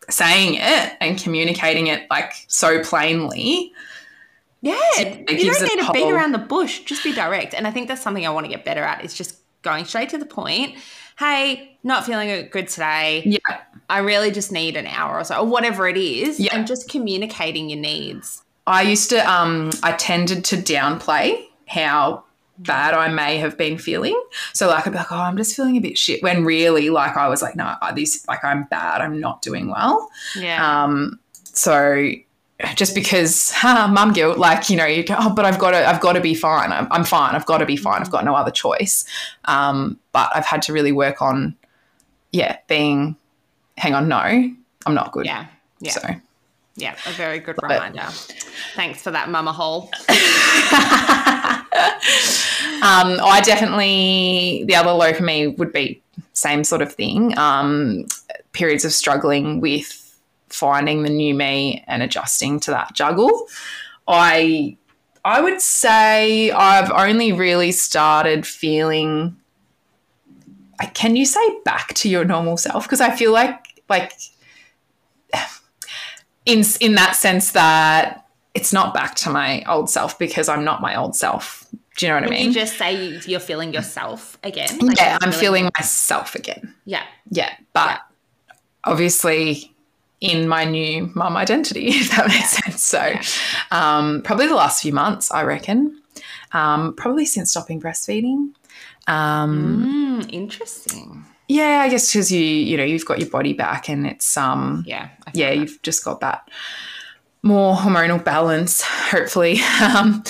saying 0.10 0.56
it 0.56 0.98
and 1.00 1.18
communicating 1.18 1.88
it 1.88 2.06
like 2.10 2.34
so 2.48 2.84
plainly? 2.84 3.72
Yeah, 4.62 4.76
it 4.98 5.30
you 5.32 5.54
don't 5.54 5.62
need 5.62 5.86
to 5.86 5.92
beat 5.94 6.12
around 6.12 6.32
the 6.34 6.38
bush. 6.38 6.80
Just 6.84 7.04
be 7.04 7.14
direct. 7.14 7.54
And 7.54 7.66
I 7.68 7.72
think 7.72 7.88
that's 7.88 8.02
something 8.02 8.26
I 8.26 8.30
want 8.30 8.46
to 8.46 8.50
get 8.50 8.66
better 8.66 8.84
at. 8.84 9.04
Is 9.04 9.14
just 9.14 9.38
going 9.62 9.86
straight 9.86 10.10
to 10.10 10.18
the 10.18 10.26
point. 10.26 10.76
Hey, 11.18 11.78
not 11.84 12.06
feeling 12.06 12.50
good 12.50 12.68
today. 12.68 13.24
Yeah. 13.26 13.38
I 13.90 14.00
really 14.00 14.32
just 14.32 14.52
need 14.52 14.76
an 14.78 14.88
hour 14.88 15.20
or 15.20 15.24
so, 15.24 15.38
or 15.40 15.46
whatever 15.46 15.88
it 15.88 15.98
is, 15.98 16.40
Yeah. 16.40 16.56
and 16.56 16.66
just 16.66 16.90
communicating 16.90 17.70
your 17.70 17.80
needs. 17.80 18.42
I 18.66 18.82
used 18.84 19.10
to 19.12 19.20
um 19.30 19.72
I 19.84 19.92
tended 19.94 20.44
to 20.46 20.58
downplay 20.58 21.46
how 21.68 22.24
bad 22.60 22.94
I 22.94 23.08
may 23.10 23.38
have 23.38 23.58
been 23.58 23.78
feeling. 23.78 24.22
So 24.54 24.68
like 24.68 24.86
I'd 24.86 24.92
be 24.92 24.98
like, 24.98 25.12
oh, 25.12 25.18
I'm 25.18 25.38
just 25.38 25.56
feeling 25.56 25.76
a 25.78 25.80
bit 25.82 25.98
shit. 25.98 26.22
When 26.24 26.44
really 26.46 26.90
like 26.90 27.18
I 27.18 27.28
was 27.28 27.42
like, 27.42 27.56
no, 27.56 27.76
this 27.96 28.26
like 28.28 28.44
I'm 28.44 28.66
bad. 28.66 29.02
I'm 29.02 29.20
not 29.20 29.42
doing 29.42 29.70
well. 29.70 30.10
Yeah. 30.36 30.84
Um, 30.84 31.20
so 31.44 32.12
just 32.76 32.94
because 32.96 33.52
ha, 33.56 33.88
mum 33.92 34.14
guilt, 34.14 34.38
like 34.38 34.70
you 34.70 34.76
know, 34.78 34.86
you 34.86 35.04
go, 35.04 35.16
oh, 35.18 35.34
but 35.34 35.46
I've 35.46 35.60
got 35.60 35.72
to, 35.72 35.86
I've 35.88 36.00
got 36.00 36.14
to 36.14 36.22
be 36.22 36.34
fine. 36.36 36.72
I'm, 36.72 36.88
I'm 36.92 37.04
fine. 37.04 37.36
I've 37.36 37.46
got 37.46 37.58
to 37.58 37.66
be 37.66 37.76
fine. 37.76 38.02
I've 38.02 38.12
got 38.12 38.24
no 38.26 38.36
other 38.36 38.52
choice. 38.52 39.04
Um, 39.46 40.00
but 40.12 40.30
I've 40.36 40.46
had 40.46 40.62
to 40.64 40.74
really 40.74 40.92
work 40.92 41.22
on, 41.22 41.56
yeah, 42.32 42.58
being. 42.68 43.16
Hang 43.78 43.96
on, 43.96 44.08
no, 44.08 44.18
I'm 44.18 44.94
not 44.94 45.12
good. 45.12 45.26
yeah. 45.26 45.48
Yeah. 45.80 45.92
So 45.92 46.08
Yeah. 46.76 46.96
A 47.08 47.12
very 47.14 47.40
good 47.40 47.56
But- 47.60 47.72
reminder. 47.72 48.06
Thanks 48.76 49.02
for 49.02 49.10
that, 49.12 49.30
Mama 49.30 49.52
Hole. 49.52 49.90
um, 52.84 53.20
I 53.24 53.42
definitely 53.44 54.64
the 54.68 54.76
other 54.76 54.92
low 54.92 55.14
for 55.14 55.24
me 55.24 55.48
would 55.48 55.74
be 55.74 56.02
same 56.34 56.64
sort 56.64 56.82
of 56.82 56.94
thing. 56.94 57.38
Um, 57.38 58.06
periods 58.52 58.86
of 58.86 58.94
struggling 58.94 59.60
with 59.60 60.00
finding 60.50 61.04
the 61.04 61.10
new 61.10 61.34
me 61.34 61.84
and 61.88 62.04
adjusting 62.04 62.60
to 62.62 62.72
that 62.72 62.94
juggle. 62.94 63.48
I 64.08 64.78
I 65.26 65.42
would 65.42 65.62
say 65.62 66.52
I've 66.52 66.92
only 66.92 67.32
really 67.32 67.72
started 67.72 68.46
feeling. 68.46 69.38
Can 70.94 71.16
you 71.16 71.26
say 71.26 71.40
back 71.64 71.94
to 71.96 72.10
your 72.10 72.26
normal 72.26 72.58
self? 72.58 72.84
Because 72.84 73.02
I 73.02 73.16
feel 73.16 73.32
like 73.32 73.82
like 73.90 74.14
in 76.46 76.64
in 76.80 76.96
that 76.96 77.16
sense 77.16 77.52
that 77.54 78.23
it's 78.54 78.72
not 78.74 78.94
back 78.94 79.16
to 79.16 79.30
my 79.30 79.64
old 79.68 79.90
self 79.90 80.18
because 80.20 80.48
I'm 80.50 80.64
not 80.64 80.82
my 80.82 80.96
old 80.96 81.16
self. 81.16 81.66
Do 81.98 82.06
you 82.06 82.12
know 82.12 82.20
what 82.22 82.28
I 82.28 82.30
mean? 82.30 82.48
you 82.48 82.54
just 82.54 82.78
say 82.78 83.06
you- 83.08 83.22
you're 83.26 83.40
feeling 83.40 83.74
yourself 83.74 84.38
again? 84.44 84.78
Like 84.80 84.98
yeah, 84.98 85.18
I'm 85.22 85.32
feeling 85.32 85.70
myself 85.78 86.36
again. 86.36 86.74
Yeah. 86.86 87.04
Yeah, 87.30 87.52
but 87.74 88.02
obviously 88.84 89.74
in 90.22 90.48
my 90.48 90.64
new 90.66 91.12
mum 91.16 91.36
identity, 91.38 91.88
if 91.90 92.12
that 92.16 92.28
makes 92.28 92.50
sense. 92.52 92.84
So, 92.84 93.04
Yeah. 93.04 93.22
um, 93.72 94.22
probably 94.24 94.48
the 94.48 94.56
last 94.56 94.82
few 94.82 94.94
months, 94.94 95.32
I 95.32 95.44
reckon. 95.44 96.00
Um, 96.54 96.94
probably 96.96 97.26
since 97.26 97.52
stopping 97.52 97.82
breastfeeding. 97.82 98.52
Um, 99.08 100.22
Mm, 100.24 100.30
interesting. 100.32 101.26
Yeah, 101.50 101.82
I 101.82 101.90
guess 101.90 102.12
because 102.12 102.32
you 102.32 102.40
you 102.40 102.78
know 102.78 102.84
you've 102.86 103.06
got 103.06 103.20
your 103.20 103.30
body 103.30 103.54
back 103.54 103.90
and 103.90 104.08
it's 104.08 104.38
um 104.38 104.84
Yeah. 104.88 105.10
Yeah 105.34 105.50
that. 105.50 105.58
you've 105.58 105.82
just 105.82 106.06
got 106.06 106.22
that 106.22 106.48
more 107.44 107.76
hormonal 107.76 108.24
balance 108.24 108.82
hopefully. 108.82 109.60
Um, 109.84 110.24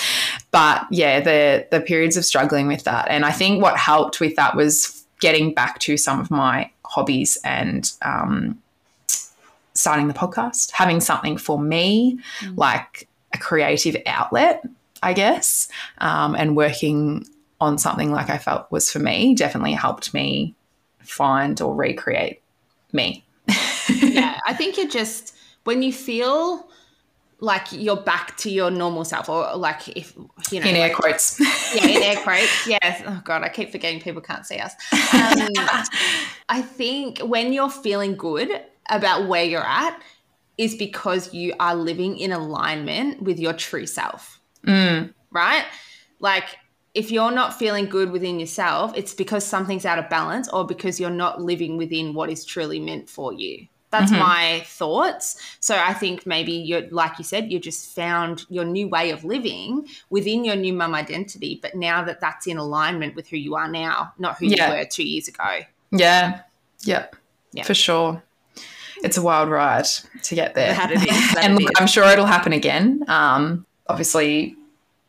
but 0.52 0.86
yeah 0.92 1.20
the 1.20 1.68
the 1.72 1.80
periods 1.80 2.18
of 2.18 2.26
struggling 2.26 2.68
with 2.68 2.84
that. 2.86 3.08
And 3.10 3.24
i 3.26 3.32
think 3.32 3.62
what 3.62 3.78
helped 3.78 4.20
with 4.20 4.36
that 4.36 4.56
was 4.56 5.06
getting 5.20 5.54
back 5.54 5.80
to 5.80 5.96
some 5.96 6.20
of 6.20 6.30
my 6.32 6.70
hobbies 6.86 7.38
and 7.44 7.92
um, 8.02 8.60
starting 9.74 10.08
the 10.08 10.14
podcast 10.14 10.72
having 10.72 11.00
something 11.00 11.38
for 11.38 11.60
me 11.60 12.20
like 12.56 13.08
a 13.34 13.38
creative 13.38 13.96
outlet 14.06 14.64
i 15.02 15.14
guess 15.14 15.68
um, 16.00 16.36
and 16.36 16.56
working 16.56 17.26
on 17.62 17.78
something 17.78 18.12
like 18.12 18.30
i 18.30 18.38
felt 18.38 18.70
was 18.72 18.92
for 18.92 19.00
me 19.00 19.34
definitely 19.34 19.74
helped 19.74 20.14
me 20.14 20.54
find 21.04 21.62
or 21.62 21.76
recreate 21.76 22.42
me. 22.92 23.26
Yeah, 23.90 24.40
I 24.48 24.54
think 24.54 24.78
you're 24.78 24.88
just 24.88 25.36
when 25.66 25.84
you 25.84 25.92
feel 25.92 26.70
like 27.44 27.68
you're 27.74 27.98
back 27.98 28.38
to 28.38 28.50
your 28.50 28.72
normal 28.72 29.04
self, 29.04 29.28
or 29.28 29.56
like 29.58 29.90
if 29.90 30.16
you 30.50 30.62
know, 30.62 30.66
in 30.66 30.76
air 30.78 30.88
like- 30.88 30.96
quotes 30.96 31.40
yeah, 31.76 31.86
in 31.86 32.02
air 32.02 32.16
quotes. 32.24 32.68
Yes. 32.68 33.04
Oh 33.06 33.22
god, 33.26 33.44
I 33.44 33.50
keep 33.50 33.70
forgetting 33.70 34.00
people 34.00 34.22
can't 34.22 34.46
see 34.46 34.58
us. 34.58 34.74
Um, 35.14 35.50
I 36.50 36.62
think 36.62 37.20
when 37.20 37.54
you're 37.54 37.70
feeling 37.70 38.16
good 38.16 38.50
about 38.90 39.28
where 39.28 39.44
you're 39.44 39.62
at 39.66 40.02
is 40.58 40.76
because 40.76 41.34
you 41.34 41.54
are 41.60 41.76
living 41.76 42.18
in 42.18 42.32
alignment 42.32 43.22
with 43.22 43.40
your 43.40 43.54
true 43.54 43.86
self. 43.86 44.40
Right? 44.66 45.66
Like 46.20 46.58
if 46.94 47.12
you're 47.12 47.32
not 47.32 47.58
feeling 47.58 47.86
good 47.86 48.12
within 48.12 48.40
yourself, 48.40 48.94
it's 48.96 49.14
because 49.14 49.46
something's 49.46 49.86
out 49.86 50.00
of 50.00 50.10
balance 50.10 50.48
or 50.50 50.66
because 50.66 51.00
you're 51.00 51.10
not 51.10 51.42
living 51.42 51.78
within 51.78 52.14
what 52.14 52.30
is 52.30 52.44
truly 52.46 52.80
meant 52.80 53.10
for 53.10 53.34
you. 53.34 53.68
That's 53.94 54.12
my 54.12 54.64
thoughts. 54.66 55.42
So 55.60 55.76
I 55.78 55.94
think 55.94 56.26
maybe 56.26 56.52
you're, 56.52 56.88
like 56.90 57.18
you 57.18 57.24
said, 57.24 57.52
you 57.52 57.60
just 57.60 57.96
found 57.96 58.46
your 58.50 58.66
new 58.66 58.88
way 58.88 59.12
of 59.12 59.24
living 59.24 59.88
within 60.10 60.44
your 60.44 60.56
new 60.56 60.74
mum 60.74 60.94
identity. 60.96 61.60
But 61.62 61.76
now 61.76 62.04
that 62.04 62.20
that's 62.20 62.48
in 62.48 62.58
alignment 62.58 63.16
with 63.16 63.28
who 63.28 63.38
you 63.38 63.56
are 63.56 63.68
now, 63.68 64.14
not 64.18 64.38
who 64.38 64.48
Yeah. 64.48 64.72
you 64.72 64.78
were 64.80 64.86
two 64.86 65.08
years 65.08 65.28
ago. 65.28 65.60
Yeah. 65.92 66.42
Yep. 66.84 67.16
Yeah. 67.54 67.64
For 67.64 67.74
sure. 67.74 68.22
It's 69.04 69.18
a 69.18 69.22
wild 69.22 69.50
ride 69.50 69.86
to 70.24 70.36
get 70.36 70.56
there. 70.56 70.74
That 70.74 70.92
it 70.92 71.02
is, 71.02 71.34
that 71.34 71.44
and 71.44 71.60
look. 71.62 71.80
I'm 71.80 71.88
sure 71.88 72.06
it'll 72.06 72.26
happen 72.26 72.54
again. 72.54 73.04
Um, 73.08 73.66
obviously, 73.88 74.56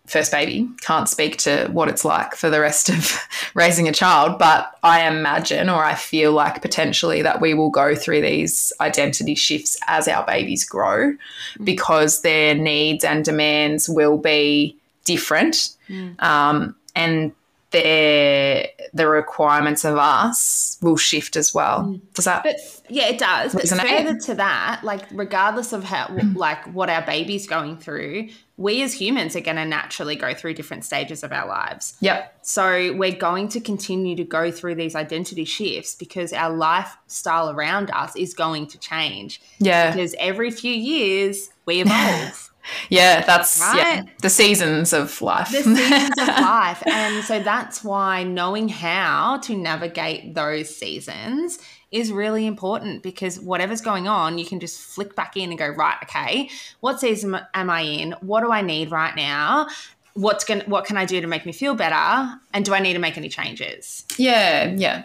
first 0.06 0.30
baby 0.30 0.68
can't 0.82 1.08
speak 1.08 1.38
to 1.38 1.66
what 1.72 1.88
it's 1.88 2.04
like 2.04 2.34
for 2.34 2.50
the 2.50 2.60
rest 2.60 2.90
of 2.90 3.18
raising 3.54 3.88
a 3.88 3.92
child, 3.92 4.38
but 4.38 4.70
I 4.82 5.06
imagine 5.08 5.70
or 5.70 5.82
I 5.82 5.94
feel 5.94 6.32
like 6.32 6.60
potentially 6.60 7.22
that 7.22 7.40
we 7.40 7.54
will 7.54 7.70
go 7.70 7.94
through 7.94 8.20
these 8.20 8.72
identity 8.80 9.34
shifts 9.34 9.78
as 9.86 10.06
our 10.06 10.24
babies 10.26 10.64
grow 10.64 11.14
Mm. 11.58 11.64
because 11.64 12.22
their 12.22 12.54
needs 12.54 13.04
and 13.04 13.24
demands 13.24 13.88
will 13.88 14.18
be 14.18 14.76
different. 15.04 15.70
Mm. 15.88 16.20
Um, 16.22 16.76
and 16.94 17.32
their 17.74 18.68
the 18.94 19.08
requirements 19.08 19.84
of 19.84 19.98
us 19.98 20.78
will 20.80 20.96
shift 20.96 21.36
as 21.36 21.52
well. 21.52 21.82
Mm. 21.82 22.00
Does 22.14 22.24
that? 22.24 22.44
But 22.44 22.56
yeah, 22.88 23.08
it 23.08 23.18
does. 23.18 23.52
But 23.52 23.64
it? 23.64 23.68
further 23.68 24.18
to 24.18 24.34
that, 24.36 24.80
like 24.84 25.02
regardless 25.10 25.72
of 25.72 25.84
how 25.84 26.06
mm-hmm. 26.06 26.36
like 26.36 26.64
what 26.72 26.88
our 26.88 27.02
baby's 27.02 27.46
going 27.48 27.76
through, 27.76 28.28
we 28.56 28.82
as 28.82 28.94
humans 28.94 29.34
are 29.34 29.40
going 29.40 29.56
to 29.56 29.64
naturally 29.64 30.14
go 30.14 30.32
through 30.32 30.54
different 30.54 30.84
stages 30.84 31.24
of 31.24 31.32
our 31.32 31.48
lives. 31.48 31.96
Yep. 32.00 32.38
So 32.42 32.94
we're 32.94 33.16
going 33.16 33.48
to 33.48 33.60
continue 33.60 34.14
to 34.16 34.24
go 34.24 34.52
through 34.52 34.76
these 34.76 34.94
identity 34.94 35.44
shifts 35.44 35.96
because 35.96 36.32
our 36.32 36.54
lifestyle 36.54 37.50
around 37.50 37.90
us 37.90 38.14
is 38.14 38.32
going 38.32 38.68
to 38.68 38.78
change. 38.78 39.40
Yeah. 39.58 39.90
Because 39.90 40.14
every 40.18 40.52
few 40.52 40.72
years 40.72 41.50
we 41.66 41.80
evolve. 41.80 42.50
Yeah, 42.88 43.22
that's 43.24 43.60
yeah, 43.60 44.04
the 44.22 44.30
seasons 44.30 44.92
of 44.92 45.20
life. 45.20 45.50
the 45.50 45.62
seasons 45.62 46.18
of 46.18 46.28
life. 46.28 46.82
And 46.86 47.24
so 47.24 47.40
that's 47.40 47.84
why 47.84 48.22
knowing 48.24 48.68
how 48.68 49.38
to 49.44 49.56
navigate 49.56 50.34
those 50.34 50.74
seasons 50.74 51.58
is 51.90 52.10
really 52.10 52.46
important 52.46 53.02
because 53.02 53.38
whatever's 53.38 53.80
going 53.80 54.08
on, 54.08 54.38
you 54.38 54.44
can 54.46 54.58
just 54.60 54.80
flick 54.80 55.14
back 55.14 55.36
in 55.36 55.50
and 55.50 55.58
go, 55.58 55.68
right, 55.68 55.96
okay, 56.02 56.48
what 56.80 56.98
season 57.00 57.38
am 57.54 57.70
I 57.70 57.82
in? 57.82 58.12
What 58.20 58.40
do 58.42 58.50
I 58.50 58.62
need 58.62 58.90
right 58.90 59.14
now? 59.14 59.68
What's 60.14 60.44
going 60.44 60.60
what 60.62 60.84
can 60.86 60.96
I 60.96 61.04
do 61.04 61.20
to 61.20 61.26
make 61.26 61.44
me 61.44 61.52
feel 61.52 61.74
better? 61.74 62.38
And 62.52 62.64
do 62.64 62.72
I 62.74 62.80
need 62.80 62.94
to 62.94 62.98
make 62.98 63.16
any 63.16 63.28
changes? 63.28 64.04
yeah, 64.16 64.72
yeah. 64.74 65.04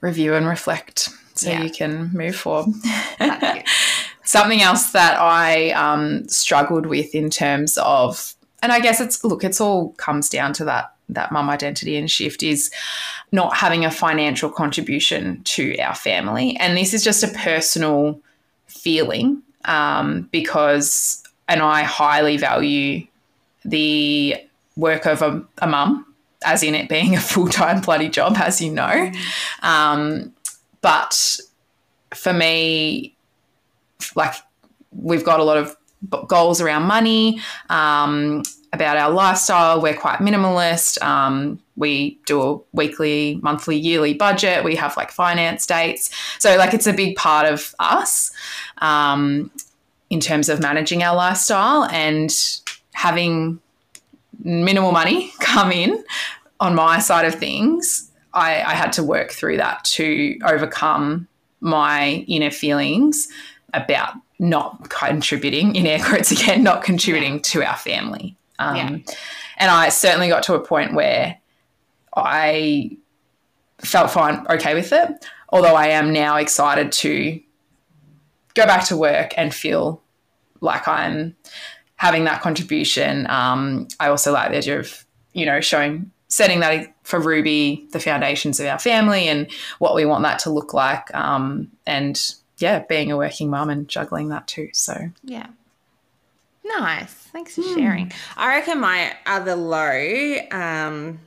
Review 0.00 0.34
and 0.34 0.46
reflect 0.46 1.08
so 1.34 1.50
Yeah. 1.50 1.62
you 1.64 1.70
can 1.70 2.10
move 2.12 2.36
forward. 2.36 2.72
Something 4.30 4.62
else 4.62 4.92
that 4.92 5.18
I 5.20 5.70
um, 5.70 6.28
struggled 6.28 6.86
with 6.86 7.16
in 7.16 7.30
terms 7.30 7.76
of, 7.78 8.36
and 8.62 8.70
I 8.70 8.78
guess 8.78 9.00
it's 9.00 9.24
look, 9.24 9.42
it's 9.42 9.60
all 9.60 9.88
comes 9.94 10.28
down 10.28 10.52
to 10.52 10.64
that 10.66 10.94
that 11.08 11.32
mum 11.32 11.50
identity 11.50 11.96
and 11.96 12.08
shift 12.08 12.44
is 12.44 12.70
not 13.32 13.56
having 13.56 13.84
a 13.84 13.90
financial 13.90 14.48
contribution 14.48 15.42
to 15.42 15.76
our 15.78 15.96
family, 15.96 16.56
and 16.60 16.76
this 16.76 16.94
is 16.94 17.02
just 17.02 17.24
a 17.24 17.28
personal 17.38 18.20
feeling 18.68 19.42
um, 19.64 20.28
because, 20.30 21.24
and 21.48 21.60
I 21.60 21.82
highly 21.82 22.36
value 22.36 23.08
the 23.64 24.36
work 24.76 25.06
of 25.06 25.22
a, 25.22 25.44
a 25.58 25.66
mum, 25.66 26.06
as 26.44 26.62
in 26.62 26.76
it 26.76 26.88
being 26.88 27.16
a 27.16 27.20
full 27.20 27.48
time 27.48 27.80
bloody 27.80 28.08
job, 28.08 28.36
as 28.36 28.60
you 28.60 28.70
know. 28.70 29.10
Um, 29.64 30.32
but 30.82 31.40
for 32.14 32.32
me, 32.32 33.16
like 34.16 34.34
we've 34.90 35.24
got 35.24 35.40
a 35.40 35.44
lot 35.44 35.56
of 35.56 35.76
goals 36.26 36.60
around 36.60 36.84
money, 36.84 37.40
um, 37.68 38.42
about 38.72 38.96
our 38.96 39.10
lifestyle. 39.10 39.80
We're 39.80 39.96
quite 39.96 40.20
minimalist. 40.20 41.02
Um, 41.02 41.60
we 41.76 42.20
do 42.26 42.42
a 42.42 42.58
weekly, 42.72 43.40
monthly, 43.42 43.76
yearly 43.76 44.14
budget. 44.14 44.64
We 44.64 44.76
have 44.76 44.96
like 44.96 45.10
finance 45.10 45.66
dates. 45.66 46.10
So, 46.38 46.56
like, 46.56 46.74
it's 46.74 46.86
a 46.86 46.92
big 46.92 47.16
part 47.16 47.46
of 47.46 47.74
us 47.78 48.30
um, 48.78 49.50
in 50.08 50.20
terms 50.20 50.48
of 50.48 50.60
managing 50.60 51.02
our 51.02 51.16
lifestyle 51.16 51.84
and 51.84 52.30
having 52.92 53.60
minimal 54.42 54.92
money 54.92 55.32
come 55.40 55.72
in 55.72 56.04
on 56.60 56.74
my 56.74 56.98
side 56.98 57.24
of 57.24 57.34
things. 57.34 58.10
I, 58.32 58.62
I 58.62 58.74
had 58.74 58.92
to 58.94 59.02
work 59.02 59.32
through 59.32 59.56
that 59.56 59.82
to 59.84 60.38
overcome 60.44 61.26
my 61.60 62.24
inner 62.28 62.50
feelings 62.50 63.28
about 63.74 64.14
not 64.38 64.88
contributing, 64.88 65.76
in 65.76 65.86
air 65.86 66.02
quotes 66.02 66.30
again, 66.30 66.62
not 66.62 66.82
contributing 66.82 67.40
to 67.40 67.62
our 67.62 67.76
family. 67.76 68.36
Um, 68.58 68.76
Yeah. 68.76 69.14
And 69.58 69.70
I 69.70 69.90
certainly 69.90 70.28
got 70.28 70.42
to 70.44 70.54
a 70.54 70.60
point 70.60 70.94
where 70.94 71.38
I 72.16 72.96
felt 73.78 74.10
fine, 74.10 74.46
okay 74.48 74.74
with 74.74 74.92
it. 74.92 75.10
Although 75.50 75.74
I 75.74 75.88
am 75.88 76.12
now 76.12 76.36
excited 76.36 76.92
to 76.92 77.40
go 78.54 78.66
back 78.66 78.84
to 78.86 78.96
work 78.96 79.32
and 79.36 79.54
feel 79.54 80.02
like 80.60 80.88
I'm 80.88 81.36
having 81.96 82.24
that 82.24 82.40
contribution. 82.40 83.28
Um, 83.28 83.88
I 83.98 84.08
also 84.08 84.32
like 84.32 84.50
the 84.50 84.58
idea 84.58 84.80
of, 84.80 85.04
you 85.34 85.44
know, 85.44 85.60
showing, 85.60 86.10
setting 86.28 86.60
that 86.60 86.94
for 87.02 87.20
Ruby, 87.20 87.86
the 87.92 88.00
foundations 88.00 88.60
of 88.60 88.66
our 88.66 88.78
family 88.78 89.28
and 89.28 89.50
what 89.78 89.94
we 89.94 90.04
want 90.04 90.22
that 90.22 90.38
to 90.40 90.50
look 90.50 90.72
like. 90.72 91.14
Um, 91.14 91.68
and 91.86 92.18
yeah, 92.60 92.78
being 92.88 93.10
a 93.10 93.16
working 93.16 93.50
mom 93.50 93.68
and 93.70 93.88
juggling 93.88 94.28
that 94.28 94.46
too. 94.46 94.70
So 94.72 95.10
Yeah. 95.24 95.46
Nice. 96.64 97.12
Thanks 97.12 97.56
for 97.56 97.62
sharing. 97.62 98.12
I 98.36 98.48
reckon 98.56 98.78
my 98.80 99.12
other 99.26 99.56
low 99.56 100.36
um, 100.52 101.18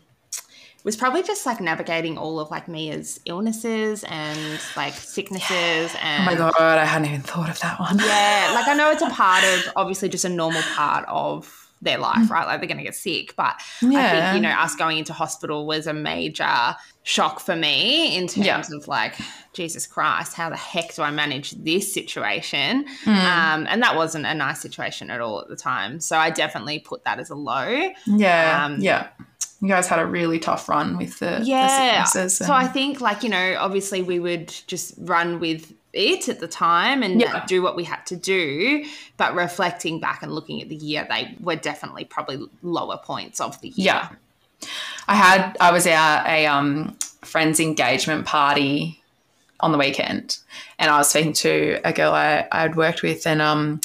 was 0.84 0.96
probably 0.96 1.24
just 1.24 1.46
like 1.46 1.60
navigating 1.60 2.18
all 2.18 2.40
of 2.40 2.50
like 2.52 2.68
Mia's 2.68 3.20
illnesses 3.26 4.04
and 4.08 4.60
like 4.78 4.94
sicknesses 4.94 5.96
and 6.02 6.22
Oh 6.22 6.26
my 6.26 6.36
god, 6.36 6.54
I 6.78 6.86
hadn't 6.86 7.08
even 7.10 7.22
thought 7.22 7.50
of 7.50 7.60
that 7.62 7.80
one. 7.80 7.98
yeah, 8.00 8.52
like 8.56 8.68
I 8.68 8.76
know 8.76 8.92
it's 8.92 9.02
a 9.02 9.10
part 9.10 9.44
of 9.44 9.72
obviously 9.76 10.08
just 10.08 10.24
a 10.26 10.30
normal 10.30 10.62
part 10.76 11.06
of 11.08 11.63
their 11.84 11.98
life, 11.98 12.30
right? 12.32 12.46
Like 12.46 12.60
they're 12.60 12.68
going 12.68 12.78
to 12.78 12.84
get 12.84 12.96
sick, 12.96 13.36
but 13.36 13.56
I 13.82 14.10
think 14.32 14.36
you 14.36 14.42
know 14.42 14.50
us 14.50 14.76
going 14.76 14.98
into 14.98 15.14
hospital 15.14 15.66
was 15.68 15.86
a 15.88 15.94
major 15.94 16.76
shock 17.04 17.40
for 17.40 17.56
me 17.56 18.18
in 18.18 18.28
terms 18.28 18.46
Yeah. 18.46 18.62
of 18.76 18.88
like 18.88 19.16
Jesus 19.54 19.86
Christ, 19.86 20.34
how 20.34 20.50
the 20.50 20.56
heck 20.56 20.96
do 20.96 21.02
I 21.02 21.12
manage 21.12 21.52
this 21.52 21.94
situation? 21.94 22.86
Hmm. 23.04 23.10
Um, 23.10 23.68
and 23.70 23.82
that 23.84 23.96
wasn't 23.96 24.26
a 24.26 24.34
nice 24.34 24.62
situation 24.62 25.10
at 25.12 25.20
all 25.22 25.42
at 25.42 25.48
the 25.50 25.56
time, 25.56 26.00
so 26.00 26.18
I 26.18 26.30
definitely 26.30 26.80
put 26.80 27.04
that 27.04 27.20
as 27.20 27.30
a 27.30 27.36
low. 27.36 27.90
Yeah, 28.06 28.66
Um, 28.66 28.80
yeah. 28.80 29.10
You 29.64 29.70
guys 29.70 29.88
had 29.88 30.00
a 30.00 30.06
really 30.06 30.40
tough 30.40 30.68
run 30.68 30.98
with 30.98 31.20
the, 31.20 31.38
the 31.40 31.46
Yeah. 31.46 32.04
sicknesses. 32.04 32.46
So 32.46 32.52
I 32.54 32.68
think, 32.68 33.00
like, 33.00 33.24
you 33.24 33.30
know, 33.30 33.56
obviously 33.58 34.02
we 34.02 34.20
would 34.20 34.54
just 34.68 34.94
run 34.98 35.40
with 35.40 35.72
it 35.94 36.28
at 36.28 36.42
the 36.42 36.50
time 36.50 37.02
and 37.02 37.22
Yeah. 37.22 37.46
do 37.48 37.62
what 37.62 37.78
we 37.78 37.86
had 37.86 38.06
to 38.08 38.18
do. 38.18 38.84
But 39.16 39.36
reflecting 39.36 40.02
back 40.02 40.22
and 40.22 40.34
looking 40.34 40.62
at 40.62 40.68
the 40.68 40.76
year, 40.76 41.08
they 41.10 41.38
were 41.40 41.56
definitely 41.56 42.04
probably 42.04 42.46
lower 42.62 42.98
points 42.98 43.40
of 43.40 43.62
the 43.62 43.70
year. 43.70 43.86
Yeah. 43.86 44.10
I 45.08 45.16
had 45.16 45.56
I 45.62 45.72
was 45.72 45.88
at 45.88 46.26
a 46.28 46.46
um, 46.46 46.98
friend's 47.24 47.62
engagement 47.62 48.26
party 48.26 49.02
on 49.62 49.72
the 49.72 49.78
weekend, 49.78 50.40
and 50.78 50.92
I 50.92 50.98
was 50.98 51.10
speaking 51.10 51.32
to 51.34 51.80
a 51.86 51.94
girl 51.94 52.12
I 52.14 52.48
I 52.52 52.62
had 52.64 52.76
worked 52.76 53.02
with, 53.02 53.26
and 53.26 53.42
um, 53.42 53.80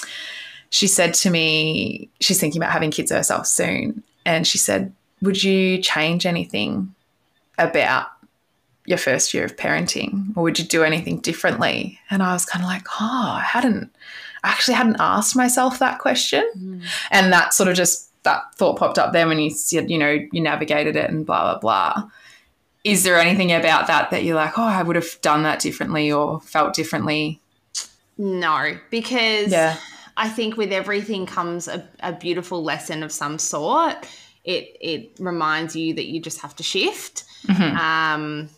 she 0.70 0.86
said 0.88 1.14
to 1.14 1.30
me 1.30 2.08
she's 2.20 2.40
thinking 2.40 2.60
about 2.60 2.72
having 2.72 2.90
kids 2.90 3.10
herself 3.12 3.46
soon, 3.46 4.02
and 4.24 4.44
she 4.46 4.58
said, 4.58 4.92
"Would 5.22 5.42
you 5.42 5.80
change 5.82 6.26
anything 6.26 6.94
about 7.58 8.06
your 8.86 8.98
first 8.98 9.34
year 9.34 9.44
of 9.44 9.56
parenting, 9.56 10.36
or 10.36 10.42
would 10.44 10.58
you 10.58 10.64
do 10.64 10.82
anything 10.84 11.18
differently?" 11.20 11.98
And 12.10 12.22
I 12.22 12.32
was 12.32 12.44
kind 12.44 12.64
of 12.64 12.68
like, 12.68 12.86
"Oh, 13.00 13.32
I 13.36 13.42
hadn't." 13.42 13.90
I 14.44 14.50
actually 14.50 14.74
hadn't 14.74 14.96
asked 15.00 15.34
myself 15.34 15.78
that 15.80 15.98
question. 15.98 16.44
Mm. 16.56 16.82
And 17.10 17.32
that 17.32 17.52
sort 17.54 17.68
of 17.68 17.74
just 17.74 18.08
that 18.22 18.54
thought 18.54 18.78
popped 18.78 18.98
up 18.98 19.12
then 19.12 19.28
when 19.28 19.38
you 19.38 19.50
said, 19.50 19.90
you 19.90 19.98
know, 19.98 20.18
you 20.32 20.40
navigated 20.40 20.96
it 20.96 21.10
and 21.10 21.26
blah 21.26 21.42
blah 21.42 21.58
blah. 21.58 22.10
Is 22.84 23.02
there 23.02 23.18
anything 23.18 23.52
about 23.52 23.86
that 23.88 24.10
that 24.10 24.24
you're 24.24 24.36
like, 24.36 24.58
oh, 24.58 24.62
I 24.62 24.82
would 24.82 24.96
have 24.96 25.20
done 25.20 25.42
that 25.42 25.60
differently 25.60 26.10
or 26.12 26.40
felt 26.40 26.74
differently? 26.74 27.40
No, 28.16 28.76
because 28.90 29.50
Yeah. 29.50 29.76
I 30.16 30.28
think 30.28 30.56
with 30.56 30.72
everything 30.72 31.26
comes 31.26 31.68
a, 31.68 31.86
a 32.00 32.12
beautiful 32.12 32.62
lesson 32.62 33.02
of 33.02 33.12
some 33.12 33.38
sort. 33.38 34.08
It 34.48 34.76
it 34.80 35.10
reminds 35.20 35.76
you 35.76 35.94
that 35.94 36.06
you 36.06 36.20
just 36.20 36.40
have 36.40 36.56
to 36.56 36.62
shift. 36.62 37.24
Um, 38.16 38.48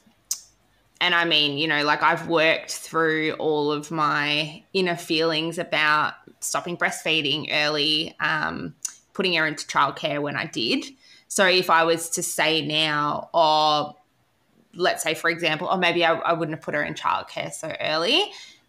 and 1.01 1.15
I 1.15 1.25
mean, 1.25 1.59
you 1.59 1.67
know, 1.67 1.83
like 1.85 2.03
I've 2.03 2.29
worked 2.29 2.71
through 2.71 3.33
all 3.39 3.73
of 3.73 3.91
my 3.91 4.63
inner 4.73 4.97
feelings 4.97 5.59
about 5.59 6.15
stopping 6.41 6.77
breastfeeding 6.77 7.49
early, 7.51 8.15
um, 8.21 8.75
putting 9.15 9.35
her 9.35 9.47
into 9.47 9.67
childcare 9.67 10.21
when 10.21 10.37
I 10.37 10.47
did. 10.47 10.85
So 11.29 11.47
if 11.47 11.71
I 11.71 11.85
was 11.85 12.11
to 12.11 12.23
say 12.23 12.65
now, 12.67 13.31
or 13.33 13.97
let's 14.75 15.03
say, 15.03 15.15
for 15.15 15.31
example, 15.31 15.69
or 15.69 15.79
maybe 15.79 16.05
I, 16.05 16.15
I 16.15 16.33
wouldn't 16.33 16.57
have 16.57 16.65
put 16.65 16.75
her 16.75 16.83
in 16.83 16.95
childcare 16.95 17.53
so 17.53 17.75
early, 17.81 18.23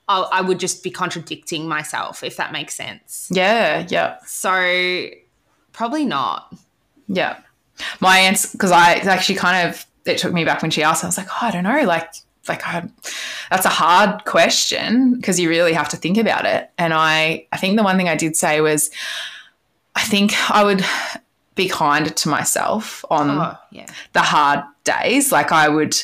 I, 0.08 0.22
I 0.22 0.42
would 0.42 0.60
just 0.60 0.84
be 0.84 0.90
contradicting 0.90 1.68
myself, 1.68 2.24
if 2.24 2.38
that 2.38 2.52
makes 2.52 2.74
sense. 2.76 3.30
Yeah, 3.32 3.86
yeah, 3.90 4.18
So 4.26 5.08
probably 5.74 6.06
not. 6.06 6.54
Yeah. 7.12 7.40
My 8.00 8.18
answer, 8.20 8.50
because 8.52 8.72
I 8.72 8.94
actually 8.96 9.36
kind 9.36 9.70
of, 9.70 9.86
it 10.06 10.18
took 10.18 10.34
me 10.34 10.46
back 10.46 10.62
when 10.62 10.72
she 10.72 10.84
asked, 10.84 11.04
I 11.04 11.08
was 11.08 11.18
like, 11.18 11.28
oh, 11.30 11.40
I 11.42 11.52
don't 11.52 11.64
know, 11.64 11.84
like, 11.84 12.12
like 12.48 12.66
I, 12.68 12.88
that's 13.50 13.66
a 13.66 13.70
hard 13.70 14.26
question 14.26 15.16
because 15.16 15.40
you 15.40 15.50
really 15.50 15.74
have 15.74 15.90
to 15.90 15.98
think 15.98 16.18
about 16.18 16.46
it. 16.46 16.70
And 16.78 16.94
I, 16.94 17.48
I 17.52 17.58
think 17.58 17.78
the 17.78 17.84
one 17.84 17.98
thing 17.98 18.10
I 18.10 18.16
did 18.16 18.36
say 18.36 18.62
was, 18.62 18.90
I 19.96 20.02
think 20.04 20.34
I 20.50 20.64
would 20.64 20.84
be 21.56 21.68
kinder 21.70 22.10
to 22.10 22.30
myself 22.30 23.04
on 23.10 23.30
Oh, 23.30 23.58
yeah. 23.72 23.88
the 24.14 24.22
hard 24.22 24.64
days. 24.84 25.32
Like 25.32 25.52
I 25.52 25.70
would, 25.70 25.96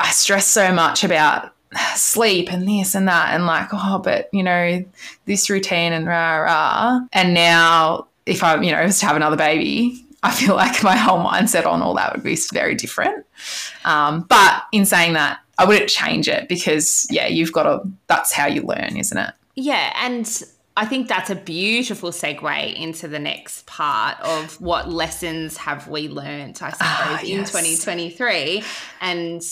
I 0.00 0.10
stress 0.10 0.46
so 0.46 0.72
much 0.72 1.04
about 1.04 1.52
sleep 1.94 2.52
and 2.52 2.66
this 2.66 2.94
and 2.94 3.08
that, 3.08 3.34
and 3.34 3.46
like, 3.46 3.68
oh, 3.72 3.98
but 3.98 4.28
you 4.32 4.42
know, 4.42 4.84
this 5.26 5.50
routine 5.50 5.92
and 5.92 6.06
rah 6.06 6.36
rah. 6.36 7.00
And 7.12 7.34
now, 7.34 8.08
if 8.24 8.42
I, 8.42 8.60
you 8.60 8.72
know, 8.72 8.82
was 8.82 9.00
to 9.00 9.06
have 9.06 9.16
another 9.16 9.36
baby, 9.36 10.05
I 10.26 10.32
feel 10.32 10.56
like 10.56 10.82
my 10.82 10.96
whole 10.96 11.24
mindset 11.24 11.66
on 11.66 11.82
all 11.82 11.94
that 11.94 12.12
would 12.14 12.24
be 12.24 12.36
very 12.52 12.74
different. 12.74 13.24
Um, 13.84 14.22
but 14.28 14.64
in 14.72 14.84
saying 14.84 15.12
that, 15.12 15.38
I 15.58 15.64
wouldn't 15.64 15.88
change 15.88 16.28
it 16.28 16.48
because 16.48 17.06
yeah, 17.10 17.26
you've 17.26 17.52
got 17.52 17.62
to. 17.62 17.88
That's 18.08 18.32
how 18.32 18.46
you 18.46 18.62
learn, 18.62 18.96
isn't 18.96 19.16
it? 19.16 19.32
Yeah, 19.54 19.92
and 19.96 20.26
I 20.76 20.84
think 20.84 21.08
that's 21.08 21.30
a 21.30 21.34
beautiful 21.34 22.10
segue 22.10 22.74
into 22.74 23.08
the 23.08 23.18
next 23.18 23.66
part 23.66 24.20
of 24.20 24.60
what 24.60 24.90
lessons 24.90 25.56
have 25.56 25.88
we 25.88 26.08
learned, 26.08 26.58
I 26.60 26.70
suppose, 26.70 26.78
Ah, 26.82 27.20
in 27.22 27.38
2023. 27.38 28.62
And 29.00 29.42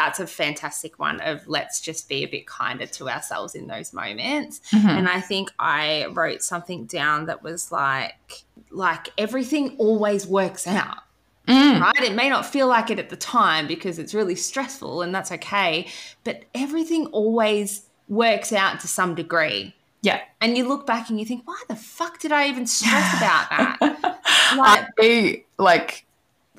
that's 0.00 0.18
a 0.18 0.26
fantastic 0.26 0.98
one 0.98 1.20
of 1.20 1.46
let's 1.46 1.78
just 1.78 2.08
be 2.08 2.24
a 2.24 2.26
bit 2.26 2.46
kinder 2.46 2.86
to 2.86 3.10
ourselves 3.10 3.54
in 3.54 3.66
those 3.66 3.92
moments. 3.92 4.60
Mm-hmm. 4.72 4.88
And 4.88 5.08
I 5.08 5.20
think 5.20 5.50
I 5.58 6.06
wrote 6.12 6.42
something 6.42 6.86
down 6.86 7.26
that 7.26 7.42
was 7.42 7.70
like, 7.70 8.44
like 8.70 9.10
everything 9.18 9.76
always 9.76 10.26
works 10.26 10.66
out. 10.66 11.02
Mm. 11.46 11.80
Right? 11.82 12.00
It 12.00 12.14
may 12.14 12.30
not 12.30 12.46
feel 12.46 12.66
like 12.66 12.88
it 12.88 12.98
at 12.98 13.10
the 13.10 13.16
time 13.16 13.66
because 13.66 13.98
it's 13.98 14.14
really 14.14 14.36
stressful 14.36 15.02
and 15.02 15.14
that's 15.14 15.30
okay. 15.32 15.88
But 16.24 16.44
everything 16.54 17.06
always 17.08 17.82
works 18.08 18.54
out 18.54 18.80
to 18.80 18.88
some 18.88 19.14
degree. 19.14 19.74
Yeah. 20.00 20.20
And 20.40 20.56
you 20.56 20.66
look 20.66 20.86
back 20.86 21.10
and 21.10 21.20
you 21.20 21.26
think, 21.26 21.46
why 21.46 21.60
the 21.68 21.76
fuck 21.76 22.20
did 22.20 22.32
I 22.32 22.48
even 22.48 22.66
stress 22.66 23.18
about 23.18 23.50
that? 23.50 23.78
like, 24.56 24.86
I 24.98 25.44
like 25.58 26.06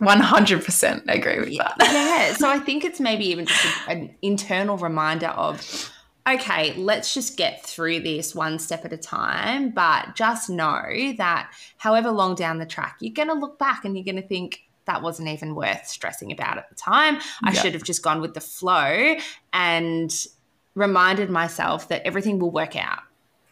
100% 0.02 1.04
agree 1.08 1.40
with 1.40 1.58
that. 1.58 1.76
yeah. 1.80 2.34
So 2.34 2.50
I 2.50 2.60
think 2.60 2.84
it's 2.84 3.00
maybe 3.00 3.26
even 3.28 3.46
just 3.46 3.66
a- 3.88 3.92
an 3.92 4.16
internal 4.22 4.78
reminder 4.78 5.28
of, 5.28 5.92
okay, 6.28 6.74
let's 6.76 7.14
just 7.14 7.38
get 7.38 7.64
through 7.66 8.00
this 8.02 8.34
one 8.34 8.58
step 8.60 8.84
at 8.86 8.94
a 8.94 8.98
time. 8.98 9.70
But 9.70 10.16
just 10.16 10.50
know 10.50 11.14
that 11.18 11.52
however 11.78 12.12
long 12.12 12.36
down 12.36 12.58
the 12.58 12.66
track, 12.66 12.98
you're 13.00 13.14
going 13.14 13.28
to 13.28 13.34
look 13.36 13.60
back 13.60 13.86
and 13.86 13.96
you're 13.96 14.06
going 14.06 14.22
to 14.22 14.28
think, 14.28 14.64
that 14.86 15.04
wasn't 15.04 15.28
even 15.30 15.54
worth 15.54 15.86
stressing 15.88 16.32
about 16.32 16.58
at 16.58 16.68
the 16.70 16.76
time. 16.76 17.20
I 17.44 17.52
Yeah. 17.52 17.62
should 17.62 17.74
have 17.76 17.84
just 17.84 18.02
gone 18.02 18.20
with 18.20 18.34
the 18.34 18.42
flow 18.42 19.16
and 19.54 20.12
reminded 20.74 21.30
myself 21.30 21.88
that 21.90 22.02
everything 22.04 22.40
will 22.40 22.50
work 22.50 22.76
out. 22.76 23.00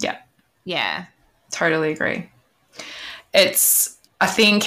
Yeah. 0.01 0.17
Yeah. 0.63 1.05
Totally 1.51 1.91
agree. 1.91 2.29
It's, 3.33 3.97
I 4.19 4.25
think 4.25 4.65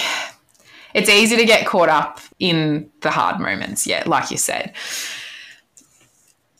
it's 0.94 1.08
easy 1.08 1.36
to 1.36 1.44
get 1.44 1.66
caught 1.66 1.88
up 1.88 2.20
in 2.38 2.90
the 3.00 3.10
hard 3.10 3.40
moments. 3.40 3.86
Yeah, 3.86 4.02
like 4.06 4.30
you 4.30 4.36
said. 4.36 4.72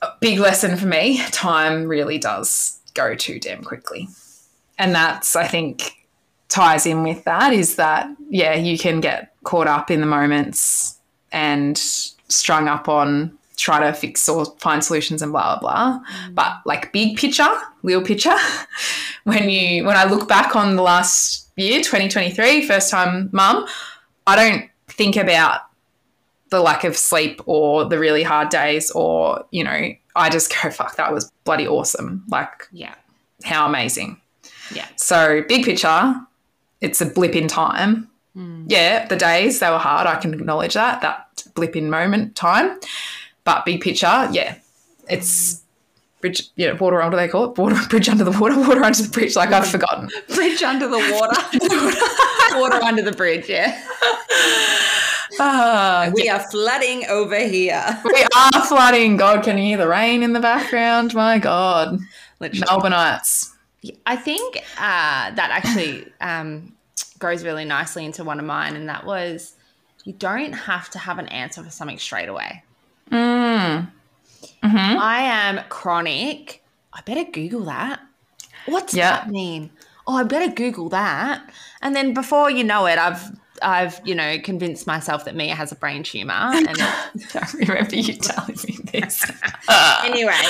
A 0.02 0.08
big 0.20 0.38
lesson 0.38 0.76
for 0.76 0.86
me 0.86 1.22
time 1.30 1.84
really 1.86 2.18
does 2.18 2.80
go 2.94 3.14
too 3.14 3.38
damn 3.38 3.62
quickly. 3.62 4.08
And 4.78 4.94
that's, 4.94 5.36
I 5.36 5.46
think, 5.46 6.06
ties 6.48 6.86
in 6.86 7.02
with 7.02 7.24
that 7.24 7.52
is 7.52 7.76
that, 7.76 8.08
yeah, 8.28 8.54
you 8.54 8.78
can 8.78 9.00
get 9.00 9.34
caught 9.44 9.68
up 9.68 9.90
in 9.90 10.00
the 10.00 10.06
moments 10.06 10.98
and 11.30 11.78
strung 11.78 12.68
up 12.68 12.88
on 12.88 13.38
try 13.56 13.78
to 13.78 13.92
fix 13.92 14.28
or 14.28 14.44
find 14.58 14.82
solutions 14.82 15.22
and 15.22 15.32
blah 15.32 15.58
blah 15.58 15.60
blah. 15.60 16.00
Mm. 16.00 16.34
But 16.34 16.60
like 16.66 16.92
big 16.92 17.16
picture, 17.16 17.48
little 17.82 18.02
picture, 18.02 18.36
when 19.24 19.48
you 19.48 19.84
when 19.84 19.96
I 19.96 20.04
look 20.04 20.28
back 20.28 20.56
on 20.56 20.76
the 20.76 20.82
last 20.82 21.50
year, 21.56 21.78
2023, 21.78 22.66
first 22.66 22.90
time 22.90 23.30
mum, 23.32 23.66
I 24.26 24.36
don't 24.36 24.70
think 24.88 25.16
about 25.16 25.60
the 26.50 26.60
lack 26.60 26.84
of 26.84 26.96
sleep 26.96 27.40
or 27.46 27.84
the 27.86 27.98
really 27.98 28.22
hard 28.22 28.50
days 28.50 28.90
or, 28.90 29.44
you 29.50 29.64
know, 29.64 29.88
I 30.14 30.28
just 30.30 30.52
go, 30.62 30.70
fuck, 30.70 30.96
that 30.96 31.12
was 31.12 31.30
bloody 31.44 31.66
awesome. 31.66 32.24
Like 32.28 32.68
Yeah. 32.72 32.94
how 33.44 33.66
amazing. 33.66 34.20
Yeah. 34.74 34.86
So 34.96 35.42
big 35.48 35.64
picture, 35.64 36.14
it's 36.80 37.00
a 37.00 37.06
blip 37.06 37.34
in 37.34 37.48
time. 37.48 38.08
Hmm. 38.34 38.64
Yeah, 38.66 39.06
the 39.06 39.16
days 39.16 39.60
they 39.60 39.70
were 39.70 39.78
hard. 39.78 40.06
I 40.06 40.16
can 40.16 40.32
acknowledge 40.34 40.74
that 40.74 41.00
that 41.02 41.44
blip 41.54 41.76
in 41.76 41.90
moment 41.90 42.34
time. 42.34 42.78
But 43.44 43.64
big 43.64 43.80
picture, 43.80 44.28
yeah, 44.32 44.56
it's 45.08 45.62
bridge. 46.22 46.48
Yeah, 46.56 46.72
water. 46.72 46.96
What 46.96 47.10
do 47.10 47.16
they 47.18 47.28
call 47.28 47.50
it? 47.52 47.58
Water 47.58 47.76
bridge 47.90 48.08
under 48.08 48.24
the 48.24 48.30
water. 48.30 48.58
Water 48.58 48.82
under 48.82 49.02
the 49.02 49.10
bridge. 49.10 49.36
Like 49.36 49.50
I've 49.52 49.68
forgotten. 49.68 50.08
Bridge 50.34 50.62
under 50.62 50.88
the 50.88 50.96
water. 50.98 52.58
water 52.60 52.82
under 52.82 53.02
the 53.02 53.12
bridge, 53.12 53.48
yeah. 53.48 53.78
Ah, 55.40 56.10
We 56.14 56.28
are 56.28 56.40
flooding 56.50 57.04
over 57.08 57.38
here. 57.38 57.84
we 58.04 58.26
are 58.36 58.66
flooding. 58.66 59.16
God, 59.16 59.42
can 59.44 59.58
you 59.58 59.64
hear 59.64 59.78
the 59.78 59.88
rain 59.88 60.22
in 60.22 60.32
the 60.32 60.40
background? 60.40 61.14
My 61.14 61.38
God, 61.38 61.98
Literally. 62.40 62.66
Melbourneites. 62.66 63.50
I 64.06 64.16
think 64.16 64.58
uh, 64.76 65.30
that 65.34 65.50
actually 65.50 66.06
um, 66.20 66.74
goes 67.18 67.44
really 67.44 67.64
nicely 67.64 68.04
into 68.04 68.22
one 68.24 68.38
of 68.38 68.44
mine, 68.44 68.76
and 68.76 68.88
that 68.88 69.04
was 69.04 69.54
you 70.04 70.12
don't 70.12 70.52
have 70.52 70.90
to 70.90 70.98
have 70.98 71.18
an 71.18 71.26
answer 71.28 71.62
for 71.64 71.70
something 71.70 71.98
straight 71.98 72.28
away. 72.28 72.62
Mm. 73.10 73.90
Mhm. 74.62 74.98
I 74.98 75.20
am 75.22 75.60
chronic. 75.68 76.62
I 76.92 77.00
better 77.02 77.24
Google 77.24 77.64
that. 77.64 78.00
What's 78.66 78.94
Yeah. 78.94 79.10
that 79.10 79.28
mean? 79.30 79.70
Oh, 80.06 80.16
I 80.16 80.22
better 80.24 80.52
Google 80.52 80.88
that. 80.90 81.42
And 81.80 81.94
then 81.96 82.14
before 82.14 82.50
you 82.50 82.64
know 82.64 82.86
it, 82.86 82.98
I've 82.98 83.30
I've 83.62 84.00
you 84.04 84.14
know 84.16 84.38
convinced 84.42 84.86
myself 84.88 85.24
that 85.24 85.36
Mia 85.36 85.54
has 85.54 85.70
a 85.72 85.76
brain 85.76 86.02
tumor. 86.02 86.32
And 86.52 86.76
I 86.80 87.46
remember 87.54 87.96
you 87.96 88.14
telling 88.14 88.56
me 88.66 88.78
this. 88.92 89.24
anyway, 90.04 90.40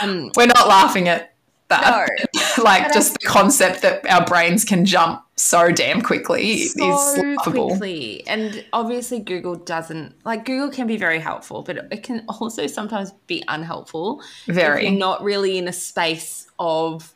um, 0.00 0.30
We're 0.36 0.46
not 0.46 0.68
laughing 0.68 1.08
at 1.08 1.32
that. 1.68 2.08
No. 2.34 2.62
like 2.64 2.92
just 2.92 3.14
the 3.20 3.26
concept 3.26 3.82
that 3.82 4.06
our 4.08 4.24
brains 4.24 4.64
can 4.64 4.84
jump 4.84 5.23
so 5.36 5.70
damn 5.72 6.00
quickly 6.00 6.52
is 6.52 6.72
so 6.74 6.86
laughable. 6.86 7.68
quickly. 7.70 8.24
And 8.26 8.64
obviously, 8.72 9.18
Google 9.20 9.56
doesn't 9.56 10.14
like 10.24 10.44
Google 10.44 10.70
can 10.70 10.86
be 10.86 10.96
very 10.96 11.18
helpful, 11.18 11.62
but 11.62 11.76
it 11.90 12.02
can 12.02 12.24
also 12.40 12.66
sometimes 12.66 13.12
be 13.26 13.42
unhelpful. 13.48 14.22
Very. 14.46 14.86
if 14.86 14.90
you're 14.92 14.98
not 14.98 15.22
really 15.22 15.58
in 15.58 15.66
a 15.68 15.72
space 15.72 16.46
of 16.58 17.12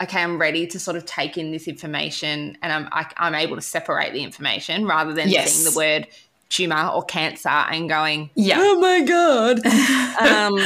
okay, 0.00 0.22
I'm 0.22 0.38
ready 0.40 0.64
to 0.68 0.78
sort 0.78 0.96
of 0.96 1.04
take 1.06 1.36
in 1.36 1.50
this 1.50 1.66
information, 1.66 2.56
and 2.62 2.72
I'm 2.72 2.88
I, 2.92 3.06
I'm 3.16 3.34
able 3.34 3.56
to 3.56 3.62
separate 3.62 4.12
the 4.12 4.22
information 4.22 4.86
rather 4.86 5.12
than 5.12 5.28
Yes. 5.28 5.52
seeing 5.52 5.72
the 5.72 5.76
word 5.76 6.06
tumor 6.50 6.88
or 6.94 7.02
cancer 7.04 7.48
and 7.48 7.88
going, 7.88 8.30
Yeah. 8.36 8.56
oh 8.60 8.78
my 8.80 9.00
god. 9.02 9.66
um, 10.22 10.58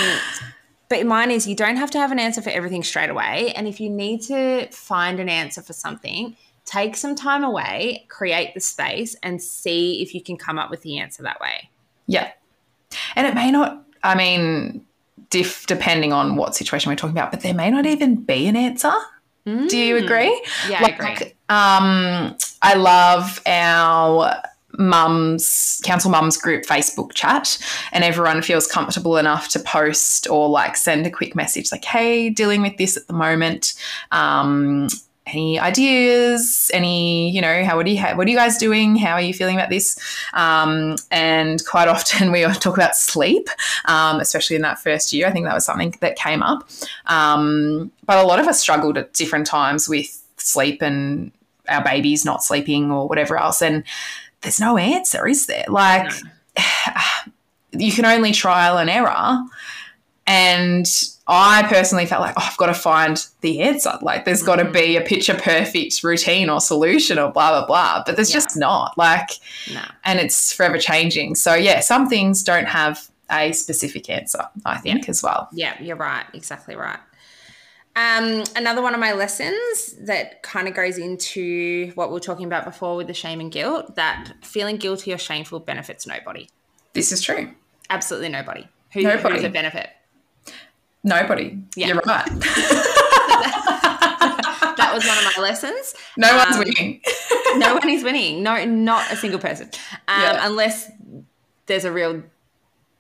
but 0.90 1.06
mine 1.06 1.30
is 1.30 1.46
you 1.48 1.56
don't 1.56 1.76
have 1.76 1.90
to 1.92 1.98
have 1.98 2.12
an 2.12 2.18
answer 2.18 2.42
for 2.42 2.50
everything 2.50 2.82
straight 2.84 3.08
away, 3.08 3.52
and 3.56 3.66
if 3.66 3.80
you 3.80 3.88
need 3.88 4.20
to 4.24 4.66
find 4.70 5.18
an 5.20 5.30
answer 5.30 5.62
for 5.62 5.72
something. 5.72 6.36
Take 6.64 6.96
some 6.96 7.14
time 7.14 7.44
away, 7.44 8.06
create 8.08 8.54
the 8.54 8.60
space, 8.60 9.16
and 9.22 9.42
see 9.42 10.02
if 10.02 10.14
you 10.14 10.22
can 10.22 10.36
come 10.36 10.58
up 10.58 10.70
with 10.70 10.82
the 10.82 10.98
answer 10.98 11.22
that 11.22 11.40
way. 11.40 11.70
Yeah. 12.06 12.30
And 13.16 13.26
it 13.26 13.34
may 13.34 13.50
not, 13.50 13.84
I 14.02 14.14
mean, 14.14 14.86
diff 15.30 15.66
depending 15.66 16.12
on 16.12 16.36
what 16.36 16.54
situation 16.54 16.90
we're 16.90 16.96
talking 16.96 17.16
about, 17.16 17.30
but 17.30 17.40
there 17.40 17.54
may 17.54 17.70
not 17.70 17.86
even 17.86 18.16
be 18.16 18.46
an 18.46 18.56
answer. 18.56 18.92
Do 19.44 19.76
you 19.76 19.96
agree? 19.96 20.30
Mm. 20.64 20.70
Yeah, 20.70 20.78
I 20.82 20.88
agree. 20.90 21.32
Um, 21.48 22.36
I 22.62 22.74
love 22.74 23.42
our 23.44 24.40
mums 24.78 25.82
council 25.84 26.10
mums 26.10 26.38
group 26.38 26.64
facebook 26.64 27.12
chat 27.12 27.58
and 27.92 28.04
everyone 28.04 28.40
feels 28.40 28.66
comfortable 28.66 29.18
enough 29.18 29.48
to 29.48 29.58
post 29.58 30.26
or 30.30 30.48
like 30.48 30.76
send 30.76 31.06
a 31.06 31.10
quick 31.10 31.36
message 31.36 31.70
like 31.70 31.84
hey 31.84 32.30
dealing 32.30 32.62
with 32.62 32.74
this 32.78 32.96
at 32.96 33.06
the 33.06 33.12
moment 33.12 33.74
um, 34.12 34.88
any 35.26 35.58
ideas? 35.58 36.70
Any 36.74 37.30
you 37.30 37.40
know 37.40 37.64
how 37.64 37.76
what 37.76 37.86
are 37.86 37.90
you 37.90 38.00
what 38.00 38.26
are 38.26 38.30
you 38.30 38.36
guys 38.36 38.58
doing? 38.58 38.96
How 38.96 39.12
are 39.12 39.20
you 39.20 39.32
feeling 39.32 39.56
about 39.56 39.70
this? 39.70 39.96
Um, 40.34 40.96
and 41.10 41.64
quite 41.66 41.88
often 41.94 42.32
we 42.32 42.42
talk 42.42 42.76
about 42.76 42.96
sleep 42.96 43.48
um, 43.86 44.20
especially 44.20 44.56
in 44.56 44.62
that 44.62 44.78
first 44.78 45.12
year. 45.12 45.26
I 45.26 45.30
think 45.30 45.46
that 45.46 45.54
was 45.54 45.64
something 45.64 45.94
that 46.00 46.16
came 46.16 46.42
up. 46.42 46.68
Um, 47.06 47.92
but 48.06 48.18
a 48.18 48.26
lot 48.26 48.38
of 48.38 48.48
us 48.48 48.60
struggled 48.60 48.98
at 48.98 49.12
different 49.12 49.46
times 49.46 49.88
with 49.88 50.22
sleep 50.36 50.82
and 50.82 51.32
our 51.68 51.84
babies 51.84 52.24
not 52.24 52.42
sleeping 52.42 52.90
or 52.90 53.08
whatever 53.08 53.38
else 53.38 53.62
and 53.62 53.84
there's 54.40 54.60
no 54.60 54.76
answer 54.76 55.26
is 55.26 55.46
there? 55.46 55.64
Like 55.68 56.10
you 57.72 57.92
can 57.92 58.04
only 58.04 58.32
trial 58.32 58.78
and 58.78 58.90
error 58.90 59.38
and 60.26 60.86
I 61.26 61.64
personally 61.68 62.06
felt 62.06 62.20
like, 62.20 62.34
oh, 62.36 62.46
I've 62.50 62.56
got 62.56 62.66
to 62.66 62.74
find 62.74 63.24
the 63.40 63.60
answer. 63.60 63.92
Like, 64.02 64.24
there's 64.24 64.42
got 64.42 64.56
to 64.56 64.64
be 64.70 64.96
a 64.96 65.00
picture 65.00 65.34
perfect 65.34 66.02
routine 66.04 66.48
or 66.50 66.60
solution 66.60 67.18
or 67.18 67.30
blah, 67.32 67.50
blah, 67.50 67.66
blah. 67.66 68.02
But 68.06 68.16
there's 68.16 68.30
Yeah. 68.30 68.34
just 68.40 68.56
not. 68.56 68.96
Like, 68.96 69.30
No. 69.72 69.82
and 70.04 70.20
it's 70.20 70.52
forever 70.52 70.78
changing. 70.78 71.34
So, 71.34 71.54
yeah, 71.54 71.80
some 71.80 72.08
things 72.08 72.42
don't 72.42 72.66
have 72.66 73.08
a 73.30 73.52
specific 73.52 74.10
answer, 74.10 74.46
I 74.64 74.78
think, 74.78 75.08
as 75.08 75.22
well. 75.22 75.48
Yeah, 75.52 75.74
you're 75.80 75.96
right. 75.96 76.24
Exactly 76.34 76.76
right. 76.76 76.98
Um, 77.94 78.44
another 78.56 78.80
one 78.80 78.94
of 78.94 79.00
my 79.00 79.12
lessons 79.12 79.94
that 80.00 80.42
kind 80.42 80.66
of 80.66 80.72
goes 80.74 80.96
into 80.98 81.92
what 81.94 82.08
we 82.08 82.14
were 82.14 82.20
talking 82.20 82.46
about 82.46 82.64
before 82.64 82.96
with 82.96 83.06
the 83.06 83.12
shame 83.14 83.38
and 83.40 83.52
guilt 83.52 83.96
that 83.96 84.32
feeling 84.42 84.76
guilty 84.76 85.12
or 85.12 85.18
shameful 85.18 85.60
benefits 85.60 86.06
nobody. 86.06 86.48
This 86.94 87.12
is 87.12 87.20
true. 87.20 87.50
Absolutely 87.90 88.30
nobody. 88.30 88.66
Who, 88.94 89.02
Nobody. 89.02 89.22
who 89.22 89.34
does 89.34 89.44
it 89.44 89.52
benefit? 89.52 89.90
Nobody. 91.04 91.58
Yeah. 91.76 91.88
You're 91.88 92.02
right. 92.06 92.28
That 94.74 94.92
was 94.94 95.06
one 95.06 95.18
of 95.18 95.24
my 95.36 95.42
lessons. 95.42 95.94
No 96.16 96.36
one's 96.36 96.56
Um, 96.56 96.58
winning. 96.64 97.00
no 97.56 97.74
one 97.74 97.88
is 97.88 98.02
winning. 98.04 98.42
No, 98.42 98.62
not 98.64 99.10
a 99.12 99.16
single 99.16 99.38
person. 99.38 99.70
Um, 100.08 100.20
Yeah. 100.22 100.46
Unless 100.46 100.90
there's 101.66 101.84
a 101.84 101.92
real 101.92 102.22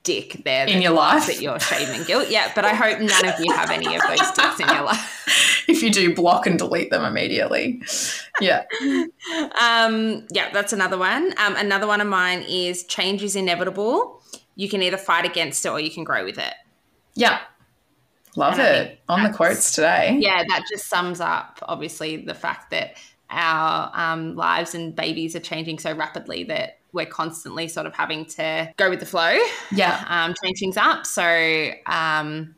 dick 0.02 0.42
there 0.44 0.66
In 0.66 0.80
your 0.82 0.92
life. 0.92 1.26
that 1.26 1.40
you're 1.40 1.58
shame 1.60 1.88
and 1.90 2.06
guilt. 2.06 2.28
Yeah, 2.28 2.50
but 2.54 2.64
I 2.64 2.74
hope 2.74 2.98
none 3.00 3.26
of 3.26 3.34
you 3.40 3.52
have 3.52 3.70
any 3.70 3.94
of 3.94 4.02
those 4.02 4.30
dicks 4.32 4.60
in 4.60 4.68
your 4.68 4.82
life. 4.84 5.64
if 5.68 5.82
you 5.82 5.90
do, 5.90 6.14
block 6.14 6.46
and 6.46 6.58
delete 6.58 6.90
them 6.90 7.04
immediately. 7.04 7.82
Yeah. 8.40 8.64
Um, 9.60 10.26
yeah, 10.30 10.50
that's 10.52 10.72
another 10.72 10.98
one. 10.98 11.34
Um, 11.38 11.56
another 11.56 11.86
one 11.86 12.00
of 12.00 12.06
mine 12.08 12.42
is 12.48 12.84
change 12.84 13.22
is 13.22 13.36
inevitable. 13.36 14.22
You 14.56 14.68
can 14.68 14.82
either 14.82 14.96
fight 14.98 15.24
against 15.24 15.64
it 15.64 15.68
or 15.68 15.78
you 15.80 15.90
can 15.90 16.04
grow 16.04 16.24
with 16.24 16.38
it. 16.38 16.54
Yeah. 17.14 17.40
Love 18.36 18.58
it. 18.58 18.98
On 19.08 19.22
the 19.22 19.30
quotes 19.30 19.72
today. 19.72 20.16
Yeah, 20.18 20.42
that 20.48 20.64
just 20.70 20.88
sums 20.88 21.20
up 21.20 21.58
obviously 21.62 22.16
the 22.16 22.34
fact 22.34 22.70
that 22.70 22.96
our 23.30 23.90
um, 23.94 24.36
lives 24.36 24.74
and 24.74 24.94
babies 24.94 25.34
are 25.36 25.40
changing 25.40 25.78
so 25.78 25.94
rapidly 25.94 26.44
that 26.44 26.78
we're 26.92 27.06
constantly 27.06 27.68
sort 27.68 27.86
of 27.86 27.94
having 27.94 28.26
to 28.26 28.72
go 28.76 28.90
with 28.90 29.00
the 29.00 29.06
flow. 29.06 29.38
Yeah. 29.70 30.04
um, 30.08 30.34
change 30.42 30.58
things 30.58 30.76
up. 30.76 31.06
So, 31.06 31.70
um, 31.86 32.54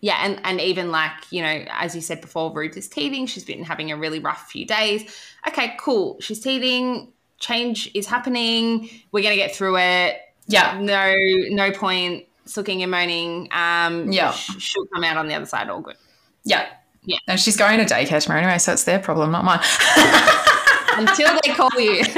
yeah, 0.00 0.18
and, 0.22 0.40
and 0.44 0.60
even 0.60 0.90
like, 0.90 1.12
you 1.30 1.42
know, 1.42 1.64
as 1.70 1.94
you 1.94 2.02
said 2.02 2.20
before, 2.20 2.52
Ruth 2.52 2.76
is 2.76 2.88
teething. 2.88 3.26
She's 3.26 3.44
been 3.44 3.64
having 3.64 3.90
a 3.90 3.96
really 3.96 4.18
rough 4.18 4.50
few 4.50 4.66
days. 4.66 5.10
Okay, 5.48 5.74
cool. 5.80 6.18
She's 6.20 6.40
teething. 6.40 7.12
Change 7.38 7.90
is 7.94 8.06
happening. 8.06 8.90
We're 9.12 9.22
going 9.22 9.36
to 9.36 9.42
get 9.42 9.54
through 9.54 9.78
it. 9.78 10.20
Yeah. 10.46 10.78
No, 10.80 11.14
no 11.48 11.72
point 11.72 12.25
sulking 12.46 12.82
and 12.82 12.90
moaning. 12.90 13.48
Um, 13.52 14.10
Yeah. 14.10 14.32
sh- 14.32 14.58
she'll 14.58 14.86
come 14.86 15.04
out 15.04 15.16
on 15.16 15.28
the 15.28 15.34
other 15.34 15.46
side 15.46 15.68
all 15.68 15.80
good. 15.80 15.96
Yeah. 16.44 16.66
Yeah. 17.04 17.18
And 17.28 17.38
she's 17.38 17.56
going 17.56 17.78
to 17.78 17.84
daycare 17.94 18.22
tomorrow 18.22 18.40
anyway, 18.42 18.58
so 18.58 18.72
it's 18.72 18.84
their 18.84 18.98
problem, 18.98 19.30
not 19.32 19.44
mine. 19.44 19.60
Until 20.98 21.38
they 21.44 21.52
call 21.52 21.70
you. 21.78 22.02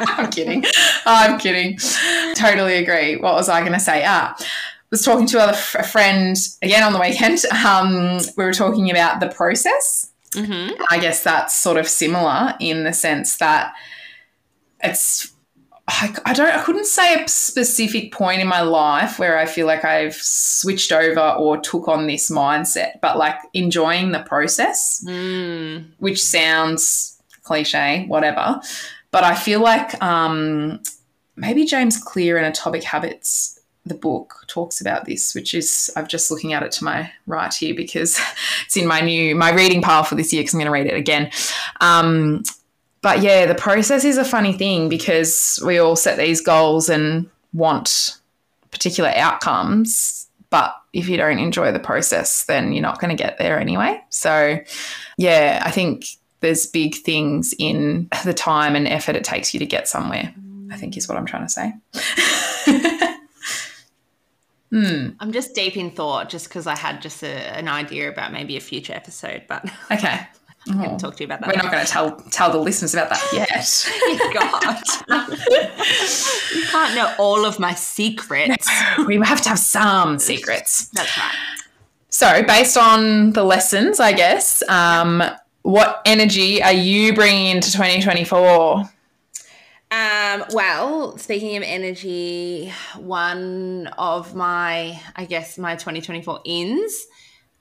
I'm 0.00 0.30
kidding. 0.30 0.64
I'm 1.04 1.38
kidding. 1.38 1.78
Totally 2.36 2.76
agree. 2.76 3.16
What 3.16 3.34
was 3.34 3.48
I 3.48 3.60
going 3.60 3.72
to 3.72 3.80
say? 3.80 4.04
Ah, 4.06 4.36
was 4.90 5.02
talking 5.02 5.26
to 5.26 5.38
a, 5.38 5.48
f- 5.50 5.74
a 5.78 5.82
friend 5.82 6.36
again 6.62 6.82
on 6.84 6.92
the 6.92 7.00
weekend. 7.00 7.40
Um, 7.66 8.18
we 8.36 8.44
were 8.44 8.52
talking 8.52 8.90
about 8.90 9.20
the 9.20 9.28
process. 9.28 10.10
mm-hmm. 10.30 10.80
I 10.90 10.98
guess 11.00 11.22
that's 11.24 11.58
sort 11.58 11.76
of 11.76 11.88
similar 11.88 12.54
in 12.60 12.84
the 12.84 12.92
sense 12.92 13.36
that 13.38 13.72
it's. 14.82 15.32
I, 15.90 16.14
I 16.26 16.32
don't. 16.34 16.50
I 16.50 16.62
couldn't 16.62 16.84
say 16.86 17.22
a 17.22 17.26
specific 17.26 18.12
point 18.12 18.42
in 18.42 18.46
my 18.46 18.60
life 18.60 19.18
where 19.18 19.38
I 19.38 19.46
feel 19.46 19.66
like 19.66 19.86
I've 19.86 20.14
switched 20.14 20.92
over 20.92 21.30
or 21.38 21.56
took 21.58 21.88
on 21.88 22.06
this 22.06 22.30
mindset, 22.30 23.00
but 23.00 23.16
like 23.16 23.36
enjoying 23.54 24.12
the 24.12 24.20
process 24.20 25.02
Mm. 25.06 25.86
which 25.98 26.22
sounds 26.22 27.18
cliche, 27.42 28.04
whatever. 28.06 28.60
But 29.10 29.24
I 29.24 29.34
feel 29.34 29.60
like 29.60 30.00
um, 30.02 30.82
maybe 31.36 31.64
James 31.64 31.96
Clear 31.96 32.36
in 32.36 32.44
Atomic 32.44 32.84
Habits, 32.84 33.58
the 33.86 33.94
book, 33.94 34.44
talks 34.46 34.82
about 34.82 35.06
this, 35.06 35.34
which 35.34 35.54
is 35.54 35.90
I'm 35.96 36.06
just 36.06 36.30
looking 36.30 36.52
at 36.52 36.62
it 36.62 36.72
to 36.72 36.84
my 36.84 37.10
right 37.26 37.52
here 37.54 37.74
because 37.74 38.20
it's 38.66 38.76
in 38.76 38.86
my 38.86 39.00
new 39.00 39.34
my 39.34 39.52
reading 39.54 39.80
pile 39.80 40.04
for 40.04 40.16
this 40.16 40.34
year 40.34 40.42
because 40.42 40.52
I'm 40.52 40.58
going 40.60 40.66
to 40.66 40.72
read 40.72 40.86
it 40.86 40.96
again. 40.98 41.30
Um, 41.80 42.42
but 43.00 43.22
yeah, 43.22 43.46
the 43.46 43.54
process 43.54 44.04
is 44.04 44.18
a 44.18 44.24
funny 44.24 44.52
thing 44.52 44.88
because 44.88 45.60
we 45.64 45.78
all 45.78 45.96
set 45.96 46.18
these 46.18 46.40
goals 46.40 46.88
and 46.88 47.28
want 47.52 48.18
particular 48.70 49.10
outcomes. 49.10 50.28
But 50.50 50.74
if 50.92 51.08
you 51.08 51.16
don't 51.16 51.38
enjoy 51.38 51.72
the 51.72 51.78
process, 51.78 52.44
then 52.46 52.72
you're 52.72 52.82
not 52.82 53.00
going 53.00 53.14
to 53.16 53.22
get 53.22 53.38
there 53.38 53.60
anyway. 53.60 54.00
So, 54.10 54.58
yeah, 55.16 55.62
I 55.64 55.70
think 55.70 56.06
there's 56.40 56.66
big 56.66 56.96
things 56.96 57.54
in 57.58 58.08
the 58.24 58.34
time 58.34 58.74
and 58.74 58.88
effort 58.88 59.16
it 59.16 59.24
takes 59.24 59.52
you 59.52 59.60
to 59.60 59.66
get 59.66 59.88
somewhere, 59.88 60.34
I 60.70 60.76
think 60.76 60.96
is 60.96 61.08
what 61.08 61.18
I'm 61.18 61.26
trying 61.26 61.46
to 61.46 61.50
say. 61.50 61.74
hmm. 64.70 65.10
I'm 65.20 65.32
just 65.32 65.54
deep 65.54 65.76
in 65.76 65.90
thought 65.90 66.30
just 66.30 66.48
because 66.48 66.66
I 66.66 66.76
had 66.76 67.02
just 67.02 67.22
a, 67.22 67.28
an 67.28 67.68
idea 67.68 68.08
about 68.08 68.32
maybe 68.32 68.56
a 68.56 68.60
future 68.60 68.94
episode, 68.94 69.44
but 69.48 69.70
Okay. 69.90 70.26
I 70.70 70.74
Oh. 70.74 70.82
can 70.88 70.98
talk 70.98 71.16
to 71.16 71.22
you 71.22 71.26
about 71.26 71.40
that. 71.40 71.48
We're 71.48 71.62
not 71.62 71.72
going 71.72 71.84
to 71.84 71.90
tell 71.90 72.16
tell 72.30 72.50
the 72.50 72.58
listeners 72.58 72.94
about 72.94 73.08
that 73.10 73.32
yet. 73.32 73.88
God. 74.34 75.68
you 76.54 76.62
can't 76.66 76.94
know 76.94 77.14
all 77.18 77.44
of 77.44 77.58
my 77.58 77.74
secrets. 77.74 78.68
we 79.06 79.16
have 79.16 79.40
to 79.42 79.48
have 79.50 79.58
some 79.58 80.18
secrets. 80.18 80.88
That's 80.88 81.16
right. 81.16 81.34
So, 82.10 82.42
based 82.42 82.76
on 82.76 83.32
the 83.32 83.44
lessons, 83.44 84.00
I 84.00 84.12
guess, 84.12 84.62
um, 84.68 85.22
what 85.62 86.02
energy 86.04 86.62
are 86.62 86.72
you 86.72 87.14
bringing 87.14 87.46
into 87.56 87.70
2024? 87.70 88.90
Um, 89.90 90.44
well, 90.52 91.16
speaking 91.16 91.56
of 91.56 91.62
energy, 91.62 92.72
one 92.98 93.86
of 93.98 94.34
my, 94.34 95.00
I 95.16 95.24
guess, 95.24 95.56
my 95.56 95.76
2024 95.76 96.40
ins 96.44 97.06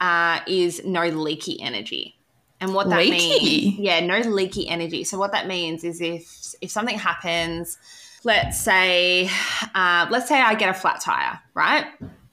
uh, 0.02 0.40
is 0.48 0.84
no 0.84 1.08
leaky 1.08 1.62
energy. 1.62 2.17
And 2.60 2.74
what 2.74 2.90
that 2.90 3.00
Leaky? 3.00 3.12
means, 3.12 3.80
yeah, 3.80 4.00
no 4.00 4.20
leaky 4.20 4.68
energy. 4.68 5.04
So 5.04 5.18
what 5.20 5.32
that 5.32 5.48
means 5.48 5.84
is 5.84 6.02
if 6.02 6.56
if 6.62 6.72
something 6.72 6.98
happens, 6.98 7.78
let's 8.24 8.60
say, 8.60 9.30
uh, 9.76 10.08
let's 10.10 10.28
say 10.28 10.42
I 10.42 10.56
get 10.56 10.70
a 10.70 10.74
flat 10.74 11.00
tire, 11.02 11.40
right? 11.54 11.86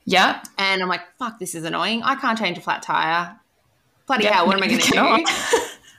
Yeah. 0.07 0.43
And 0.59 0.83
I'm 0.83 0.89
like, 0.89 1.03
fuck, 1.18 1.39
this 1.39 1.55
is 1.55 1.64
annoying. 1.64 2.03
I 2.03 2.14
can't 2.14 2.39
change 2.39 2.57
a 2.57 2.61
flat 2.62 2.83
tire. 2.83 3.39
Bloody 4.07 4.25
Yeah, 4.25 4.35
hell, 4.35 4.47
what 4.47 4.57
am 4.57 4.62
I 4.62 4.68
going 4.68 4.81
to 4.81 4.91
do? 4.93 5.25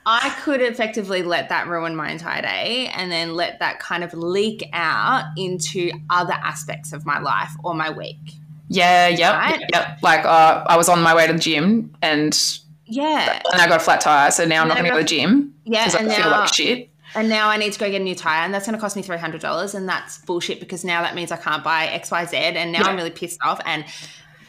I 0.07 0.30
could 0.41 0.61
effectively 0.61 1.23
let 1.23 1.49
that 1.49 1.67
ruin 1.67 1.95
my 1.95 2.11
entire 2.11 2.41
day 2.41 2.88
and 2.93 3.11
then 3.11 3.34
let 3.34 3.59
that 3.59 3.80
kind 3.80 4.03
of 4.03 4.13
leak 4.13 4.63
out 4.73 5.23
into 5.38 5.91
other 6.11 6.34
aspects 6.34 6.93
of 6.93 7.05
my 7.05 7.19
life 7.19 7.51
or 7.63 7.73
my 7.73 7.89
week. 7.89 8.17
Yeah, 8.69 9.07
yep, 9.07 9.34
Right? 9.34 9.59
yep, 9.59 9.69
yep. 9.73 9.97
Like 10.03 10.26
uh, 10.26 10.63
I 10.67 10.78
was 10.78 10.89
on 10.89 11.01
my 11.01 11.15
way 11.15 11.26
to 11.28 11.34
the 11.34 11.39
gym 11.39 11.95
and, 12.01 12.36
Yeah. 12.86 13.41
and 13.51 13.61
I 13.61 13.67
got 13.67 13.81
a 13.81 13.83
flat 13.83 14.01
tire, 14.01 14.31
so 14.31 14.45
now 14.45 14.61
I'm 14.61 14.67
not 14.67 14.77
going 14.77 14.86
to 14.86 14.91
go 14.91 14.97
to 14.97 15.03
the 15.03 15.07
gym 15.09 15.53
Yeah. 15.65 15.86
because 15.86 15.95
I 15.95 15.99
And 16.03 16.11
feel 16.11 16.29
now, 16.29 16.39
like 16.41 16.53
shit. 16.53 16.89
and 17.15 17.29
now 17.29 17.49
I 17.49 17.57
need 17.57 17.73
to 17.73 17.79
go 17.79 17.89
get 17.89 18.01
a 18.01 18.03
new 18.03 18.15
tire 18.15 18.43
and 18.45 18.53
that's 18.53 18.65
going 18.65 18.75
to 18.75 18.81
cost 18.81 18.95
me 18.95 19.01
$300 19.03 19.73
and 19.75 19.88
that's 19.89 20.19
bullshit 20.19 20.59
because 20.59 20.83
now 20.86 21.01
that 21.01 21.15
means 21.15 21.31
I 21.31 21.38
can't 21.38 21.63
buy 21.63 21.88
XYZ 21.88 22.33
and 22.33 22.71
now 22.71 22.79
Yeah. 22.81 22.88
I'm 22.88 22.95
really 22.95 23.09
pissed 23.11 23.39
off 23.43 23.59
and 23.65 23.86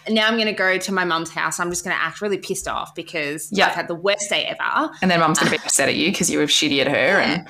now 0.08 0.26
I'm 0.28 0.34
going 0.34 0.46
to 0.46 0.52
go 0.52 0.78
to 0.78 0.92
my 0.92 1.04
mum's 1.04 1.30
house. 1.30 1.58
I'm 1.58 1.70
just 1.70 1.82
going 1.84 1.96
to 1.96 2.02
act 2.02 2.20
really 2.20 2.38
pissed 2.38 2.68
off 2.68 2.94
because 2.94 3.48
Yeah. 3.52 3.66
I've 3.68 3.74
had 3.74 3.88
the 3.88 3.94
worst 3.94 4.28
day 4.30 4.44
ever. 4.44 4.90
And 5.02 5.10
then 5.10 5.18
mum's 5.20 5.38
going 5.38 5.50
to 5.52 5.58
be 5.58 5.62
upset 5.64 5.88
at 5.88 5.94
you 5.96 6.10
because 6.12 6.30
you 6.30 6.38
were 6.38 6.44
shitty 6.46 6.80
at 6.80 6.88
her. 6.88 7.20
And 7.20 7.48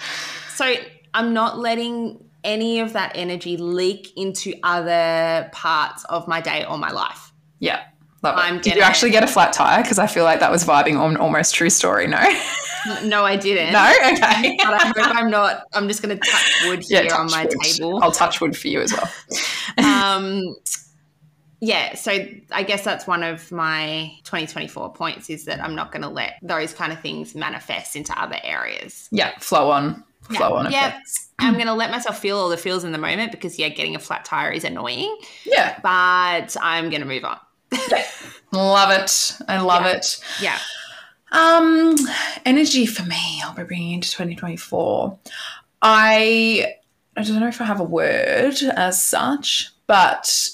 So 0.54 0.74
I'm 1.14 1.34
not 1.34 1.58
letting 1.58 2.22
any 2.44 2.78
of 2.78 2.92
that 2.92 3.12
energy 3.16 3.56
leak 3.56 4.12
into 4.16 4.54
other 4.62 5.48
parts 5.52 6.04
of 6.04 6.28
my 6.28 6.40
day 6.40 6.64
or 6.64 6.78
my 6.78 6.90
life. 6.90 7.32
yeah, 7.58 7.82
love. 8.26 8.38
I'm 8.38 8.60
Did 8.60 8.76
you 8.76 8.82
actually 8.82 9.10
get 9.10 9.22
a 9.22 9.26
flat 9.26 9.52
tire? 9.52 9.82
Because 9.82 9.98
I 9.98 10.06
feel 10.06 10.24
like 10.24 10.40
that 10.40 10.50
was 10.50 10.64
vibing 10.64 10.98
on 10.98 11.16
almost 11.16 11.54
true 11.54 11.70
story. 11.70 12.06
No, 12.06 12.20
No, 13.04 13.24
I 13.24 13.36
didn't. 13.36 13.72
no, 13.72 13.84
okay. 14.12 14.56
But 14.64 14.74
I 14.74 14.78
hope 14.86 15.16
I'm 15.16 15.30
not. 15.30 15.62
I'm 15.74 15.88
just 15.88 16.02
going 16.02 16.16
to 16.16 16.30
touch 16.30 16.62
wood 16.66 16.84
Yeah, 16.88 17.02
here 17.02 17.14
on 17.14 17.30
my 17.30 17.44
wood. 17.44 17.54
table. 17.62 18.00
I'll 18.02 18.12
touch 18.12 18.40
wood 18.40 18.56
for 18.56 18.68
you 18.68 18.80
as 18.80 18.92
well. 18.92 19.10
Um, 19.84 20.54
yeah, 21.60 21.94
so 21.94 22.12
I 22.52 22.62
guess 22.62 22.84
that's 22.84 23.06
one 23.06 23.22
of 23.22 23.50
my 23.50 24.10
2024 24.24 24.92
points 24.92 25.30
is 25.30 25.46
that 25.46 25.62
I'm 25.62 25.74
not 25.74 25.90
going 25.90 26.02
to 26.02 26.08
let 26.08 26.34
those 26.42 26.72
kind 26.74 26.92
of 26.92 27.00
things 27.00 27.34
manifest 27.34 27.96
into 27.96 28.18
other 28.20 28.38
areas. 28.44 29.08
Yeah, 29.10 29.36
flow 29.38 29.70
on, 29.70 30.04
flow 30.22 30.54
on. 30.54 30.70
Yeah. 30.70 30.88
effects. 30.88 31.28
I'm 31.38 31.54
going 31.54 31.66
to 31.66 31.74
let 31.74 31.90
myself 31.90 32.18
feel 32.18 32.36
all 32.38 32.48
the 32.50 32.56
feels 32.58 32.84
in 32.84 32.92
the 32.92 32.98
moment 32.98 33.32
because, 33.32 33.58
yeah, 33.58 33.68
getting 33.68 33.94
a 33.96 33.98
flat 33.98 34.24
tire 34.24 34.50
is 34.50 34.64
annoying, 34.64 35.14
Yeah, 35.44 35.78
but 35.82 36.56
I'm 36.60 36.88
going 36.90 37.00
to 37.02 37.06
move 37.08 37.24
on. 37.24 37.38
Love 38.52 38.90
it. 38.90 39.32
I 39.48 39.58
love 39.60 39.82
Yeah. 39.82 39.92
it. 39.92 40.20
Yeah. 40.40 40.58
Um, 41.32 41.96
energy 42.44 42.86
for 42.86 43.02
me, 43.02 43.42
I'll 43.44 43.54
be 43.54 43.64
bringing 43.64 43.92
into 43.94 44.10
2024. 44.10 45.18
I 45.82 46.74
I 47.16 47.22
don't 47.22 47.40
know 47.40 47.48
if 47.48 47.60
I 47.60 47.64
have 47.64 47.80
a 47.80 47.84
word 47.84 48.54
as 48.74 49.02
such, 49.02 49.70
but 49.86 50.48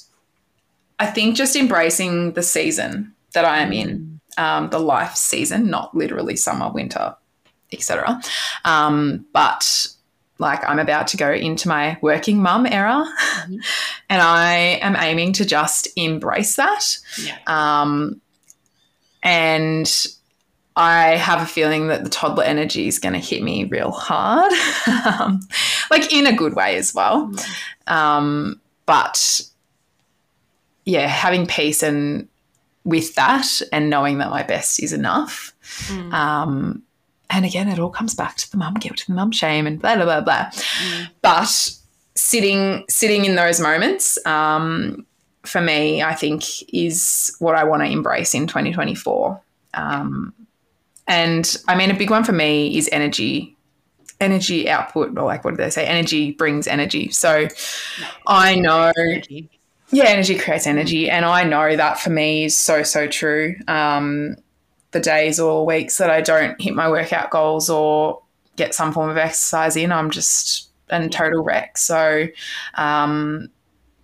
I 0.99 1.07
think 1.07 1.37
just 1.37 1.57
embracing 1.57 2.33
the 2.33 2.43
season 2.43 3.15
that 3.35 3.45
I 3.45 3.59
am 3.59 3.73
in, 3.73 4.21
um, 4.39 4.71
the 4.71 4.79
life 4.79 5.17
season, 5.17 5.69
not 5.69 5.95
literally 5.97 6.37
summer, 6.37 6.71
winter, 6.71 7.17
etc. 7.73 8.21
Um, 8.65 9.27
but 9.33 9.89
like 10.43 10.68
I'm 10.68 10.78
about 10.78 11.07
to 11.09 11.16
go 11.16 11.32
into 11.32 11.68
my 11.68 11.97
working 12.03 12.43
mum 12.43 12.66
era, 12.66 13.03
and 14.11 14.20
I 14.20 14.78
am 14.82 14.97
aiming 14.97 15.32
to 15.34 15.47
just 15.47 15.88
embrace 15.97 16.57
that. 16.57 16.99
Yeah. 17.18 17.38
Um, 17.47 18.20
and 19.22 20.07
I 20.76 21.16
have 21.16 21.40
a 21.40 21.47
feeling 21.47 21.88
that 21.88 22.05
the 22.05 22.11
toddler 22.11 22.45
energy 22.45 22.88
is 22.88 22.99
going 22.99 23.14
to 23.14 23.18
hit 23.18 23.43
me 23.43 23.64
real 23.64 23.93
hard, 23.93 24.53
um, 25.20 25.40
like 25.90 26.12
in 26.12 26.26
a 26.26 26.36
good 26.36 26.55
way 26.55 26.76
as 26.76 26.93
well. 26.93 27.32
Um, 27.86 28.61
but 28.84 29.43
yeah, 30.84 31.07
having 31.07 31.47
peace 31.47 31.82
and 31.82 32.28
with 32.84 33.14
that, 33.14 33.62
and 33.72 33.88
knowing 33.88 34.18
that 34.18 34.30
my 34.30 34.43
best 34.43 34.82
is 34.82 34.93
enough, 34.93 35.55
um, 36.12 36.82
and 37.33 37.45
again, 37.45 37.68
it 37.68 37.78
all 37.78 37.91
comes 37.91 38.14
back 38.14 38.37
to 38.37 38.51
the 38.51 38.57
mum 38.57 38.74
guilt, 38.74 39.05
the 39.07 39.14
mum 39.14 39.33
shame, 39.33 39.66
and 39.66 39.80
blah 39.80 39.97
blah 39.97 40.05
blah 40.05 40.20
blah. 40.20 40.51
But 41.22 41.72
sitting 42.14 42.85
sitting 42.89 43.24
in 43.24 43.37
those 43.37 43.61
moments, 43.61 44.24
um, 44.26 45.07
for 45.45 45.61
me, 45.61 46.03
I 46.03 46.14
think 46.14 46.45
is 46.72 47.35
what 47.39 47.55
I 47.55 47.64
want 47.64 47.83
to 47.83 47.91
embrace 47.91 48.35
in 48.35 48.47
2024. 48.47 49.41
Um, 49.74 50.35
and 51.09 51.57
I 51.68 51.74
mean, 51.74 51.91
a 51.91 51.95
big 51.95 52.11
one 52.11 52.24
for 52.24 52.33
me 52.33 52.76
is 52.76 52.89
energy, 52.93 53.57
energy 54.20 54.68
output, 54.68 55.16
or 55.16 55.24
like 55.24 55.45
what 55.45 55.53
do 55.53 55.57
they 55.57 55.70
say? 55.70 55.87
Energy 55.87 56.33
brings 56.33 56.66
energy. 56.66 57.11
So 57.11 57.49
I 58.26 58.55
know, 58.55 58.93
yeah, 59.91 60.05
energy 60.05 60.39
creates 60.39 60.66
energy, 60.66 61.11
and 61.11 61.24
I 61.24 61.45
know 61.45 61.76
that 61.76 61.99
for 61.99 62.11
me 62.11 62.45
is 62.45 62.57
so 62.57 62.83
so 62.83 63.07
true. 63.07 63.57
Um, 63.68 64.37
the 64.93 65.01
days 65.01 65.40
or 65.40 65.66
weeks 65.66 65.99
that 65.99 66.11
I 66.11 66.20
don't 66.20 66.61
hit 66.61 66.74
my 66.74 66.88
workout 66.88 67.30
goals 67.30 67.68
or 67.68 68.22
get 68.57 68.74
some 68.74 68.93
form 68.93 69.11
of 69.11 69.16
exercise 69.16 69.76
in, 69.76 69.90
I'm 69.93 70.11
just 70.11 70.70
a 70.90 71.09
total 71.09 71.43
wreck. 71.43 71.78
So, 71.78 72.28
um, 72.74 73.49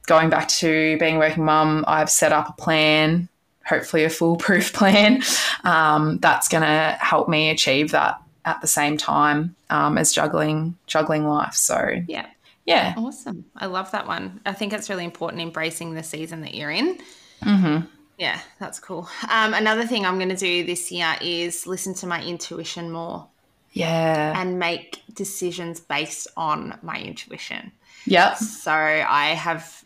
going 0.06 0.30
back 0.30 0.48
to 0.48 0.96
being 0.98 1.16
a 1.16 1.18
working 1.18 1.44
mum, 1.44 1.84
I've 1.86 2.10
set 2.10 2.32
up 2.32 2.48
a 2.48 2.52
plan, 2.60 3.28
hopefully 3.66 4.04
a 4.04 4.10
foolproof 4.10 4.72
plan, 4.72 5.22
um, 5.64 6.18
that's 6.18 6.48
going 6.48 6.62
to 6.62 6.96
help 7.00 7.28
me 7.28 7.50
achieve 7.50 7.90
that 7.90 8.20
at 8.46 8.60
the 8.62 8.66
same 8.66 8.96
time 8.96 9.54
um, 9.68 9.98
as 9.98 10.12
juggling 10.12 10.74
juggling 10.86 11.26
life. 11.28 11.52
So 11.52 12.00
Yeah. 12.06 12.26
yeah, 12.64 12.94
Awesome. 12.96 13.44
I 13.54 13.66
love 13.66 13.90
that 13.90 14.06
one. 14.06 14.40
I 14.46 14.54
think 14.54 14.72
it's 14.72 14.88
really 14.88 15.04
important 15.04 15.42
embracing 15.42 15.92
the 15.92 16.02
season 16.02 16.40
that 16.40 16.54
you're 16.54 16.70
in. 16.70 16.98
mm-hmm. 17.42 17.86
Yeah, 18.18 18.40
that's 18.58 18.80
cool. 18.80 19.08
Um, 19.30 19.54
another 19.54 19.86
thing 19.86 20.04
I'm 20.04 20.16
going 20.16 20.28
to 20.28 20.36
do 20.36 20.66
this 20.66 20.90
year 20.90 21.16
is 21.22 21.66
listen 21.66 21.94
to 21.94 22.06
my 22.06 22.22
intuition 22.22 22.90
more 22.90 23.28
yeah, 23.72 24.38
and 24.40 24.58
make 24.58 25.02
decisions 25.14 25.78
based 25.78 26.26
on 26.36 26.76
my 26.82 26.98
intuition. 26.98 27.70
Yeah. 28.06 28.34
So 28.34 28.72
I 28.72 29.34
have 29.34 29.84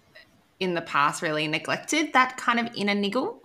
in 0.61 0.75
the 0.75 0.81
past 0.81 1.21
really 1.21 1.47
neglected 1.47 2.13
that 2.15 2.37
kind 2.39 2.59
of 2.59 2.69
inner 2.75 2.95
niggle. 2.95 3.43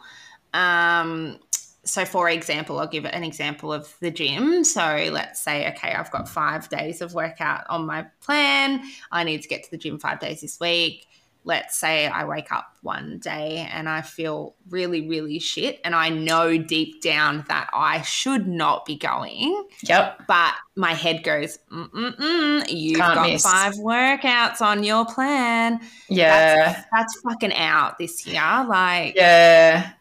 Um, 0.54 1.40
so, 1.84 2.06
for 2.06 2.30
example, 2.30 2.80
I'll 2.80 2.88
give 2.88 3.06
an 3.06 3.24
example 3.24 3.72
of 3.72 3.94
the 4.02 4.12
gym. 4.12 4.64
So, 4.64 5.10
let's 5.12 5.42
say, 5.42 5.70
okay, 5.70 5.94
I've 5.94 6.12
got 6.12 6.28
five 6.28 6.70
days 6.70 7.02
of 7.02 7.14
workout 7.14 7.66
on 7.70 7.86
my 7.86 8.06
plan. 8.22 8.82
I 9.12 9.24
need 9.24 9.42
to 9.42 9.48
get 9.48 9.64
to 9.64 9.72
the 9.72 9.78
gym 9.78 9.98
five 9.98 10.20
days 10.20 10.42
this 10.42 10.60
week. 10.60 11.08
Let's 11.48 11.80
say 11.80 12.08
I 12.08 12.26
wake 12.26 12.52
up 12.52 12.76
one 12.82 13.20
day 13.20 13.70
and 13.72 13.88
I 13.88 14.02
feel 14.02 14.56
really, 14.70 15.08
really 15.08 15.40
shit. 15.40 15.80
And 15.86 15.96
I 15.96 16.10
know 16.10 16.58
deep 16.58 17.02
down 17.02 17.46
that 17.48 17.70
I 17.74 18.02
should 18.02 18.50
not 18.50 18.86
be 18.86 18.98
going 18.98 19.66
yep, 19.82 20.24
but 20.28 20.54
my 20.76 20.94
head 20.94 21.24
goes, 21.24 21.58
Mm-mm-mm, 21.72 22.70
you've 22.70 23.00
Can't 23.00 23.16
got 23.16 23.30
miss. 23.30 23.44
five 23.44 23.76
workouts 23.76 24.60
on 24.60 24.84
your 24.84 25.06
plan. 25.06 25.80
yeah, 26.10 26.74
That's, 26.74 26.88
that's 26.92 27.22
fucking 27.22 27.54
out 27.54 27.98
this 27.98 28.28
year. 28.28 28.66
Like 28.68 29.16
yeah, 29.16 29.94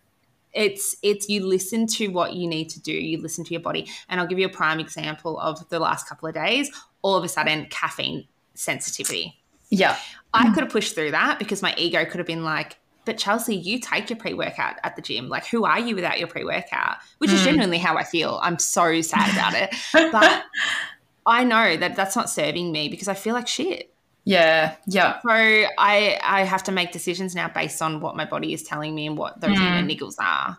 it's 0.53 0.97
it's 1.03 1.29
you 1.29 1.47
listen 1.47 1.87
to 1.87 2.09
what 2.09 2.33
you 2.35 2.49
need 2.49 2.71
to 2.71 2.81
do. 2.81 2.93
You 2.93 3.23
listen 3.23 3.45
to 3.45 3.53
your 3.53 3.61
body. 3.61 3.89
And 4.09 4.21
I'll 4.21 4.27
give 4.27 4.41
you 4.41 4.47
a 4.47 4.51
prime 4.51 4.81
example 4.81 5.39
of 5.39 5.69
the 5.69 5.79
last 5.79 6.09
couple 6.09 6.29
of 6.29 6.35
days. 6.35 6.71
All 7.03 7.15
of 7.17 7.23
a 7.23 7.29
sudden, 7.29 7.67
caffeine 7.71 8.27
sensitivity. 8.55 9.39
Yep, 9.71 9.99
I 10.35 10.53
could 10.53 10.65
have 10.65 10.73
pushed 10.73 10.95
through 10.95 11.13
that 11.13 11.39
because 11.39 11.63
my 11.63 11.75
ego 11.77 12.05
could 12.05 12.19
have 12.19 12.27
been 12.27 12.45
like, 12.45 12.79
but 13.05 13.19
Chelsea, 13.19 13.55
you 13.55 13.79
take 13.79 14.11
your 14.11 14.19
pre 14.19 14.35
workout 14.35 14.75
at 14.83 14.97
the 14.97 15.03
gym. 15.03 15.29
Like, 15.29 15.47
who 15.47 15.65
are 15.65 15.79
you 15.79 15.95
without 15.95 16.19
your 16.19 16.29
pre 16.29 16.45
workout? 16.45 16.97
Which 17.19 17.31
is 17.31 17.41
Mm. 17.41 17.45
genuinely 17.45 17.79
how 17.79 17.97
I 17.97 18.05
feel. 18.05 18.41
I'm 18.43 18.59
so 18.59 19.01
sad 19.01 19.33
about 19.33 19.55
it. 19.55 19.75
But 20.13 20.45
I 21.27 21.45
know 21.45 21.77
that 21.77 21.97
that's 21.97 22.17
not 22.17 22.29
serving 22.31 22.73
me 22.73 22.89
because 22.89 23.09
I 23.09 23.15
feel 23.15 23.35
like 23.35 23.49
shit. 23.49 23.93
Yeah, 24.29 24.75
yeah. 24.87 25.21
So 25.21 25.29
I 25.31 26.19
I 26.21 26.43
have 26.43 26.65
to 26.65 26.73
make 26.73 26.91
decisions 26.91 27.37
now 27.37 27.49
based 27.49 27.81
on 27.81 28.01
what 28.01 28.17
my 28.17 28.25
body 28.25 28.53
is 28.53 28.65
telling 28.65 28.93
me 28.93 29.07
and 29.07 29.17
what 29.17 29.41
those 29.41 29.57
Mm. 29.57 29.89
niggles 29.89 30.17
are. 30.19 30.59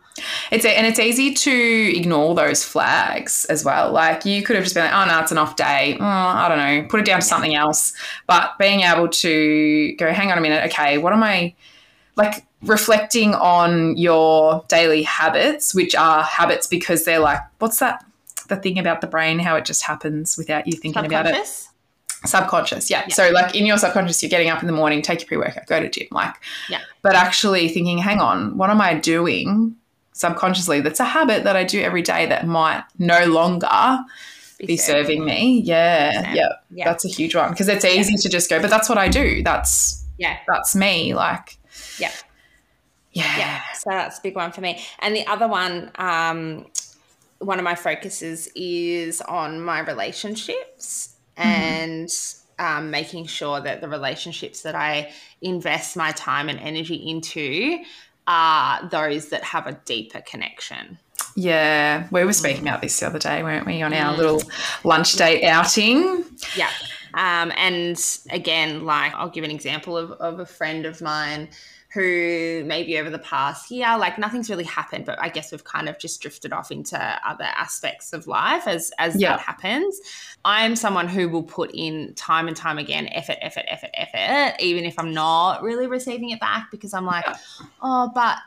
It's 0.52 0.64
a, 0.64 0.70
and 0.70 0.88
it's 0.88 1.00
easy 1.00 1.34
to 1.34 1.98
ignore 1.98 2.34
those 2.34 2.64
flags 2.64 3.44
as 3.46 3.66
well. 3.66 3.92
Like 3.92 4.24
you 4.24 4.42
could 4.42 4.56
have 4.56 4.64
just 4.64 4.74
been 4.74 4.86
like, 4.86 4.94
oh 4.94 5.06
no, 5.06 5.20
it's 5.20 5.34
an 5.34 5.38
off 5.38 5.58
day. 5.58 5.98
Oh, 6.00 6.06
I 6.06 6.48
don't 6.48 6.58
know, 6.58 6.88
put 6.88 7.02
it 7.02 7.06
down 7.06 7.20
to 7.20 7.26
something 7.26 7.56
else. 7.56 7.92
But 8.26 8.58
being 8.58 8.82
able 8.82 9.10
to 9.10 9.94
go, 9.98 10.14
hang 10.14 10.32
on 10.32 10.38
a 10.38 10.42
minute, 10.42 10.64
okay, 10.72 10.98
what 10.98 11.12
am 11.12 11.22
I 11.22 11.54
like 12.16 12.46
reflecting 12.64 13.36
on 13.36 13.98
your 13.98 14.64
daily 14.70 15.04
habits, 15.04 15.76
which 15.76 15.94
are 15.94 16.24
habits 16.24 16.68
because 16.68 17.04
they're 17.04 17.20
like, 17.20 17.40
what's 17.60 17.80
that? 17.80 18.04
The 18.48 18.56
thing 18.56 18.80
about 18.80 19.02
the 19.02 19.08
brain, 19.08 19.40
how 19.40 19.58
it 19.58 19.66
just 19.66 19.84
happens 19.84 20.38
without 20.38 20.68
you 20.68 20.74
thinking 20.74 21.06
about 21.06 21.26
it. 21.28 21.67
Subconscious. 22.26 22.90
Yeah. 22.90 23.04
Yeah. 23.08 23.14
So, 23.14 23.30
like 23.32 23.56
in 23.56 23.66
your 23.66 23.78
subconscious, 23.78 24.22
you're 24.24 24.30
getting 24.30 24.50
up 24.50 24.62
in 24.62 24.68
the 24.68 24.74
morning, 24.74 25.02
take 25.02 25.22
your 25.22 25.28
pre 25.28 25.38
workout, 25.38 25.68
go 25.68 25.80
to 25.80 25.90
gym, 25.90 26.08
like. 26.12 26.34
Yeah. 26.70 26.82
But 27.02 27.16
actually 27.16 27.70
thinking, 27.70 28.00
hang 28.00 28.20
on, 28.20 28.58
what 28.58 28.70
am 28.70 28.82
I 28.82 28.96
doing 28.96 29.76
subconsciously? 30.14 30.82
That's 30.82 31.00
a 31.00 31.06
habit 31.06 31.44
that 31.44 31.56
I 31.56 31.64
do 31.64 31.82
every 31.82 32.02
day 32.02 32.26
that 32.26 32.48
might 32.48 32.84
no 32.98 33.26
longer 33.26 34.00
be 34.66 34.76
serving 34.78 35.24
me. 35.24 35.62
Yeah, 35.62 36.34
yeah, 36.34 36.48
Yeah. 36.72 36.86
That's 36.86 37.06
a 37.06 37.08
huge 37.10 37.36
one 37.36 37.52
because 37.52 37.68
it's 37.68 37.86
easy 37.86 38.16
to 38.18 38.30
just 38.30 38.50
go, 38.50 38.60
but 38.60 38.72
that's 38.72 38.90
what 38.90 38.98
I 38.98 39.08
do. 39.08 39.44
That's 39.44 40.04
Yeah. 40.18 40.38
that's 40.48 40.76
me. 40.76 41.14
Like, 41.14 41.58
Yeah. 42.00 42.12
yeah, 43.12 43.38
Yeah, 43.38 43.62
so 43.76 43.92
that's 43.92 44.18
a 44.18 44.22
big 44.24 44.36
one 44.36 44.52
for 44.52 44.62
me. 44.62 44.84
And 45.00 45.16
the 45.16 45.28
other 45.28 45.48
one, 45.48 45.92
um, 46.00 46.66
one 47.38 47.60
of 47.60 47.64
my 47.64 47.76
focuses 47.76 48.50
is 48.56 49.22
on 49.22 49.62
my 49.62 49.80
relationships 49.82 51.10
and 51.38 52.10
um, 52.60 52.92
making 52.92 53.28
sure 53.28 53.62
that 53.62 53.82
the 53.82 53.88
relationships 53.88 54.62
that 54.64 54.76
I 54.76 55.12
invest 55.42 55.96
my 55.96 56.12
time 56.12 56.50
and 56.50 56.60
energy 56.60 56.96
into 56.96 57.84
are 58.28 58.88
those 58.90 59.30
that 59.30 59.44
have 59.44 59.68
a 59.68 59.74
deeper 59.86 60.22
connection. 60.22 60.98
yeah. 61.36 62.08
We 62.12 62.26
were 62.26 62.34
speaking 62.34 62.68
about 62.68 62.82
this 62.82 63.00
the 63.00 63.06
other 63.08 63.20
day, 63.20 63.44
weren't 63.44 63.66
we, 63.66 63.82
on 63.82 63.94
our 63.94 64.16
little 64.18 64.42
lunch 64.84 65.14
date 65.14 65.46
outing? 65.46 66.26
Yeah. 66.56 66.72
Um, 67.14 67.52
and 67.56 67.98
again, 68.32 68.86
like 68.86 69.14
I'll 69.14 69.30
give 69.30 69.44
an 69.44 69.52
example 69.52 69.98
of, 69.98 70.12
of 70.14 70.40
a 70.40 70.46
friend 70.46 70.86
of 70.86 71.02
mine 71.02 71.50
who 71.94 72.64
maybe 72.66 73.00
over 73.00 73.10
the 73.10 73.20
past 73.20 73.72
year, 73.72 73.98
like 73.98 74.18
nothing's 74.18 74.50
really 74.50 74.66
happened, 74.66 75.06
but 75.06 75.18
I 75.22 75.30
guess 75.30 75.52
we've 75.52 75.64
kind 75.64 75.88
of 75.88 75.98
just 75.98 76.22
drifted 76.22 76.52
off 76.52 76.70
into 76.70 76.98
other 77.26 77.46
aspects 77.46 78.12
of 78.14 78.28
life 78.28 78.68
as 78.68 78.92
as 79.00 79.16
Yeah. 79.20 79.32
that 79.32 79.40
happens. 79.40 80.00
I'm 80.44 80.76
someone 80.76 81.08
who 81.08 81.30
will 81.30 81.44
put 81.44 81.72
in 81.74 82.14
time 82.16 82.48
and 82.48 82.56
time 82.58 82.78
again, 82.78 83.08
effort, 83.14 83.38
effort, 83.42 83.64
effort, 83.70 83.90
effort, 83.94 84.56
even 84.62 84.86
if 84.86 85.00
I'm 85.00 85.14
not 85.14 85.64
really 85.64 85.88
receiving 85.88 86.30
it 86.32 86.40
back 86.40 86.72
because 86.72 86.94
I'm 86.94 87.06
like, 87.06 87.26
oh, 87.82 88.12
but 88.14 88.38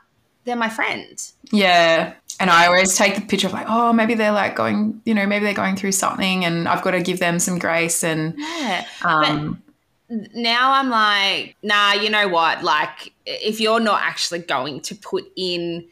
they're 0.45 0.57
my 0.57 0.69
friend. 0.69 1.21
Yeah. 1.51 2.15
And 2.39 2.49
I 2.51 2.67
always 2.67 2.97
take 2.97 3.15
the 3.15 3.21
picture 3.21 3.47
of 3.47 3.53
like, 3.53 3.67
oh, 3.69 3.93
maybe 3.93 4.15
they're 4.15 4.33
like 4.33 4.55
going, 4.55 5.01
you 5.05 5.15
know, 5.15 5.27
maybe 5.27 5.45
they're 5.45 5.53
going 5.55 5.77
through 5.77 5.93
something 5.93 6.45
and 6.45 6.67
I've 6.69 6.83
got 6.83 6.93
to 6.93 7.03
give 7.03 7.19
them 7.19 7.39
some 7.39 7.59
grace 7.59 8.03
and 8.05 8.35
Yeah. 8.39 8.85
um 9.05 9.63
now 10.35 10.73
I'm 10.73 10.91
like, 10.91 11.57
nah, 11.63 11.93
you 11.93 12.11
know 12.11 12.29
what? 12.29 12.65
Like, 12.65 13.13
if 13.27 13.61
you're 13.61 13.81
not 13.81 14.03
actually 14.03 14.41
going 14.41 14.81
to 14.83 14.95
put 14.95 15.31
in 15.37 15.87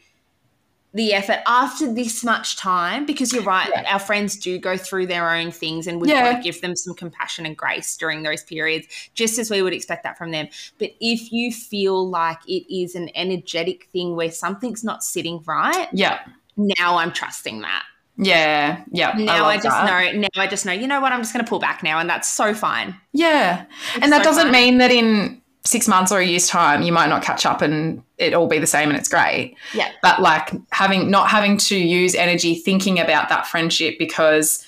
the 0.93 1.13
effort 1.13 1.39
after 1.45 1.93
this 1.93 2.23
much 2.23 2.57
time, 2.57 3.05
because 3.05 3.31
you're 3.31 3.43
right, 3.43 3.69
Yeah. 3.73 3.93
our 3.93 3.99
friends 3.99 4.35
do 4.35 4.57
go 4.57 4.75
through 4.75 5.05
their 5.05 5.29
own 5.29 5.51
things 5.51 5.85
and 5.85 6.01
got 6.01 6.09
Yeah. 6.09 6.35
to 6.35 6.41
give 6.41 6.61
them 6.61 6.75
some 6.75 6.95
compassion 6.95 7.45
and 7.45 7.55
grace 7.55 7.95
during 7.95 8.23
those 8.23 8.43
periods, 8.43 8.87
just 9.13 9.37
as 9.37 9.51
we 9.51 9.61
would 9.61 9.73
expect 9.73 10.03
that 10.03 10.17
from 10.17 10.31
them. 10.31 10.47
But 10.79 10.95
if 10.99 11.31
you 11.31 11.53
feel 11.53 12.09
like 12.09 12.39
it 12.47 12.65
is 12.75 12.95
an 12.95 13.11
energetic 13.13 13.87
thing 13.93 14.15
where 14.15 14.31
something's 14.31 14.83
not 14.83 15.03
sitting 15.03 15.43
right, 15.45 15.87
yeah. 15.93 16.21
now 16.57 16.97
I'm 16.97 17.11
trusting 17.11 17.61
that. 17.61 17.83
Yeah. 18.21 18.83
Yeah. 18.91 19.13
Now 19.17 19.45
I, 19.45 19.55
love 19.55 19.63
just 19.63 19.77
that. 19.77 20.13
know, 20.13 20.19
now 20.21 20.41
I 20.41 20.47
just 20.47 20.65
know, 20.65 20.73
you 20.73 20.87
know 20.87 20.99
what? 20.99 21.13
I'm 21.13 21.21
just 21.21 21.33
going 21.33 21.43
to 21.43 21.49
pull 21.49 21.59
back 21.59 21.81
now, 21.83 21.99
and 21.99 22.09
that's 22.09 22.27
so 22.27 22.53
fine. 22.53 22.95
Yeah. 23.13 23.65
It's 23.95 24.03
and 24.03 24.11
that 24.11 24.23
so 24.23 24.29
doesn't 24.29 24.43
fun. 24.43 24.51
mean 24.51 24.77
that 24.79 24.91
in 24.91 25.41
six 25.63 25.87
months 25.87 26.11
or 26.11 26.19
a 26.19 26.25
year's 26.25 26.47
time 26.47 26.81
you 26.81 26.91
might 26.91 27.09
not 27.09 27.21
catch 27.21 27.45
up 27.45 27.61
and 27.61 28.01
it 28.17 28.33
all 28.33 28.47
be 28.47 28.59
the 28.59 28.67
same 28.67 28.89
and 28.89 28.97
it's 28.97 29.07
great. 29.07 29.55
Yeah. 29.73 29.91
But 30.01 30.21
like 30.21 30.51
having 30.71 31.09
not 31.09 31.29
having 31.29 31.57
to 31.57 31.77
use 31.77 32.15
energy 32.15 32.55
thinking 32.55 32.99
about 32.99 33.29
that 33.29 33.45
friendship 33.45 33.97
because 33.99 34.65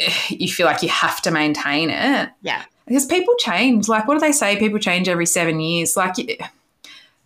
eh, 0.00 0.12
you 0.28 0.48
feel 0.48 0.66
like 0.66 0.82
you 0.82 0.88
have 0.88 1.20
to 1.22 1.30
maintain 1.30 1.90
it. 1.90 2.30
Yeah. 2.42 2.64
Because 2.86 3.04
people 3.04 3.34
change. 3.38 3.88
Like 3.88 4.06
what 4.06 4.14
do 4.14 4.20
they 4.20 4.32
say? 4.32 4.56
People 4.56 4.78
change 4.78 5.08
every 5.08 5.26
seven 5.26 5.60
years. 5.60 5.96
Like 5.96 6.14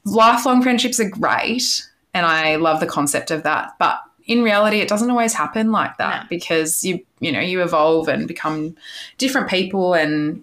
lifelong 0.04 0.62
friendships 0.62 0.98
are 0.98 1.08
great 1.08 1.86
and 2.14 2.24
I 2.26 2.56
love 2.56 2.80
the 2.80 2.86
concept 2.86 3.30
of 3.30 3.42
that. 3.42 3.72
But 3.78 4.00
in 4.26 4.42
reality 4.42 4.78
it 4.80 4.88
doesn't 4.88 5.10
always 5.10 5.34
happen 5.34 5.72
like 5.72 5.96
that 5.98 6.22
No. 6.24 6.28
because 6.28 6.84
you 6.84 7.00
you 7.20 7.30
know, 7.32 7.40
you 7.40 7.62
evolve 7.62 8.08
and 8.08 8.26
become 8.28 8.76
different 9.18 9.48
people 9.48 9.94
and 9.94 10.42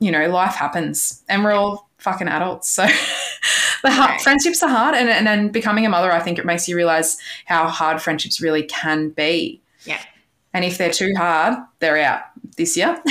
you 0.00 0.10
know, 0.12 0.28
life 0.28 0.54
happens 0.54 1.22
and 1.28 1.42
we're 1.42 1.52
all 1.52 1.88
fucking 1.98 2.28
adults. 2.28 2.68
So 2.68 2.84
the 3.82 3.90
hard, 3.90 4.10
Right. 4.10 4.20
friendships 4.20 4.62
are 4.62 4.68
hard. 4.68 4.94
And, 4.94 5.08
and 5.08 5.26
then 5.26 5.48
becoming 5.48 5.84
a 5.86 5.88
mother, 5.88 6.12
I 6.12 6.20
think 6.20 6.38
it 6.38 6.46
makes 6.46 6.68
you 6.68 6.76
realize 6.76 7.16
how 7.46 7.66
hard 7.66 8.00
friendships 8.00 8.40
really 8.40 8.62
can 8.62 9.08
be. 9.10 9.60
Yeah. 9.84 9.98
And 10.54 10.64
if 10.64 10.78
they're 10.78 10.92
too 10.92 11.12
hard, 11.16 11.58
they're 11.80 11.98
out 11.98 12.22
this 12.56 12.76
year. 12.76 13.00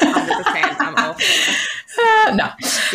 100%. 0.00 0.76
I'm 0.80 0.94
off. 0.96 1.20
Uh, 1.98 2.34
no, 2.34 2.48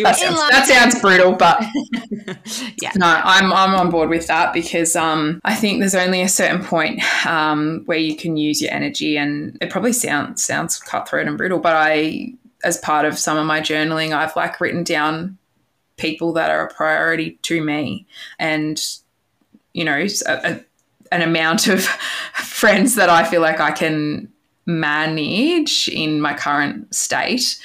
that 0.03 0.15
sounds, 0.17 0.39
that 0.51 0.65
sounds 0.67 0.99
brutal, 1.01 1.33
but 1.33 1.61
Yeah. 2.81 2.91
no, 2.95 3.05
I'm 3.07 3.51
I'm 3.51 3.75
on 3.75 3.89
board 3.89 4.09
with 4.09 4.27
that 4.27 4.53
because 4.53 4.95
um, 4.95 5.41
I 5.43 5.53
think 5.53 5.79
there's 5.79 5.95
only 5.95 6.21
a 6.21 6.29
certain 6.29 6.63
point 6.63 7.01
um, 7.25 7.83
where 7.85 7.97
you 7.97 8.15
can 8.15 8.37
use 8.37 8.61
your 8.61 8.71
energy, 8.71 9.17
and 9.17 9.57
it 9.61 9.69
probably 9.69 9.93
sounds 9.93 10.43
sounds 10.43 10.79
cutthroat 10.79 11.27
and 11.27 11.37
brutal, 11.37 11.59
but 11.59 11.75
I, 11.75 12.33
as 12.63 12.77
part 12.77 13.05
of 13.05 13.17
some 13.19 13.37
of 13.37 13.45
my 13.45 13.59
journaling, 13.59 14.13
I've 14.15 14.35
like 14.35 14.61
written 14.61 14.83
down 14.83 15.37
people 15.97 16.33
that 16.33 16.49
are 16.49 16.65
a 16.65 16.73
priority 16.73 17.31
to 17.43 17.61
me, 17.63 18.05
and 18.39 18.81
you 19.73 19.83
know, 19.83 19.97
a- 20.25 20.51
a- 20.51 20.65
an 21.11 21.21
amount 21.21 21.67
of 21.67 21.83
friends 22.33 22.95
that 22.95 23.09
I 23.09 23.23
feel 23.25 23.41
like 23.41 23.59
I 23.59 23.71
can 23.71 24.31
manage 24.65 25.87
in 25.89 26.19
my 26.21 26.33
current 26.33 26.93
state 26.95 27.59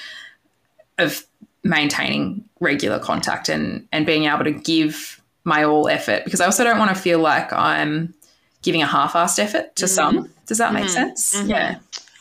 of 1.00 1.24
maintaining 1.62 2.44
regular 2.60 2.98
contact 2.98 3.48
and 3.48 3.86
and 3.92 4.06
being 4.06 4.24
able 4.24 4.44
to 4.44 4.52
give 4.52 5.20
my 5.44 5.64
all 5.64 5.88
effort 5.88 6.24
because 6.24 6.40
I 6.40 6.46
also 6.46 6.64
don't 6.64 6.78
want 6.78 6.94
to 6.94 7.00
feel 7.00 7.18
like 7.18 7.52
I'm 7.52 8.14
giving 8.62 8.82
a 8.82 8.86
half-assed 8.86 9.38
effort 9.38 9.74
to 9.76 9.86
mm-hmm. 9.86 9.94
some. 9.94 10.30
Does 10.46 10.58
that 10.58 10.72
make 10.72 10.84
mm-hmm. 10.84 10.92
sense? 10.92 11.36
Mm-hmm. 11.36 11.50
Yeah. 11.50 11.78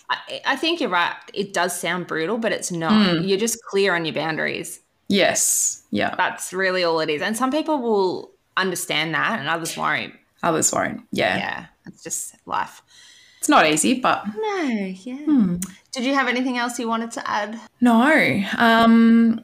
I, 0.10 0.42
I 0.46 0.56
think 0.56 0.80
you're 0.82 0.90
right. 0.90 1.16
It 1.34 1.54
does 1.54 1.78
sound 1.80 2.08
brutal, 2.08 2.38
but 2.38 2.52
it's 2.52 2.72
not. 2.72 3.18
Hmm. 3.20 3.24
You're 3.24 3.38
just 3.38 3.64
clear 3.66 3.96
on 3.96 4.06
your 4.06 4.16
boundaries. 4.16 4.80
Yes. 5.08 5.84
Yeah. 5.92 6.16
That's 6.16 6.54
really 6.54 6.84
all 6.84 7.00
it 7.00 7.10
is. 7.10 7.22
And 7.22 7.36
some 7.36 7.52
people 7.52 7.80
will 7.80 8.32
understand 8.56 9.14
that 9.14 9.40
and 9.40 9.50
others 9.50 9.76
won't. 9.76 10.14
Others 10.44 10.72
won't. 10.72 11.02
Yeah. 11.12 11.38
Yeah. 11.38 11.66
It's 11.88 12.04
just 12.04 12.36
life. 12.46 12.82
It's 13.40 13.50
not 13.50 13.66
easy, 13.66 14.00
but 14.00 14.26
No, 14.28 14.94
yeah. 15.04 15.16
Hmm. 15.16 15.56
Did 15.92 16.06
you 16.06 16.14
have 16.14 16.28
anything 16.28 16.58
else 16.58 16.80
you 16.80 16.88
wanted 16.88 17.12
to 17.12 17.30
add? 17.30 17.60
no. 17.82 18.44
Um 18.58 19.44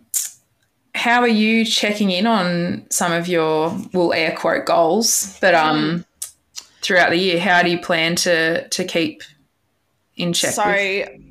how 0.96 1.20
are 1.20 1.28
you 1.28 1.66
checking 1.66 2.10
in 2.10 2.26
on 2.26 2.86
some 2.90 3.12
of 3.12 3.28
your 3.28 3.78
well 3.94 4.14
air 4.14 4.34
quote 4.36 4.66
goals 4.66 5.38
but 5.42 5.54
um 5.54 6.06
throughout 6.82 7.10
the 7.10 7.18
year 7.18 7.38
how 7.38 7.62
do 7.62 7.70
you 7.70 7.78
plan 7.78 8.16
to 8.16 8.68
to 8.70 8.86
keep 8.86 9.22
in 10.16 10.32
check 10.32 10.54
so 10.54 10.64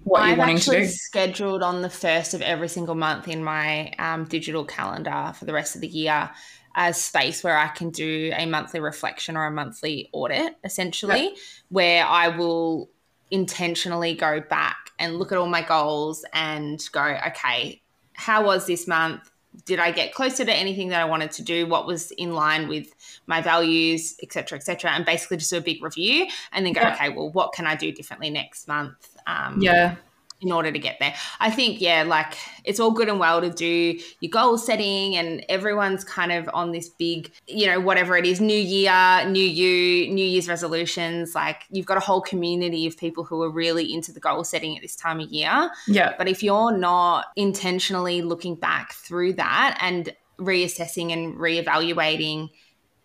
what 0.05 0.21
you're 0.21 0.33
I've 0.33 0.39
wanting 0.39 0.59
to 0.59 0.71
actually 0.71 0.81
do 0.83 0.89
scheduled 0.89 1.63
on 1.63 1.81
the 1.81 1.89
first 1.89 2.35
of 2.35 2.43
every 2.43 2.69
single 2.69 2.95
month 2.95 3.27
in 3.27 3.43
my 3.43 3.93
um, 3.99 4.25
digital 4.25 4.67
calendar 4.67 5.33
for 5.35 5.47
the 5.47 5.55
rest 5.55 5.75
of 5.75 5.81
the 5.81 5.89
year 5.89 6.31
as 6.75 7.01
space 7.01 7.43
where 7.43 7.57
I 7.57 7.69
can 7.69 7.91
do 7.91 8.33
a 8.37 8.47
monthly 8.47 8.81
reflection 8.81 9.37
or 9.37 9.47
a 9.47 9.51
monthly 9.51 10.11
audit, 10.13 10.57
essentially, 10.65 11.35
where 11.69 12.05
I 12.05 12.29
will 12.29 12.91
intentionally 13.31 14.15
go 14.15 14.41
back 14.41 14.91
and 14.99 15.19
look 15.19 15.33
at 15.33 15.39
all 15.39 15.47
my 15.47 15.63
goals 15.63 16.25
and 16.33 16.87
go, 16.93 17.19
okay, 17.29 17.81
how 18.15 18.45
was 18.45 18.67
this 18.67 18.87
month? 18.87 19.31
Did 19.65 19.79
I 19.79 19.93
get 19.93 20.13
closer 20.13 20.45
to 20.45 20.53
anything 20.53 20.89
that 20.89 21.01
I 21.01 21.05
wanted 21.05 21.31
to 21.33 21.43
do? 21.43 21.67
What 21.67 21.87
was 21.87 22.11
in 22.13 22.35
line 22.35 22.69
with 22.69 22.93
my 23.27 23.41
values, 23.41 24.17
et 24.23 24.33
cetera, 24.33 24.59
et 24.59 24.63
cetera? 24.63 24.91
And 24.91 25.05
basically 25.05 25.37
just 25.37 25.51
do 25.51 25.59
a 25.59 25.61
big 25.61 25.83
review 25.83 26.27
and 26.53 26.67
then 26.67 26.73
go, 26.73 26.81
Yeah. 26.81 26.95
okay, 26.95 27.09
well, 27.11 27.31
what 27.31 27.53
can 27.53 27.67
I 27.67 27.77
do 27.77 27.93
differently 27.93 28.31
next 28.31 28.67
month? 28.67 29.17
Um, 29.27 29.61
yeah 29.61 29.97
in 30.45 30.53
order 30.53 30.71
to 30.71 30.79
get 30.79 30.99
there. 31.01 31.15
I 31.41 31.51
think, 31.51 31.81
yeah, 31.81 32.03
like 32.03 32.37
it's 32.65 32.79
all 32.79 32.91
good 32.91 33.09
and 33.09 33.19
well 33.19 33.41
to 33.41 33.51
do 33.51 33.99
your 34.21 34.31
goal 34.31 34.59
setting 34.59 35.17
and 35.17 35.45
everyone's 35.49 36.05
kind 36.05 36.33
of 36.33 36.49
on 36.53 36.73
this 36.73 36.89
big, 36.89 37.33
you 37.47 37.67
know, 37.67 37.81
whatever 37.81 38.17
it 38.17 38.27
is, 38.27 38.41
new 38.41 38.59
year, 38.59 39.25
new 39.27 39.43
you, 39.43 40.13
new 40.13 40.25
year's 40.25 40.49
resolutions. 40.49 41.35
Like 41.35 41.63
you've 41.71 41.87
got 41.87 41.97
a 41.97 42.01
whole 42.01 42.21
community 42.21 42.87
of 42.87 42.97
people 42.97 43.25
who 43.25 43.43
are 43.43 43.51
really 43.51 43.93
into 43.93 44.13
the 44.13 44.21
goal 44.21 44.45
setting 44.45 44.77
at 44.77 44.83
this 44.83 44.97
time 44.97 45.21
of 45.21 45.29
year. 45.31 45.71
yeah 45.89 46.15
But 46.17 46.29
if 46.29 46.43
you're 46.43 46.77
not 46.77 47.27
intentionally 47.37 48.23
looking 48.23 48.55
back 48.55 48.93
through 48.93 49.35
that 49.35 49.79
and 49.81 50.15
reassessing 50.39 51.13
and 51.13 51.37
reevaluating, 51.37 52.51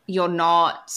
you're 0.08 0.28
not 0.28 0.92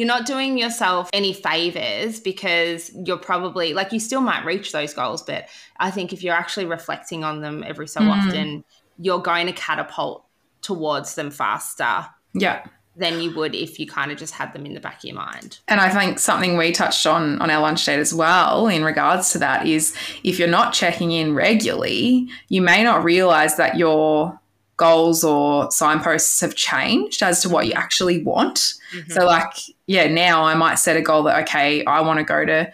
you're 0.00 0.06
not 0.06 0.24
doing 0.24 0.56
yourself 0.56 1.10
any 1.12 1.34
favors 1.34 2.20
because 2.20 2.90
you're 3.04 3.18
probably 3.18 3.74
like 3.74 3.92
you 3.92 4.00
still 4.00 4.22
might 4.22 4.42
reach 4.46 4.72
those 4.72 4.94
goals, 4.94 5.22
but 5.22 5.46
I 5.76 5.90
think 5.90 6.14
if 6.14 6.22
you're 6.22 6.34
actually 6.34 6.64
reflecting 6.64 7.22
on 7.22 7.42
them 7.42 7.62
every 7.66 7.86
so 7.86 8.00
mm. 8.00 8.08
often, 8.08 8.64
you're 8.98 9.20
going 9.20 9.46
to 9.46 9.52
catapult 9.52 10.24
towards 10.62 11.16
them 11.16 11.30
faster 11.30 12.06
yeah 12.32 12.64
than 12.96 13.20
you 13.20 13.34
would 13.36 13.54
if 13.54 13.78
you 13.78 13.86
kind 13.86 14.10
of 14.10 14.16
just 14.16 14.32
had 14.32 14.54
them 14.54 14.64
in 14.64 14.72
the 14.72 14.80
back 14.80 14.98
of 14.98 15.04
your 15.04 15.16
mind. 15.16 15.58
And 15.68 15.80
I 15.80 15.90
think 15.90 16.18
something 16.18 16.56
we 16.56 16.72
touched 16.72 17.06
on 17.06 17.38
on 17.42 17.50
our 17.50 17.60
lunch 17.60 17.84
date 17.84 17.98
as 17.98 18.14
well 18.14 18.68
in 18.68 18.82
regards 18.82 19.32
to 19.32 19.38
that 19.40 19.66
is 19.66 19.94
if 20.24 20.38
you're 20.38 20.48
not 20.48 20.72
checking 20.72 21.12
in 21.12 21.34
regularly, 21.34 22.26
you 22.48 22.62
may 22.62 22.82
not 22.82 23.04
realize 23.04 23.56
that 23.58 23.76
your 23.76 24.39
goals 24.80 25.22
or 25.22 25.70
signposts 25.70 26.40
have 26.40 26.54
changed 26.54 27.22
as 27.22 27.42
to 27.42 27.48
what 27.50 27.66
you 27.66 27.72
actually 27.74 28.22
want. 28.22 28.74
So, 29.10 29.26
like, 29.26 29.52
yeah, 29.86 30.08
now 30.08 30.42
I 30.42 30.54
might 30.54 30.76
set 30.76 30.96
a 30.96 31.02
goal 31.02 31.22
that, 31.24 31.42
okay, 31.42 31.84
I 31.84 32.00
want 32.00 32.18
to 32.18 32.24
go 32.24 32.46
to 32.46 32.72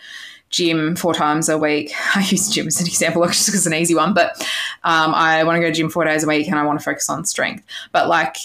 gym 0.51 0.95
four 0.95 1.13
times 1.13 1.49
a 1.49 1.59
week. 1.59 1.93
I 2.15 2.21
use 2.21 2.49
gym 2.49 2.69
as 2.69 2.81
an 2.81 2.87
example 2.87 3.27
just 3.27 3.47
because 3.47 3.67
it's 3.67 3.67
an 3.67 3.75
easy 3.75 3.95
one, 3.95 4.15
but 4.15 4.41
um, 4.85 5.15
I 5.15 5.43
want 5.43 5.57
to 5.57 5.61
go 5.61 5.67
to 5.67 5.75
gym 5.75 5.91
four 5.91 6.05
days 6.05 6.23
a 6.23 6.29
week 6.29 6.47
and 6.47 6.59
I 6.59 6.65
want 6.65 6.79
to 6.79 6.85
focus 6.85 7.11
on 7.11 7.25
strength. 7.25 7.65
But 7.91 8.09
like 8.09 8.37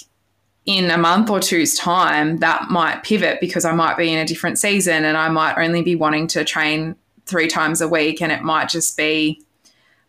in 0.66 0.90
a 0.90 0.98
month 0.98 1.30
or 1.30 1.40
two's 1.40 1.76
time, 1.76 2.38
that 2.38 2.70
might 2.70 3.04
pivot 3.04 3.40
because 3.40 3.64
I 3.64 3.74
might 3.74 3.96
be 3.96 4.12
in 4.12 4.18
a 4.18 4.26
different 4.26 4.58
season 4.58 5.06
and 5.06 5.16
I 5.18 5.30
might 5.30 5.58
only 5.64 5.84
be 5.84 5.96
wanting 5.96 6.28
to 6.28 6.44
train 6.44 6.96
three 7.28 7.48
times 7.48 7.80
a 7.80 7.88
week 7.88 8.22
and 8.22 8.32
it 8.32 8.42
might 8.42 8.70
just 8.70 8.98
be, 8.98 9.42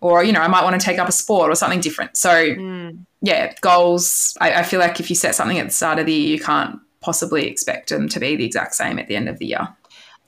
or, 0.03 0.25
you 0.25 0.33
know, 0.33 0.41
I 0.41 0.49
might 0.49 0.65
want 0.65 0.79
to 0.79 0.85
take 0.85 0.99
up 0.99 1.09
a 1.09 1.13
sport 1.13 1.51
or 1.51 1.55
something 1.55 1.81
different. 1.81 2.17
So, 2.17 2.31
mm. 2.31 2.99
yeah, 3.23 3.55
goals. 3.61 4.37
I, 4.41 4.55
I 4.55 4.63
feel 4.65 4.81
like 4.81 4.99
if 4.99 5.09
you 5.09 5.15
set 5.17 5.37
something 5.37 5.59
at 5.59 5.67
the 5.67 5.73
start 5.73 6.01
of 6.01 6.07
the 6.07 6.13
year, 6.13 6.37
you 6.37 6.41
can't 6.41 6.81
possibly 7.01 7.47
expect 7.47 7.91
them 7.91 8.09
to 8.09 8.19
be 8.19 8.35
the 8.35 8.45
exact 8.45 8.75
same 8.75 8.99
at 8.99 9.07
the 9.07 9.15
end 9.15 9.29
of 9.29 9.39
the 9.39 9.47
year. 9.47 9.69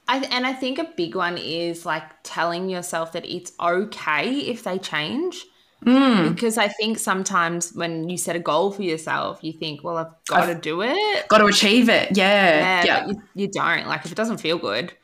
I, 0.07 0.18
and 0.18 0.47
I 0.47 0.53
think 0.53 0.79
a 0.79 0.85
big 0.97 1.16
one 1.16 1.37
is 1.37 1.85
like 1.85 2.05
telling 2.22 2.68
yourself 2.68 3.12
that 3.12 3.25
it's 3.27 3.53
okay 3.59 4.31
if 4.31 4.62
they 4.62 4.79
change. 4.79 5.45
Mm. 5.85 6.35
Because 6.35 6.57
I 6.57 6.68
think 6.68 6.99
sometimes 6.99 7.72
when 7.75 8.09
you 8.09 8.16
set 8.16 8.37
a 8.37 8.39
goal 8.39 8.70
for 8.70 8.83
yourself, 8.83 9.41
you 9.43 9.53
think, 9.53 9.83
well, 9.83 9.99
I've 9.99 10.12
got 10.29 10.47
to 10.47 10.55
do 10.55 10.83
it. 10.83 11.29
Got 11.29 11.39
to 11.39 11.47
achieve 11.47 11.89
it. 11.89 12.16
Yeah. 12.16 12.85
Yeah, 12.85 12.85
Yeah. 12.85 13.07
you, 13.09 13.22
you 13.35 13.49
don't. 13.49 13.87
Like, 13.89 14.05
if 14.05 14.12
it 14.12 14.14
doesn't 14.14 14.39
feel 14.39 14.57
good, 14.57 14.95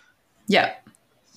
yeah. 0.46 0.74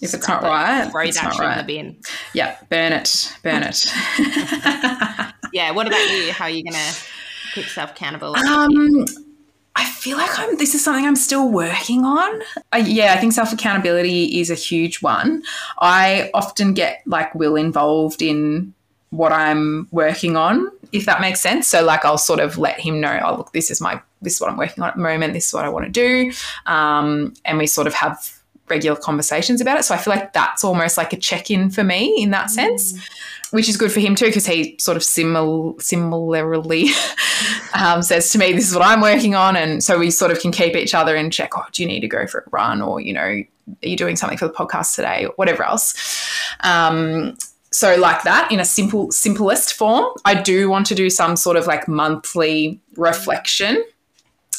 If 0.03 0.13
it's 0.13 0.27
not 0.27 0.43
it. 0.43 0.47
right, 0.47 0.91
throw 0.91 1.03
it's 1.03 1.19
that 1.19 1.33
shit 1.33 1.41
in 1.41 1.47
right. 1.47 1.57
the 1.57 1.63
bin. 1.63 1.97
Yeah. 2.33 2.57
Burn 2.69 2.93
it. 2.93 3.33
Burn 3.43 3.63
it. 3.63 3.85
Yeah. 5.53 5.69
What 5.69 5.85
about 5.85 6.09
you? 6.09 6.31
How 6.31 6.45
are 6.45 6.49
you 6.49 6.63
going 6.63 6.73
to 6.73 6.95
keep 7.53 7.65
yourself 7.65 7.91
accountable? 7.91 8.35
Um, 8.35 9.05
I 9.75 9.85
feel 9.85 10.17
like 10.17 10.37
I'm. 10.39 10.57
This 10.57 10.73
is 10.73 10.83
something 10.83 11.05
I'm 11.05 11.15
still 11.15 11.49
working 11.49 12.03
on. 12.03 12.41
Uh, 12.71 12.83
yeah, 12.83 13.13
I 13.13 13.17
think 13.17 13.33
self 13.33 13.53
accountability 13.53 14.39
is 14.39 14.49
a 14.49 14.55
huge 14.55 15.03
one. 15.03 15.43
I 15.79 16.31
often 16.33 16.73
get 16.73 17.03
like 17.05 17.33
Will 17.35 17.55
involved 17.55 18.21
in 18.21 18.73
what 19.11 19.31
I'm 19.31 19.87
working 19.91 20.35
on, 20.35 20.71
if 20.91 21.05
that 21.05 21.21
makes 21.21 21.39
sense. 21.39 21.67
So 21.67 21.83
like 21.83 22.03
I'll 22.03 22.17
sort 22.17 22.39
of 22.39 22.57
let 22.57 22.79
him 22.79 22.99
know, 22.99 23.19
oh 23.23 23.37
look, 23.37 23.53
this 23.53 23.69
is 23.69 23.79
my 23.79 24.01
this 24.21 24.35
is 24.35 24.41
what 24.41 24.49
I'm 24.49 24.57
working 24.57 24.83
on 24.83 24.89
at 24.89 24.95
the 24.95 25.01
moment. 25.01 25.33
This 25.33 25.47
is 25.47 25.53
what 25.53 25.65
I 25.65 25.69
want 25.69 25.85
to 25.85 25.91
do, 25.91 26.31
um, 26.65 27.33
and 27.45 27.57
we 27.57 27.67
sort 27.67 27.87
of 27.87 27.93
have 27.93 28.42
regular 28.69 28.97
conversations 28.97 29.61
about 29.61 29.79
it. 29.79 29.83
So 29.83 29.93
I 29.93 29.97
feel 29.97 30.13
like 30.13 30.33
that's 30.33 30.63
almost 30.63 30.97
like 30.97 31.13
a 31.13 31.17
check 31.17 31.51
in 31.51 31.69
for 31.69 31.83
me 31.83 32.21
in 32.21 32.31
that 32.31 32.49
sense 32.49 32.97
which 33.53 33.69
is 33.69 33.77
good 33.77 33.91
for 33.91 33.99
him 33.99 34.15
too 34.15 34.25
because 34.25 34.47
he 34.47 34.75
sort 34.79 34.97
of 34.97 35.03
simil- 35.03 35.79
similarly 35.79 36.87
um, 37.79 38.01
says 38.01 38.31
to 38.31 38.39
me, 38.39 38.51
"This 38.51 38.67
is 38.67 38.73
what 38.73 38.83
I'm 38.83 38.99
working 38.99 39.35
on," 39.35 39.55
and 39.55 39.83
so 39.83 39.99
we 39.99 40.09
sort 40.09 40.31
of 40.31 40.39
can 40.39 40.51
keep 40.51 40.75
each 40.75 40.95
other 40.95 41.15
in 41.15 41.29
check. 41.29 41.51
Oh, 41.55 41.63
do 41.71 41.83
you 41.83 41.87
need 41.87 41.99
to 41.99 42.07
go 42.07 42.25
for 42.25 42.39
a 42.39 42.49
run, 42.49 42.81
or 42.81 42.99
you 42.99 43.13
know, 43.13 43.21
are 43.21 43.45
you 43.83 43.95
doing 43.95 44.15
something 44.15 44.39
for 44.39 44.47
the 44.47 44.53
podcast 44.53 44.95
today, 44.95 45.27
or 45.27 45.33
whatever 45.35 45.63
else? 45.63 45.93
Um, 46.61 47.37
so 47.71 47.95
like 47.95 48.23
that 48.23 48.51
in 48.51 48.59
a 48.59 48.65
simple, 48.65 49.11
simplest 49.11 49.75
form. 49.75 50.05
I 50.25 50.33
do 50.33 50.67
want 50.67 50.87
to 50.87 50.95
do 50.95 51.11
some 51.11 51.35
sort 51.35 51.55
of 51.55 51.67
like 51.67 51.87
monthly 51.87 52.81
reflection. 52.95 53.83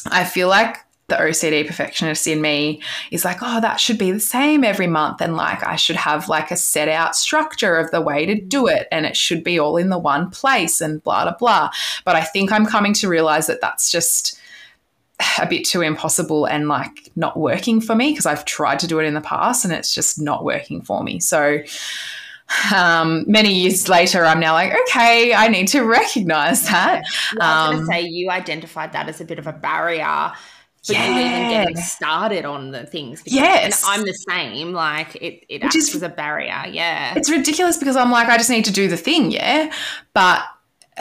I 0.07 0.23
feel 0.23 0.47
like 0.47 0.77
the 1.07 1.15
OCD 1.15 1.67
perfectionist 1.67 2.25
in 2.25 2.41
me 2.41 2.81
is 3.11 3.23
like, 3.23 3.37
oh, 3.41 3.61
that 3.61 3.79
should 3.79 3.97
be 3.99 4.11
the 4.11 4.19
same 4.19 4.63
every 4.63 4.87
month. 4.87 5.21
And 5.21 5.35
like, 5.35 5.63
I 5.63 5.75
should 5.75 5.97
have 5.97 6.27
like 6.27 6.49
a 6.49 6.57
set 6.57 6.87
out 6.87 7.15
structure 7.15 7.75
of 7.77 7.91
the 7.91 8.01
way 8.01 8.25
to 8.25 8.33
do 8.41 8.67
it. 8.67 8.87
And 8.91 9.05
it 9.05 9.15
should 9.15 9.43
be 9.43 9.59
all 9.59 9.77
in 9.77 9.89
the 9.89 9.99
one 9.99 10.31
place 10.31 10.81
and 10.81 11.03
blah, 11.03 11.23
blah, 11.23 11.35
blah. 11.37 11.69
But 12.05 12.15
I 12.15 12.23
think 12.23 12.51
I'm 12.51 12.65
coming 12.65 12.93
to 12.95 13.07
realize 13.07 13.45
that 13.47 13.61
that's 13.61 13.91
just 13.91 14.39
a 15.39 15.45
bit 15.47 15.63
too 15.63 15.81
impossible 15.81 16.45
and 16.45 16.67
like 16.67 17.11
not 17.15 17.37
working 17.37 17.79
for 17.81 17.95
me 17.95 18.11
because 18.11 18.25
I've 18.25 18.43
tried 18.43 18.79
to 18.79 18.87
do 18.87 18.99
it 18.99 19.05
in 19.05 19.13
the 19.13 19.21
past 19.21 19.63
and 19.63 19.73
it's 19.73 19.93
just 19.93 20.19
not 20.19 20.43
working 20.43 20.81
for 20.81 21.03
me. 21.03 21.19
So, 21.19 21.59
um, 22.73 23.25
many 23.27 23.53
years 23.53 23.89
later, 23.89 24.23
I'm 24.25 24.39
now 24.39 24.53
like, 24.53 24.71
okay, 24.87 25.33
I 25.33 25.47
need 25.47 25.67
to 25.69 25.81
recognize 25.81 26.67
that. 26.67 27.03
I 27.39 27.67
was 27.67 27.69
going 27.69 27.79
Um, 27.79 27.79
to 27.79 27.85
say 27.91 28.01
you 28.01 28.29
identified 28.29 28.93
that 28.93 29.07
as 29.09 29.21
a 29.21 29.25
bit 29.25 29.39
of 29.39 29.47
a 29.47 29.53
barrier 29.53 30.31
But 30.87 30.97
you 30.97 31.03
even 31.03 31.49
getting 31.49 31.77
started 31.77 32.45
on 32.45 32.71
the 32.71 32.85
things. 32.85 33.21
because- 33.21 33.33
Yes. 33.33 33.83
And 33.83 33.99
I'm 34.01 34.05
the 34.05 34.13
same. 34.13 34.71
Like 34.73 35.15
it, 35.15 35.43
it 35.49 35.63
Which 35.63 35.75
acts 35.75 35.89
is- 35.89 35.95
as 35.95 36.01
a 36.03 36.09
barrier. 36.09 36.63
Yeah. 36.69 37.13
it's 37.15 37.29
ridiculous 37.29 37.77
because 37.77 37.95
I'm 37.95 38.11
like, 38.11 38.27
I 38.27 38.37
just 38.37 38.49
need 38.49 38.65
to 38.65 38.71
do 38.71 38.87
the 38.87 38.97
thing, 38.97 39.31
yeah. 39.31 39.71
But 40.13 40.43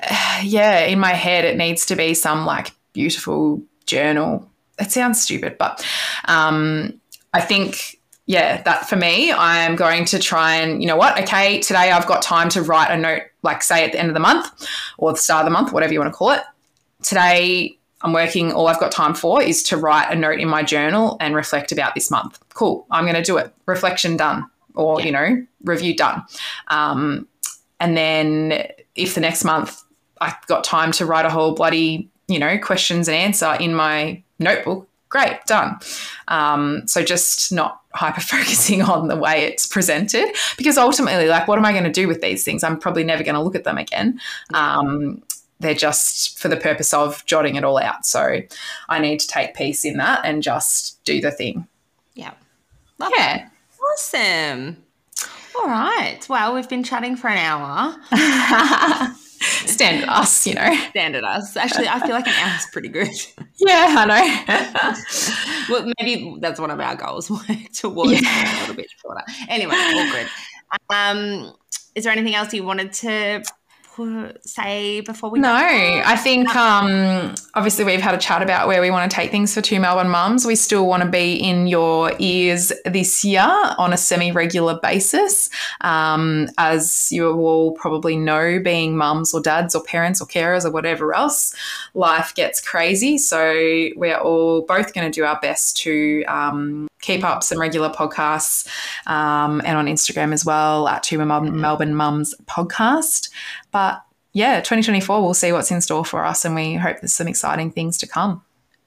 uh, 0.03 0.41
yeah, 0.43 0.81
in 0.81 0.99
my 0.99 1.13
head, 1.13 1.45
it 1.45 1.57
needs 1.57 1.87
to 1.87 1.97
be 1.97 2.15
some 2.15 2.47
like 2.47 2.73
beautiful 2.93 3.63
journal. 3.87 4.49
It 4.79 4.91
sounds 4.91 5.23
stupid, 5.23 5.57
but 5.59 5.87
um, 6.27 7.01
I 7.33 7.41
think, 7.41 8.01
yeah, 8.27 8.63
that 8.63 8.89
for 8.89 8.97
me, 8.97 9.33
I'm 9.33 9.77
going 9.77 10.05
to 10.07 10.19
try 10.19 10.57
and, 10.57 10.83
you 10.83 10.89
know 10.89 10.97
what, 10.97 11.21
okay, 11.21 11.61
today 11.61 11.93
I've 11.93 12.07
got 12.07 12.23
time 12.23 12.49
to 12.51 12.63
write 12.63 12.91
a 12.91 12.97
note, 12.97 13.23
like 13.43 13.63
say 13.63 13.85
at 13.85 13.93
the 13.93 13.99
end 14.01 14.09
of 14.09 14.15
the 14.15 14.21
month 14.21 14.67
or 14.99 15.13
the 15.13 15.19
start 15.19 15.41
of 15.43 15.45
the 15.47 15.53
month, 15.53 15.73
whatever 15.73 15.93
you 15.93 16.01
want 16.01 16.13
to 16.13 16.17
call 16.17 16.31
it. 16.31 16.41
Today, 17.03 17.77
I'm 18.05 18.13
working, 18.13 18.53
all 18.53 18.69
I've 18.69 18.79
got 18.79 18.93
time 18.93 19.15
for 19.15 19.43
is 19.43 19.63
to 19.65 19.77
write 19.77 20.13
a 20.13 20.15
note 20.15 20.39
in 20.39 20.49
my 20.49 20.63
journal 20.63 21.17
and 21.21 21.35
reflect 21.35 21.73
about 21.73 21.95
this 21.95 22.11
month. 22.11 22.39
Cool, 22.55 22.87
I'm 22.91 23.05
going 23.05 23.17
to 23.17 23.23
do 23.23 23.39
it. 23.39 23.53
Reflection 23.67 24.17
done, 24.17 24.49
or, 24.75 25.01
you 25.01 25.11
know, 25.11 25.45
review 25.65 25.97
done. 25.97 26.23
Um, 26.69 27.27
and 27.81 27.97
then 27.97 28.69
if 28.95 29.15
the 29.15 29.21
next 29.21 29.43
month 29.43 29.83
I've 30.21 30.47
got 30.47 30.65
time 30.65 30.93
to 30.93 31.07
write 31.07 31.27
a 31.27 31.31
whole 31.31 31.55
bloody, 31.55 32.09
you 32.29 32.39
know, 32.39 32.59
questions 32.59 33.09
and 33.09 33.17
answer 33.17 33.57
in 33.59 33.75
my 33.75 34.23
notebook, 34.39 34.89
great, 35.09 35.45
done. 35.47 35.79
Um, 36.29 36.83
so 36.87 37.03
just 37.03 37.53
not 37.53 37.81
hyper 37.95 38.21
focusing 38.21 38.83
on 38.95 39.09
the 39.09 39.17
way 39.17 39.45
it's 39.45 39.67
presented 39.67 40.35
because 40.57 40.77
ultimately, 40.79 41.29
like, 41.29 41.49
what 41.49 41.59
am 41.59 41.65
I 41.65 41.73
going 41.73 41.85
to 41.85 41.91
do 41.91 42.09
with 42.09 42.21
these 42.21 42.45
things? 42.45 42.63
I'm 42.63 42.79
probably 42.79 43.05
never 43.05 43.23
going 43.23 43.35
to 43.35 43.43
look 43.43 43.55
at 43.55 43.65
them 43.65 43.79
again. 43.79 44.21
Um, 44.53 45.23
they're 45.65 45.75
just 45.75 46.39
for 46.39 46.49
the 46.49 46.57
purpose 46.57 46.95
of 46.95 47.25
jotting 47.27 47.57
it 47.57 47.65
all 47.65 47.79
out. 47.79 48.07
So 48.07 48.41
I 48.89 48.99
need 49.01 49.19
to 49.21 49.27
take 49.27 49.55
peace 49.55 49.85
in 49.85 49.97
that 49.97 50.21
and 50.25 50.43
just 50.43 51.03
do 51.05 51.21
the 51.21 51.31
thing. 51.33 51.67
yeah. 52.15 52.33
Love 52.99 53.11
Yeah. 53.17 53.49
Awesome. 53.93 54.77
All 55.57 55.67
right. 55.69 56.21
Well, 56.29 56.55
we've 56.55 56.69
been 56.69 56.85
chatting 56.85 57.17
for 57.17 57.29
an 57.29 57.39
hour. 57.39 57.97
Standard 59.67 60.09
us, 60.09 60.47
you 60.47 60.55
know. 60.55 60.75
Standard 60.91 61.23
us. 61.25 61.57
Actually, 61.57 61.89
I 61.89 62.01
feel 62.01 62.11
like 62.11 62.27
an 62.27 62.35
hour 62.35 62.57
is 62.57 62.67
pretty 62.73 62.89
good. 62.89 63.09
Yeah, 63.57 63.95
I 63.97 64.05
know. 65.69 65.75
well, 65.75 65.93
maybe 66.01 66.37
that's 66.41 66.59
one 66.61 66.71
of 66.73 66.81
our 66.81 66.97
goals. 66.97 67.29
Towards 67.73 68.21
Yeah. 68.21 68.59
a 68.59 68.61
little 68.61 68.75
bit 68.75 68.87
shorter. 69.01 69.23
Anyway, 69.49 69.75
all 69.77 70.11
good. 70.11 70.27
Um, 70.91 71.55
is 71.95 72.03
there 72.05 72.13
anything 72.13 72.35
else 72.35 72.53
you 72.53 72.65
wanted 72.65 72.93
to 72.95 73.43
say 74.41 75.01
before 75.01 75.31
we? 75.31 75.41
No, 75.41 75.55
I 75.55 76.17
think 76.17 76.55
um, 76.55 77.35
obviously 77.55 77.85
we've 77.85 78.01
had 78.01 78.15
a 78.15 78.19
chat 78.19 78.43
about 78.43 78.67
where 78.69 78.81
we 78.81 78.91
want 78.91 79.11
to 79.11 79.15
take 79.15 79.31
things 79.31 79.55
for 79.55 79.61
two 79.61 79.81
Melbourne 79.81 80.09
mums. 80.09 80.47
We 80.47 80.57
still 80.57 80.87
want 80.87 81.03
to 81.03 81.09
be 81.09 81.35
in 81.35 81.67
your 81.67 82.13
ears 82.19 82.73
this 82.85 83.25
year 83.25 83.47
on 83.79 83.93
a 83.93 83.97
semi 83.97 84.33
regular 84.33 84.79
basis. 84.81 85.51
Um, 85.81 86.49
as 86.59 87.09
you 87.11 87.31
all 87.33 87.73
probably 87.73 88.17
know, 88.17 88.61
being 88.61 88.97
mums 88.97 89.33
or 89.35 89.41
dads 89.41 89.75
or 89.75 89.83
parents 89.83 90.21
or 90.21 90.27
carers 90.27 90.65
or 90.65 90.71
whatever 90.71 91.15
else, 91.15 91.55
life 91.95 92.35
gets 92.35 92.61
crazy. 92.61 93.19
So 93.19 93.91
we're 93.97 94.19
all 94.19 94.63
both 94.63 94.93
going 94.95 95.11
to 95.11 95.15
do 95.15 95.25
our 95.25 95.39
best 95.41 95.77
to 95.79 96.25
um, 96.25 96.89
keep 97.05 97.25
up 97.25 97.43
some 97.43 97.61
regular 97.61 97.91
podcasts 97.91 98.67
um, 99.07 99.61
and 99.65 99.77
on 99.77 99.87
Instagram 99.87 100.33
as 100.33 100.45
well 100.45 100.89
at 100.89 101.11
Melbourne, 101.13 101.61
Melbourne 101.61 101.95
Mums 101.95 102.35
podcast. 102.47 103.31
But 103.71 104.03
yeah, 104.33 104.61
2024, 104.61 105.23
we'll 105.23 105.35
see 105.35 105.53
what's 105.53 105.71
in 105.71 105.81
store 105.81 106.05
for 106.05 106.25
us, 106.25 106.45
and 106.45 106.55
we 106.55 106.75
hope 106.75 107.01
there's 107.01 107.13
some 107.13 107.29
exciting 107.29 107.71
things 107.71 107.99
to 107.99 108.07
come. 108.07 108.43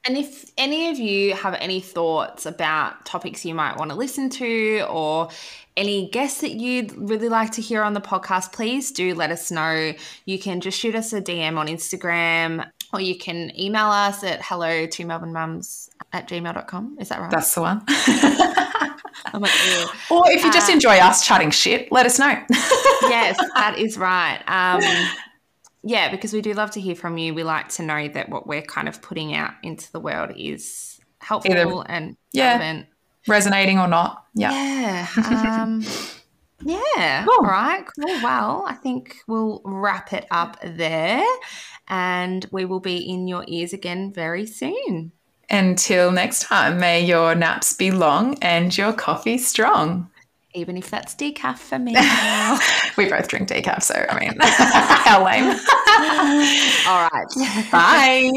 And 0.05 0.17
if 0.17 0.49
any 0.57 0.89
of 0.89 0.97
you 0.97 1.33
have 1.33 1.53
any 1.55 1.81
thoughts 1.81 2.45
about 2.45 3.05
topics 3.05 3.43
you 3.43 3.53
might 3.53 3.77
want 3.77 3.91
to 3.91 3.97
listen 3.97 4.29
to 4.31 4.85
or 4.89 5.29
any 5.75 6.09
guests 6.09 6.41
that 6.41 6.51
you'd 6.51 6.93
really 6.93 7.27
like 7.27 7.51
to 7.51 7.61
hear 7.61 7.83
on 7.83 7.93
the 7.93 8.01
podcast, 8.01 8.53
please 8.53 8.91
do 8.91 9.13
let 9.13 9.31
us 9.31 9.51
know. 9.51 9.93
You 10.25 10.39
can 10.39 10.61
just 10.61 10.79
shoot 10.79 10.95
us 10.95 11.11
a 11.11 11.21
DM 11.21 11.57
on 11.57 11.67
Instagram 11.67 12.69
or 12.93 13.01
you 13.01 13.17
can 13.17 13.51
email 13.59 13.87
us 13.87 14.23
at 14.23 14.41
hello 14.41 14.85
two 14.85 15.05
Melbourne 15.05 15.33
mums 15.33 15.86
at 16.13 16.27
gmail.com. 16.27 16.97
Is 16.99 17.09
that 17.09 17.19
right? 17.19 17.31
That's 17.31 17.53
the 17.55 17.61
one. 17.61 17.83
I'm 19.33 19.41
like, 19.41 19.51
ew. 19.67 19.87
or 20.15 20.29
if 20.29 20.43
you 20.43 20.51
just 20.53 20.69
Uh, 20.69 20.73
enjoy 20.73 20.97
us 20.97 21.25
chatting 21.25 21.51
shit, 21.51 21.91
let 21.91 22.05
us 22.05 22.17
know. 22.19 22.31
yes, 23.03 23.37
that 23.55 23.75
is 23.77 23.97
right. 23.97 24.41
Um, 24.47 24.81
yeah, 25.83 26.09
because 26.09 26.33
we 26.33 26.41
do 26.41 26.53
love 26.53 26.71
to 26.71 26.81
hear 26.81 26.95
from 26.95 27.17
you. 27.17 27.33
We 27.33 27.43
like 27.43 27.69
to 27.69 27.83
know 27.83 28.07
that 28.09 28.29
what 28.29 28.47
we're 28.47 28.61
kind 28.61 28.87
of 28.87 29.01
putting 29.01 29.35
out 29.35 29.51
into 29.63 29.91
the 29.91 29.99
world 29.99 30.31
is 30.35 30.99
helpful 31.19 31.51
Either- 31.51 31.83
and 31.91 32.17
yeah. 32.31 32.51
relevant. 32.51 32.85
Resonating 33.27 33.77
or 33.79 33.87
not. 33.89 34.25
Yeah. 34.33 34.51
Yeah. 35.17 35.61
Um, 35.63 35.83
yeah. 36.63 37.25
Cool. 37.25 37.33
All 37.33 37.41
right. 37.43 37.85
Cool. 37.99 38.21
Well, 38.23 38.63
I 38.65 38.73
think 38.75 39.17
we'll 39.27 39.61
wrap 39.65 40.13
it 40.13 40.25
up 40.31 40.57
there 40.63 41.25
and 41.89 42.45
we 42.51 42.63
will 42.63 42.79
be 42.79 42.97
in 42.97 43.27
your 43.27 43.43
ears 43.47 43.73
again 43.73 44.13
very 44.13 44.45
soon. 44.45 45.11
Until 45.49 46.11
next 46.11 46.41
time, 46.41 46.79
may 46.79 47.03
your 47.03 47.33
naps 47.33 47.73
be 47.73 47.91
long 47.91 48.37
and 48.41 48.77
your 48.77 48.91
coffee 48.91 49.37
strong. 49.37 50.09
Even 50.53 50.75
if 50.75 50.89
that's 50.89 51.15
decaf 51.15 51.57
for 51.57 51.79
me. 51.79 51.95
We 52.97 53.07
both 53.07 53.27
drink 53.27 53.47
decaf, 53.47 53.83
so 53.83 54.05
I 54.09 54.19
mean, 54.19 54.35
how 54.41 55.23
lame. 55.23 55.51
All 56.87 57.07
right. 57.11 57.71
Bye. 57.71 58.31